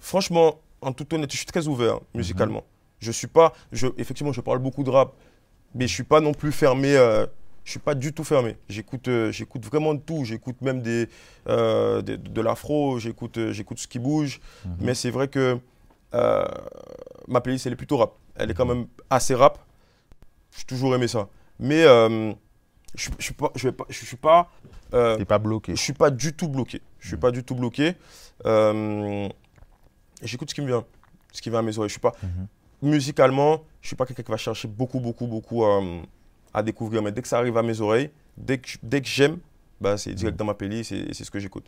Franchement, 0.00 0.60
en 0.80 0.92
toute 0.92 1.12
honnêteté, 1.12 1.32
je 1.32 1.38
suis 1.38 1.46
très 1.46 1.66
ouvert 1.66 1.94
Mhm. 1.96 2.00
musicalement. 2.14 2.62
Je 3.00 3.12
suis 3.12 3.26
pas, 3.26 3.52
je, 3.72 3.86
effectivement, 3.98 4.32
je 4.32 4.40
parle 4.40 4.58
beaucoup 4.58 4.82
de 4.82 4.90
rap, 4.90 5.14
mais 5.74 5.86
je 5.86 5.92
suis 5.94 6.04
pas 6.04 6.20
non 6.20 6.32
plus 6.32 6.52
fermé. 6.52 6.96
euh, 6.96 7.26
je 7.64 7.72
suis 7.72 7.80
pas 7.80 7.94
du 7.96 8.12
tout 8.12 8.22
fermé. 8.22 8.56
J'écoute, 8.68 9.08
euh, 9.08 9.32
j'écoute 9.32 9.64
vraiment 9.66 9.92
de 9.94 9.98
tout. 10.00 10.24
J'écoute 10.24 10.60
même 10.62 10.82
des, 10.82 11.08
euh, 11.48 12.00
des- 12.00 12.16
de, 12.16 12.40
l'afro. 12.40 12.98
J'écoute, 13.00 13.38
euh, 13.38 13.52
j'écoute 13.52 13.78
ce 13.80 13.88
qui 13.88 13.98
bouge. 13.98 14.40
mhm. 14.64 14.76
Mais 14.80 14.94
c'est 14.94 15.10
vrai 15.10 15.26
que 15.28 15.58
ma 17.28 17.40
playlist, 17.40 17.66
elle 17.66 17.72
est 17.72 17.76
plutôt 17.76 17.96
rap. 17.98 18.12
Elle 18.36 18.50
est 18.50 18.54
quand 18.54 18.66
Mhm. 18.66 18.74
même 18.74 18.86
assez 19.10 19.34
rap. 19.34 19.58
J'ai 20.56 20.64
toujours 20.64 20.94
aimé 20.94 21.08
ça. 21.08 21.28
Mais 21.58 21.82
je, 21.82 23.10
je 23.18 23.24
suis 23.24 23.34
pas, 23.34 23.50
je 23.56 23.68
vais 23.68 23.72
pas, 23.72 23.84
je 23.90 24.04
suis 24.06 24.16
pas, 24.16 24.48
euh, 24.94 25.22
pas 25.24 25.38
bloqué. 25.38 25.74
je 25.76 25.82
suis 25.82 25.92
pas 25.92 26.10
du 26.10 26.32
tout 26.34 26.48
bloqué. 26.48 26.80
Je 27.00 27.08
suis 27.08 27.16
Mhm. 27.16 27.20
pas 27.20 27.30
du 27.32 27.42
tout 27.44 27.54
bloqué. 27.56 27.94
Euh, 28.46 29.28
J'écoute 30.22 30.48
ce 30.50 30.54
qui 30.54 30.62
me 30.62 30.66
vient, 30.68 30.84
ce 31.32 31.42
qui 31.42 31.50
vient 31.50 31.58
à 31.58 31.62
mes 31.62 31.76
oreilles. 31.76 31.88
Je 31.90 31.94
suis 31.94 32.00
pas. 32.00 32.14
Musicalement, 32.86 33.62
je 33.82 33.88
suis 33.88 33.96
pas 33.96 34.06
quelqu'un 34.06 34.22
qui 34.22 34.30
va 34.30 34.36
chercher 34.36 34.68
beaucoup, 34.68 35.00
beaucoup, 35.00 35.26
beaucoup 35.26 35.64
euh, 35.64 36.00
à 36.54 36.62
découvrir. 36.62 37.02
Mais 37.02 37.12
dès 37.12 37.22
que 37.22 37.28
ça 37.28 37.38
arrive 37.38 37.56
à 37.56 37.62
mes 37.62 37.80
oreilles, 37.80 38.10
dès 38.36 38.58
que, 38.58 38.70
dès 38.82 39.00
que 39.00 39.08
j'aime, 39.08 39.38
bah, 39.80 39.96
c'est 39.98 40.14
direct 40.14 40.34
Mhm. 40.34 40.38
dans 40.38 40.44
ma 40.46 40.54
playlist 40.54 40.92
et 40.92 41.12
c'est 41.12 41.24
ce 41.24 41.30
que 41.30 41.38
j'écoute. 41.38 41.66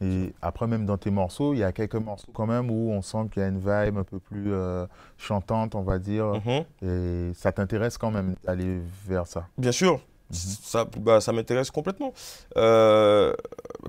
Et 0.00 0.32
après, 0.42 0.66
même 0.66 0.84
dans 0.86 0.96
tes 0.98 1.10
morceaux, 1.10 1.54
il 1.54 1.58
y 1.60 1.62
a 1.64 1.70
quelques 1.72 1.94
morceaux 1.96 2.30
quand 2.32 2.46
même 2.46 2.70
où 2.70 2.90
on 2.92 3.02
sent 3.02 3.28
qu'il 3.32 3.42
y 3.42 3.44
a 3.44 3.48
une 3.48 3.58
vibe 3.58 3.98
un 3.98 4.04
peu 4.04 4.18
plus 4.18 4.52
euh, 4.52 4.86
chantante, 5.18 5.74
on 5.74 5.82
va 5.82 5.98
dire. 5.98 6.26
Mhm. 6.44 6.64
Et 6.88 7.32
ça 7.34 7.52
t'intéresse 7.52 7.98
quand 7.98 8.10
même 8.10 8.34
d'aller 8.44 8.80
vers 9.06 9.26
ça? 9.26 9.46
Bien 9.58 9.70
sûr, 9.72 9.94
Mhm. 9.94 10.36
ça, 10.62 10.84
bah, 10.98 11.20
ça 11.20 11.32
m'intéresse 11.32 11.70
complètement. 11.70 12.12
Euh, 12.56 13.32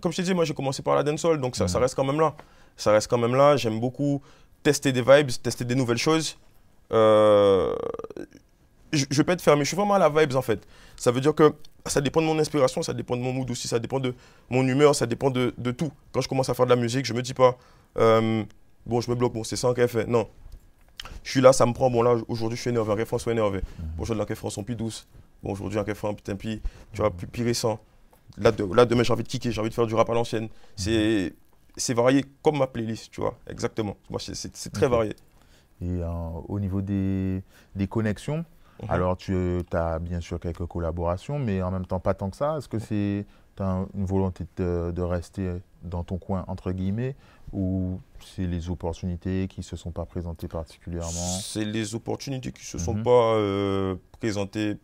comme 0.01 0.11
je 0.11 0.17
t'ai 0.17 0.23
dit, 0.23 0.33
moi 0.33 0.45
j'ai 0.45 0.53
commencé 0.53 0.81
par 0.83 0.95
la 0.95 1.03
dancehall, 1.03 1.39
donc 1.39 1.55
ça, 1.55 1.67
ça 1.67 1.77
Mhm. 1.77 1.83
reste 1.83 1.95
quand 1.95 2.03
même 2.05 2.19
là. 2.19 2.33
Ça 2.77 2.91
reste 2.91 3.07
quand 3.09 3.17
même 3.17 3.35
là. 3.35 3.55
J'aime 3.57 3.79
beaucoup 3.79 4.21
tester 4.61 4.91
des 4.91 5.01
vibes, 5.01 5.29
tester 5.41 5.63
des 5.65 5.75
nouvelles 5.75 5.97
choses. 5.97 6.37
Euh, 6.93 7.75
je, 8.91 9.05
je 9.09 9.17
vais 9.17 9.23
pas 9.23 9.33
être 9.33 9.41
fermé, 9.41 9.63
je 9.63 9.69
suis 9.69 9.75
vraiment 9.77 9.95
à 9.95 9.99
la 9.99 10.09
vibes 10.09 10.35
en 10.35 10.41
fait. 10.41 10.65
Ça 10.95 11.11
veut 11.11 11.19
dire 11.21 11.33
que 11.33 11.53
ça 11.87 11.99
dépend 11.99 12.21
de 12.21 12.27
mon 12.27 12.37
inspiration, 12.39 12.81
ça 12.83 12.93
dépend 12.93 13.17
de 13.17 13.21
mon 13.21 13.33
mood 13.33 13.49
aussi, 13.49 13.67
ça 13.67 13.79
dépend 13.79 13.99
de 13.99 14.13
mon 14.49 14.65
humeur, 14.67 14.93
ça 14.95 15.05
dépend 15.07 15.29
de, 15.31 15.53
de 15.57 15.71
tout. 15.71 15.91
Quand 16.11 16.21
je 16.21 16.27
commence 16.29 16.49
à 16.49 16.53
faire 16.53 16.65
de 16.65 16.69
la 16.69 16.75
musique, 16.75 17.05
je 17.05 17.13
me 17.13 17.21
dis 17.21 17.33
pas, 17.33 17.57
euh, 17.97 18.43
bon, 18.85 19.01
je 19.01 19.09
me 19.09 19.15
bloque, 19.15 19.33
bon, 19.33 19.43
c'est 19.43 19.55
ça 19.55 19.73
qu'elle 19.73 19.87
fait. 19.89 20.05
Non. 20.07 20.29
je 21.23 21.31
suis 21.31 21.41
là, 21.41 21.51
ça 21.53 21.65
me 21.65 21.73
prend. 21.73 21.89
Bon, 21.89 22.03
là, 22.03 22.15
aujourd'hui, 22.27 22.55
je 22.55 22.61
suis 22.61 22.69
énervé. 22.69 22.91
Un 22.91 22.95
refrain 22.95 23.17
soit 23.17 23.31
énervé. 23.33 23.61
Bon, 23.97 24.03
aujourd'hui, 24.03 24.23
les 24.27 24.33
refrains 24.33 24.49
sont 24.51 24.63
plus 24.63 24.75
douces. 24.75 25.07
Bon, 25.41 25.51
aujourd'hui, 25.53 25.79
un 25.79 25.83
refrain 25.83 26.13
putain, 26.13 26.35
plus, 26.35 26.61
tu 26.93 27.01
vois, 27.01 27.09
plus, 27.11 27.27
plus 27.27 27.43
récent. 27.43 27.79
Là, 28.37 28.51
de- 28.51 28.63
là, 28.73 28.85
demain, 28.85 29.03
j'ai 29.03 29.11
envie 29.13 29.23
de 29.23 29.27
kicker, 29.27 29.51
j'ai 29.51 29.59
envie 29.59 29.69
de 29.69 29.73
faire 29.75 29.87
du 29.87 29.95
rap 29.95 30.09
à 30.09 30.13
l'ancienne. 30.13 30.47
C'est 30.75 31.33
c'est 31.75 31.95
varié 31.95 32.23
comme 32.43 32.59
ma 32.59 32.67
playlist, 32.67 33.09
tu 33.11 33.19
vois, 33.21 33.35
exactement. 33.47 33.97
Moi, 34.09 34.19
c'est- 34.19 34.69
très 34.71 34.87
varié. 34.87 35.15
Et 35.83 36.01
euh, 36.01 36.07
au 36.47 36.59
niveau 36.59 36.81
des, 36.81 37.43
des 37.75 37.87
connexions, 37.87 38.45
Mhm. 38.81 38.89
alors 38.89 39.17
tu 39.17 39.35
as 39.73 39.99
bien 39.99 40.19
sûr 40.19 40.39
quelques 40.39 40.65
collaborations, 40.65 41.37
mais 41.39 41.61
en 41.61 41.71
même 41.71 41.85
temps 41.85 41.99
pas 41.99 42.13
tant 42.13 42.29
que 42.29 42.35
ça. 42.37 42.57
Est-ce 42.57 42.67
que 42.67 42.79
c'est 42.79 43.25
as 43.59 43.85
une 43.93 44.05
volonté 44.05 44.45
de, 44.57 44.91
de 44.91 45.01
rester 45.03 45.51
dans 45.83 46.03
ton 46.03 46.17
coin, 46.17 46.43
entre 46.47 46.71
guillemets, 46.71 47.15
ou 47.51 47.99
c'est 48.19 48.47
les 48.47 48.69
opportunités 48.71 49.47
qui 49.47 49.59
ne 49.59 49.63
se 49.63 49.75
sont 49.75 49.91
pas 49.91 50.05
présentées 50.05 50.47
particulièrement? 50.47 51.11
C'est 51.11 51.63
les 51.65 51.93
opportunités 51.93 52.51
qui 52.51 52.65
se 52.65 52.77
sont 52.79 52.95
Mhm. 52.95 53.03
pas 53.03 53.35
euh, 53.35 53.95
présentées 54.19 54.77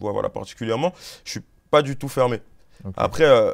voilà, 0.00 0.30
particulièrement. 0.30 0.92
Je 1.24 1.32
suis 1.32 1.42
pas 1.70 1.82
du 1.82 1.96
tout 1.96 2.08
fermé. 2.08 2.40
Après, 2.96 3.24
euh, 3.24 3.52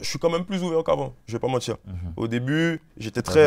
je 0.00 0.06
suis 0.08 0.18
quand 0.18 0.30
même 0.30 0.46
plus 0.46 0.62
ouvert 0.62 0.82
qu'avant, 0.84 1.12
je 1.26 1.32
vais 1.34 1.38
pas 1.38 1.48
mentir. 1.48 1.76
Mhm. 1.86 2.12
Au 2.16 2.28
début, 2.28 2.80
j'étais 2.96 3.20
très. 3.22 3.46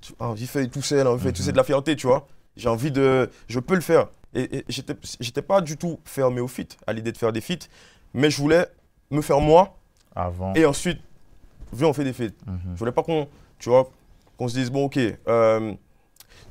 Tu- 0.00 0.12
envie 0.18 0.44
de 0.44 0.48
faire 0.48 0.70
tout 0.70 0.82
seul, 0.82 1.06
envie 1.06 1.18
de 1.18 1.22
faire 1.24 1.32
tout 1.32 1.42
seul, 1.42 1.52
de 1.52 1.56
la 1.58 1.64
fierté, 1.64 1.96
tu 1.96 2.06
vois. 2.06 2.26
J'ai 2.56 2.68
envie 2.68 2.90
de. 2.90 3.30
Je 3.48 3.60
peux 3.60 3.74
le 3.74 3.80
faire. 3.80 4.08
Et, 4.34 4.58
et 4.58 4.64
j'étais 4.68 5.42
pas 5.42 5.60
du 5.60 5.76
tout 5.76 5.98
fermé 6.04 6.40
au 6.40 6.46
feat, 6.48 6.76
à 6.86 6.92
l'idée 6.92 7.10
de 7.10 7.18
faire 7.18 7.32
des 7.32 7.40
feats, 7.40 7.66
mais 8.14 8.30
je 8.30 8.36
voulais 8.40 8.64
me 9.10 9.22
faire 9.22 9.40
moi 9.40 9.76
Avant. 10.14 10.54
et 10.54 10.64
ensuite, 10.64 11.00
viens, 11.72 11.88
on 11.88 11.92
fait 11.92 12.04
des 12.04 12.12
feats. 12.12 12.32
Mhm. 12.46 12.60
Je 12.74 12.78
voulais 12.78 12.92
pas 12.92 13.02
qu'on, 13.02 13.26
tu 13.58 13.70
vois, 13.70 13.90
qu'on 14.36 14.46
se 14.46 14.54
dise 14.54 14.70
bon 14.70 14.84
ok, 14.84 14.98
euh, 15.26 15.74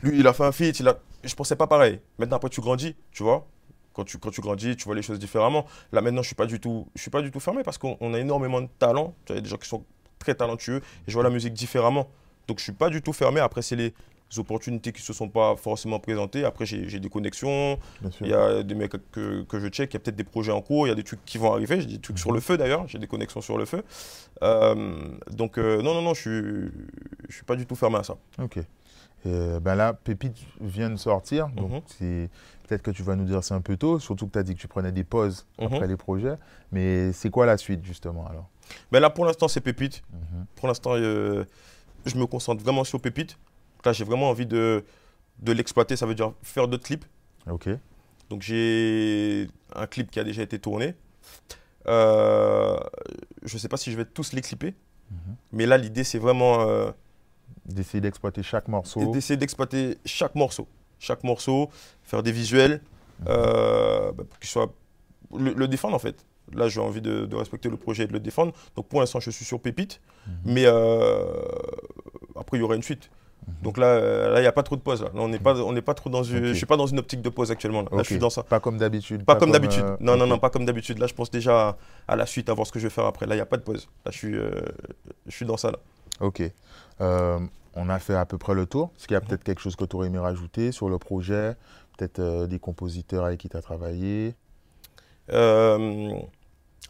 lui 0.03 0.19
il 0.19 0.27
a 0.27 0.33
fait 0.33 0.43
un 0.43 0.51
feat, 0.51 0.77
il 0.81 0.87
a, 0.89 0.97
je 1.23 1.33
pensais 1.35 1.55
pas 1.55 1.67
pareil. 1.67 2.01
Maintenant 2.17 2.35
après 2.35 2.49
tu 2.49 2.59
grandis, 2.59 2.95
tu 3.11 3.23
vois. 3.23 3.47
Quand 3.93 4.03
tu, 4.03 4.17
quand 4.17 4.29
tu 4.31 4.41
grandis, 4.41 4.75
tu 4.75 4.83
vois 4.83 4.95
les 4.95 5.01
choses 5.01 5.19
différemment. 5.19 5.65
Là 5.93 6.01
maintenant 6.01 6.21
je 6.21 6.27
suis 6.27 6.35
pas 6.35 6.45
du 6.47 6.59
tout, 6.59 6.85
je 6.95 7.01
suis 7.01 7.11
pas 7.11 7.21
du 7.21 7.31
tout 7.31 7.39
fermé 7.39 7.63
parce 7.63 7.77
qu'on 7.77 7.95
on 8.01 8.13
a 8.13 8.19
énormément 8.19 8.59
de 8.61 8.67
talent. 8.77 9.15
Tu 9.25 9.31
vois, 9.31 9.35
il 9.35 9.37
y 9.37 9.39
a 9.39 9.41
des 9.43 9.49
gens 9.49 9.57
qui 9.57 9.69
sont 9.69 9.85
très 10.19 10.35
talentueux 10.35 10.77
et 10.77 10.81
je 11.07 11.13
vois 11.13 11.23
la 11.23 11.29
musique 11.29 11.53
différemment. 11.53 12.09
Donc 12.49 12.57
je 12.59 12.63
suis 12.63 12.73
pas 12.73 12.89
du 12.89 13.01
tout 13.01 13.13
fermé. 13.13 13.39
Après 13.39 13.61
c'est 13.61 13.75
les 13.75 13.93
opportunités 14.37 14.91
qui 14.91 15.01
se 15.01 15.13
sont 15.13 15.29
pas 15.29 15.55
forcément 15.55 15.99
présentées. 15.99 16.43
Après 16.45 16.65
j'ai 16.65 16.99
des 16.99 17.09
connexions, 17.09 17.77
il 18.21 18.27
y 18.27 18.33
a 18.33 18.63
des 18.63 18.75
mecs 18.75 18.91
que, 19.11 19.43
que 19.43 19.59
je 19.59 19.67
check, 19.67 19.91
il 19.91 19.95
y 19.95 19.97
a 19.97 19.99
peut-être 19.99 20.15
des 20.15 20.23
projets 20.23 20.51
en 20.51 20.61
cours, 20.61 20.87
il 20.87 20.89
y 20.89 20.91
a 20.91 20.95
des 20.95 21.03
trucs 21.03 21.23
qui 21.25 21.37
vont 21.37 21.53
arriver, 21.53 21.79
j'ai 21.81 21.87
des 21.87 21.99
trucs 21.99 22.19
sur 22.19 22.31
le 22.31 22.39
feu 22.39 22.57
d'ailleurs, 22.57 22.87
j'ai 22.87 22.97
des 22.99 23.07
connexions 23.07 23.41
sur 23.41 23.57
le 23.57 23.65
feu. 23.65 23.83
Euh, 24.41 25.07
donc 25.31 25.57
euh, 25.57 25.81
non, 25.83 25.93
non, 25.93 26.01
non, 26.01 26.13
je 26.15 26.21
suis, 26.21 26.71
je 27.29 27.35
suis 27.35 27.43
pas 27.45 27.55
du 27.55 27.65
tout 27.67 27.75
fermé 27.75 27.97
à 27.97 28.03
ça. 28.03 28.17
Ok. 28.41 28.59
Ben 29.25 29.75
là, 29.75 29.93
Pépite 29.93 30.37
vient 30.61 30.89
de 30.89 30.95
sortir, 30.95 31.49
donc 31.49 31.71
Mhm. 31.71 31.81
c'est 31.87 32.29
peut-être 32.67 32.81
que 32.81 32.91
tu 32.91 33.03
vas 33.03 33.15
nous 33.15 33.25
dire 33.25 33.43
c'est 33.43 33.53
un 33.53 33.61
peu 33.61 33.75
tôt, 33.77 33.99
surtout 33.99 34.27
que 34.27 34.31
tu 34.33 34.39
as 34.39 34.43
dit 34.43 34.55
que 34.55 34.59
tu 34.61 34.67
prenais 34.67 34.91
des 34.93 35.03
pauses 35.03 35.45
Mhm. 35.59 35.65
après 35.67 35.87
les 35.87 35.97
projets. 35.97 36.35
Mais 36.71 37.11
c'est 37.13 37.29
quoi 37.29 37.45
la 37.45 37.57
suite 37.57 37.83
justement 37.83 38.25
alors? 38.27 38.47
Mais 38.91 38.99
là 38.99 39.09
pour 39.09 39.25
l'instant 39.25 39.47
c'est 39.49 39.59
Pépite. 39.61 40.01
Mhm. 40.13 40.45
Pour 40.55 40.67
l'instant 40.69 40.91
euh, 40.95 41.43
je 42.05 42.15
me 42.17 42.25
concentre 42.25 42.63
vraiment 42.63 42.83
sur 42.83 42.99
Pépite. 43.01 43.37
Là 43.85 43.93
j'ai 43.93 44.03
vraiment 44.03 44.29
envie 44.29 44.45
de, 44.45 44.83
de 45.39 45.51
l'exploiter, 45.51 45.95
ça 45.95 46.05
veut 46.05 46.15
dire 46.15 46.33
faire 46.43 46.67
d'autres 46.67 46.83
clips. 46.85 47.05
Ok. 47.49 47.69
Donc 48.29 48.41
j'ai 48.41 49.47
un 49.75 49.87
clip 49.87 50.11
qui 50.11 50.19
a 50.19 50.23
déjà 50.23 50.41
été 50.43 50.59
tourné. 50.59 50.95
Euh, 51.87 52.77
je 53.43 53.57
sais 53.57 53.67
pas 53.69 53.77
si 53.77 53.91
je 53.91 53.97
vais 53.97 54.05
tous 54.05 54.33
les 54.33 54.41
clipper, 54.41 54.75
Mhm. 55.11 55.35
mais 55.53 55.65
là 55.65 55.77
l'idée 55.77 56.03
c'est 56.03 56.19
vraiment... 56.19 56.61
euh, 56.67 56.91
D'essayer 57.65 58.01
d'exploiter 58.01 58.43
chaque 58.43 58.67
morceau. 58.67 59.11
d'essayer 59.11 59.37
d'exploiter 59.37 59.97
chaque 60.05 60.35
morceau. 60.35 60.67
Chaque 60.99 61.23
morceau, 61.23 61.69
faire 62.03 62.21
des 62.23 62.31
visuels, 62.31 62.81
euh, 63.27 64.11
bah, 64.11 64.23
pour 64.29 64.39
qu'il 64.39 64.49
soit. 64.49 64.73
Le, 65.37 65.53
le 65.53 65.67
défendre 65.67 65.95
en 65.95 65.99
fait. 65.99 66.25
Là, 66.53 66.67
j'ai 66.67 66.79
envie 66.79 67.01
de, 67.01 67.25
de 67.27 67.35
respecter 67.35 67.69
le 67.69 67.77
projet 67.77 68.03
et 68.03 68.07
de 68.07 68.13
le 68.13 68.19
défendre. 68.19 68.53
Donc 68.75 68.87
pour 68.87 68.99
l'instant, 68.99 69.19
je 69.19 69.29
suis 69.29 69.45
sur 69.45 69.59
Pépite. 69.61 70.01
Mais 70.45 70.63
euh, 70.65 71.23
après, 72.49 72.57
il 72.57 72.61
y 72.61 72.63
aura 72.63 72.75
une 72.75 72.81
suite. 72.81 73.11
Donc 73.61 73.77
là, 73.77 73.85
euh, 73.85 74.33
là, 74.33 74.39
il 74.39 74.41
n'y 74.41 74.47
a 74.47 74.51
pas 74.51 74.63
trop 74.63 74.75
de 74.75 74.81
pause. 74.81 75.03
Là, 75.03 75.09
Là, 75.13 75.21
on 75.21 75.27
n'est 75.27 75.37
pas, 75.39 75.55
on 75.61 75.71
n'est 75.71 75.83
pas 75.83 75.93
trop 75.93 76.09
dans 76.09 76.23
une. 76.23 76.45
Je 76.47 76.53
suis 76.53 76.65
pas 76.65 76.77
dans 76.77 76.87
une 76.87 76.97
optique 76.97 77.21
de 77.21 77.29
pause 77.29 77.51
actuellement. 77.51 77.83
Là, 77.83 77.87
je 77.99 78.03
suis 78.03 78.17
dans 78.17 78.29
ça. 78.31 78.41
Pas 78.43 78.59
comme 78.59 78.77
d'habitude. 78.79 79.23
Pas, 79.23 79.35
comme 79.35 79.51
d'habitude. 79.51 79.83
euh, 79.83 79.97
non, 79.99 80.17
non, 80.17 80.25
non, 80.25 80.39
pas 80.39 80.49
comme 80.49 80.65
d'habitude. 80.65 80.97
Là, 80.97 81.05
je 81.07 81.13
pense 81.13 81.29
déjà 81.29 81.69
à, 81.69 81.77
à 82.07 82.15
la 82.15 82.25
suite, 82.25 82.49
à 82.49 82.53
voir 82.55 82.65
ce 82.67 82.71
que 82.71 82.79
je 82.79 82.85
vais 82.87 82.89
faire 82.89 83.05
après. 83.05 83.27
Là, 83.27 83.35
il 83.35 83.37
n'y 83.37 83.41
a 83.41 83.45
pas 83.45 83.57
de 83.57 83.61
pause. 83.61 83.87
Là, 84.05 84.11
je 84.11 84.17
suis, 84.17 84.35
euh, 84.35 84.49
je 85.27 85.31
suis 85.35 85.45
dans 85.45 85.57
ça 85.57 85.69
là. 85.71 85.77
Ok. 86.21 86.41
Euh, 87.01 87.39
on 87.75 87.89
a 87.89 87.99
fait 87.99 88.15
à 88.15 88.25
peu 88.25 88.37
près 88.39 88.55
le 88.55 88.65
tour. 88.65 88.91
Est-ce 88.97 89.07
qu'il 89.07 89.15
y 89.15 89.19
Mhm. 89.19 89.23
a 89.23 89.27
peut-être 89.27 89.43
quelque 89.43 89.61
chose 89.61 89.75
que 89.75 89.85
tu 89.85 89.95
aurais 89.95 90.07
aimé 90.07 90.17
rajouter 90.19 90.71
sur 90.71 90.89
le 90.89 90.97
projet? 90.97 91.55
Peut-être 91.97 92.45
des 92.47 92.59
compositeurs 92.59 93.25
avec 93.25 93.39
qui 93.39 93.49
tu 93.49 93.57
as 93.57 93.61
travaillé 93.61 94.35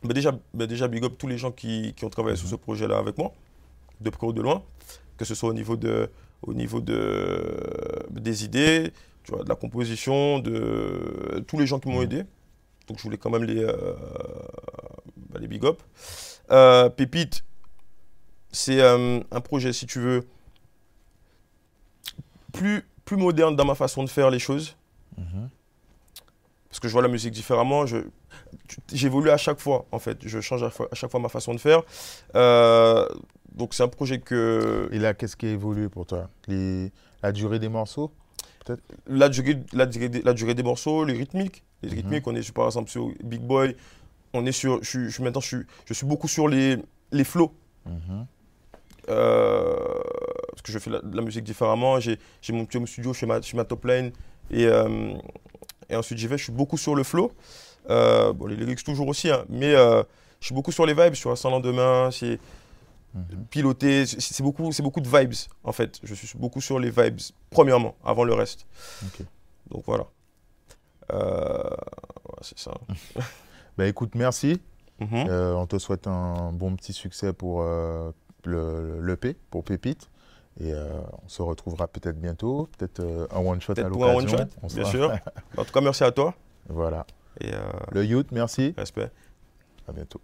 bah 0.04 0.14
déjà, 0.14 0.32
bah 0.54 0.66
déjà, 0.66 0.88
big 0.88 1.04
up 1.04 1.14
tous 1.18 1.28
les 1.28 1.38
gens 1.38 1.52
qui, 1.52 1.94
qui 1.94 2.06
ont 2.06 2.10
travaillé 2.10 2.38
sur 2.38 2.48
ce 2.48 2.56
projet-là 2.56 2.98
avec 2.98 3.18
moi, 3.18 3.34
de 4.00 4.10
près 4.10 4.28
ou 4.28 4.32
de 4.32 4.42
loin, 4.42 4.64
que 5.20 5.26
ce 5.26 5.36
soit 5.36 5.50
au 5.50 5.54
niveau, 5.54 5.76
de, 5.76 6.10
au 6.42 6.54
niveau 6.54 6.80
de, 6.80 8.08
des 8.10 8.46
idées, 8.46 8.94
tu 9.26 9.34
vois, 9.34 9.44
de 9.44 9.50
la 9.50 9.56
composition, 9.56 10.40
de 10.40 11.44
tous 11.46 11.60
les 11.60 11.68
gens 11.68 11.80
qui 11.80 11.90
m'ont 11.90 12.02
aidé. 12.02 12.24
Donc 12.88 12.98
je 12.98 13.04
voulais 13.04 13.18
quand 13.18 13.30
même 13.30 13.44
les, 13.44 13.62
euh, 13.62 13.94
bah, 15.30 15.40
les 15.42 15.48
big 15.48 15.66
up. 15.66 15.82
Euh, 16.52 16.90
Pépite, 16.90 17.44
c'est 18.50 18.82
euh, 18.82 19.20
un 19.30 19.42
projet, 19.42 19.74
si 19.74 19.86
tu 19.86 20.00
veux, 20.00 20.26
plus, 22.54 22.88
plus 23.04 23.18
moderne 23.18 23.58
dans 23.58 23.66
ma 23.66 23.76
façon 23.76 24.06
de 24.06 24.10
faire 24.10 24.32
les 24.32 24.40
choses 24.40 24.78
parce 26.70 26.80
que 26.80 26.88
je 26.88 26.94
vois 26.94 27.02
la 27.02 27.10
musique 27.10 27.32
différemment. 27.34 27.86
Je, 27.86 27.98
j'évolue 28.94 29.32
à 29.32 29.38
chaque 29.38 29.60
fois, 29.60 29.86
en 29.92 30.00
fait. 30.00 30.20
Je 30.26 30.40
change 30.40 30.64
à 30.64 30.70
chaque 30.94 31.12
fois 31.12 31.20
ma 31.20 31.28
façon 31.28 31.54
de 31.54 31.60
faire. 31.60 31.82
Donc 33.56 33.74
c'est 33.74 33.84
un 33.84 33.88
projet 33.88 34.20
que 34.20 34.88
Et 34.92 35.00
là, 35.00 35.14
qu'est-ce 35.14 35.36
qui 35.36 35.46
a 35.48 35.50
évolué 35.52 35.90
pour 35.90 36.06
toi? 36.06 36.30
Les- 36.48 36.92
La 37.24 37.32
durée 37.32 37.60
des 37.60 37.70
morceaux 37.70 38.12
la 39.08 39.30
durée, 39.30 39.58
la, 39.74 39.88
durée 39.88 40.10
des, 40.10 40.22
la 40.22 40.34
durée 40.34 40.54
des 40.54 40.62
morceaux, 40.62 41.04
les 41.04 41.14
rythmiques, 41.14 41.64
les 41.82 41.90
Mhm. 41.90 41.96
rythmiques, 41.96 42.28
on 42.28 42.36
est 42.36 42.44
sur, 42.44 42.54
par 42.54 42.68
exemple 42.68 42.90
sur 42.92 43.10
Big 43.24 43.42
Boy. 43.42 43.76
On 44.34 44.46
est 44.46 44.52
sur, 44.52 44.84
je 44.84 44.88
suis, 44.90 45.10
je 45.10 45.24
maintenant, 45.24 45.42
je 45.42 45.48
suis, 45.48 45.66
je 45.86 45.94
suis 45.96 46.06
beaucoup 46.06 46.28
sur 46.28 46.48
les, 46.48 46.78
les 47.12 47.24
flows. 47.24 47.52
Mhm. 47.88 48.28
Euh, 49.10 49.76
parce 50.50 50.62
que 50.62 50.72
je 50.72 50.78
fais 50.80 50.92
la, 50.92 51.00
de 51.02 51.16
la 51.16 51.22
musique 51.24 51.44
différemment. 51.44 52.00
J'ai, 52.00 52.20
mon 52.52 52.66
petit 52.66 52.78
home 52.78 52.86
studio, 52.86 53.12
je 53.14 53.20
fais 53.20 53.26
ma, 53.26 53.42
je 53.42 53.48
fais 53.50 53.58
ma 53.58 53.66
top 53.66 53.86
line. 53.86 54.12
Et, 54.52 54.66
euh, 54.68 55.14
et 55.90 55.96
ensuite, 55.96 56.20
j'y 56.20 56.28
vais. 56.28 56.38
Je 56.38 56.44
suis 56.44 56.54
beaucoup 56.54 56.78
sur 56.78 56.94
le 56.96 57.04
flow. 57.04 57.32
Euh, 57.90 58.34
bon, 58.34 58.46
les 58.46 58.56
lyrics 58.56 58.84
toujours 58.84 59.08
aussi, 59.08 59.32
hein, 59.32 59.46
mais 59.50 59.72
je 59.74 60.04
suis 60.46 60.54
beaucoup 60.54 60.72
sur 60.72 60.86
les 60.86 60.94
vibes, 60.94 61.16
sur 61.16 61.32
un 61.32 61.36
sans 61.36 61.50
lendemain, 61.50 62.10
c'est. 62.12 62.40
Piloter. 63.50 64.06
C'est, 64.06 64.42
beaucoup, 64.44 64.72
c'est 64.72 64.84
beaucoup 64.84 65.02
de 65.02 65.08
vibes, 65.10 65.34
en 65.64 65.72
fait. 65.72 66.00
Je 66.04 66.14
suis 66.14 66.38
beaucoup 66.38 66.62
sur 66.62 66.80
les 66.80 66.90
vibes, 66.92 67.20
premièrement, 67.50 67.96
avant 68.04 68.24
le 68.24 68.34
reste. 68.34 68.66
Donc 69.70 69.84
voilà. 69.86 70.06
Euh, 71.14 71.64
ouais, 71.70 72.40
c'est 72.42 72.60
ça. 72.60 72.72
Bah 73.78 73.88
écoute, 73.88 74.14
merci. 74.16 74.62
Mhm. 75.00 75.08
Euh, 75.30 75.54
on 75.54 75.66
te 75.66 75.78
souhaite 75.78 76.06
un 76.08 76.52
bon 76.52 76.76
petit 76.76 76.92
succès 76.92 77.32
pour 77.32 77.62
euh, 77.62 78.12
le 78.44 79.00
l'EP, 79.02 79.38
pour 79.50 79.64
Pépite. 79.64 80.10
Et 80.60 80.74
on 80.74 81.28
se 81.30 81.42
retrouvera 81.42 81.88
peut-être 81.88 82.20
bientôt, 82.20 82.68
peut-être 82.78 83.02
un 83.32 83.40
one-shot 83.40 83.72
à 83.72 83.76
Peut-être 83.76 83.90
pour 83.92 84.04
un 84.06 84.14
l'occasion. 84.16 84.38
one-shot, 84.40 84.54
On 84.62 84.68
bien 84.68 84.84
sera- 84.84 84.92
sûr. 84.92 85.14
En 85.58 85.64
tout 85.64 85.72
cas, 85.72 85.80
merci 85.80 86.04
à 86.04 86.12
toi. 86.12 86.34
Voilà. 86.68 87.06
Et 87.40 87.52
Le 87.92 88.04
youth, 88.04 88.28
merci. 88.34 88.74
respect. 88.78 89.10
À 89.88 89.94
bientôt. 89.94 90.20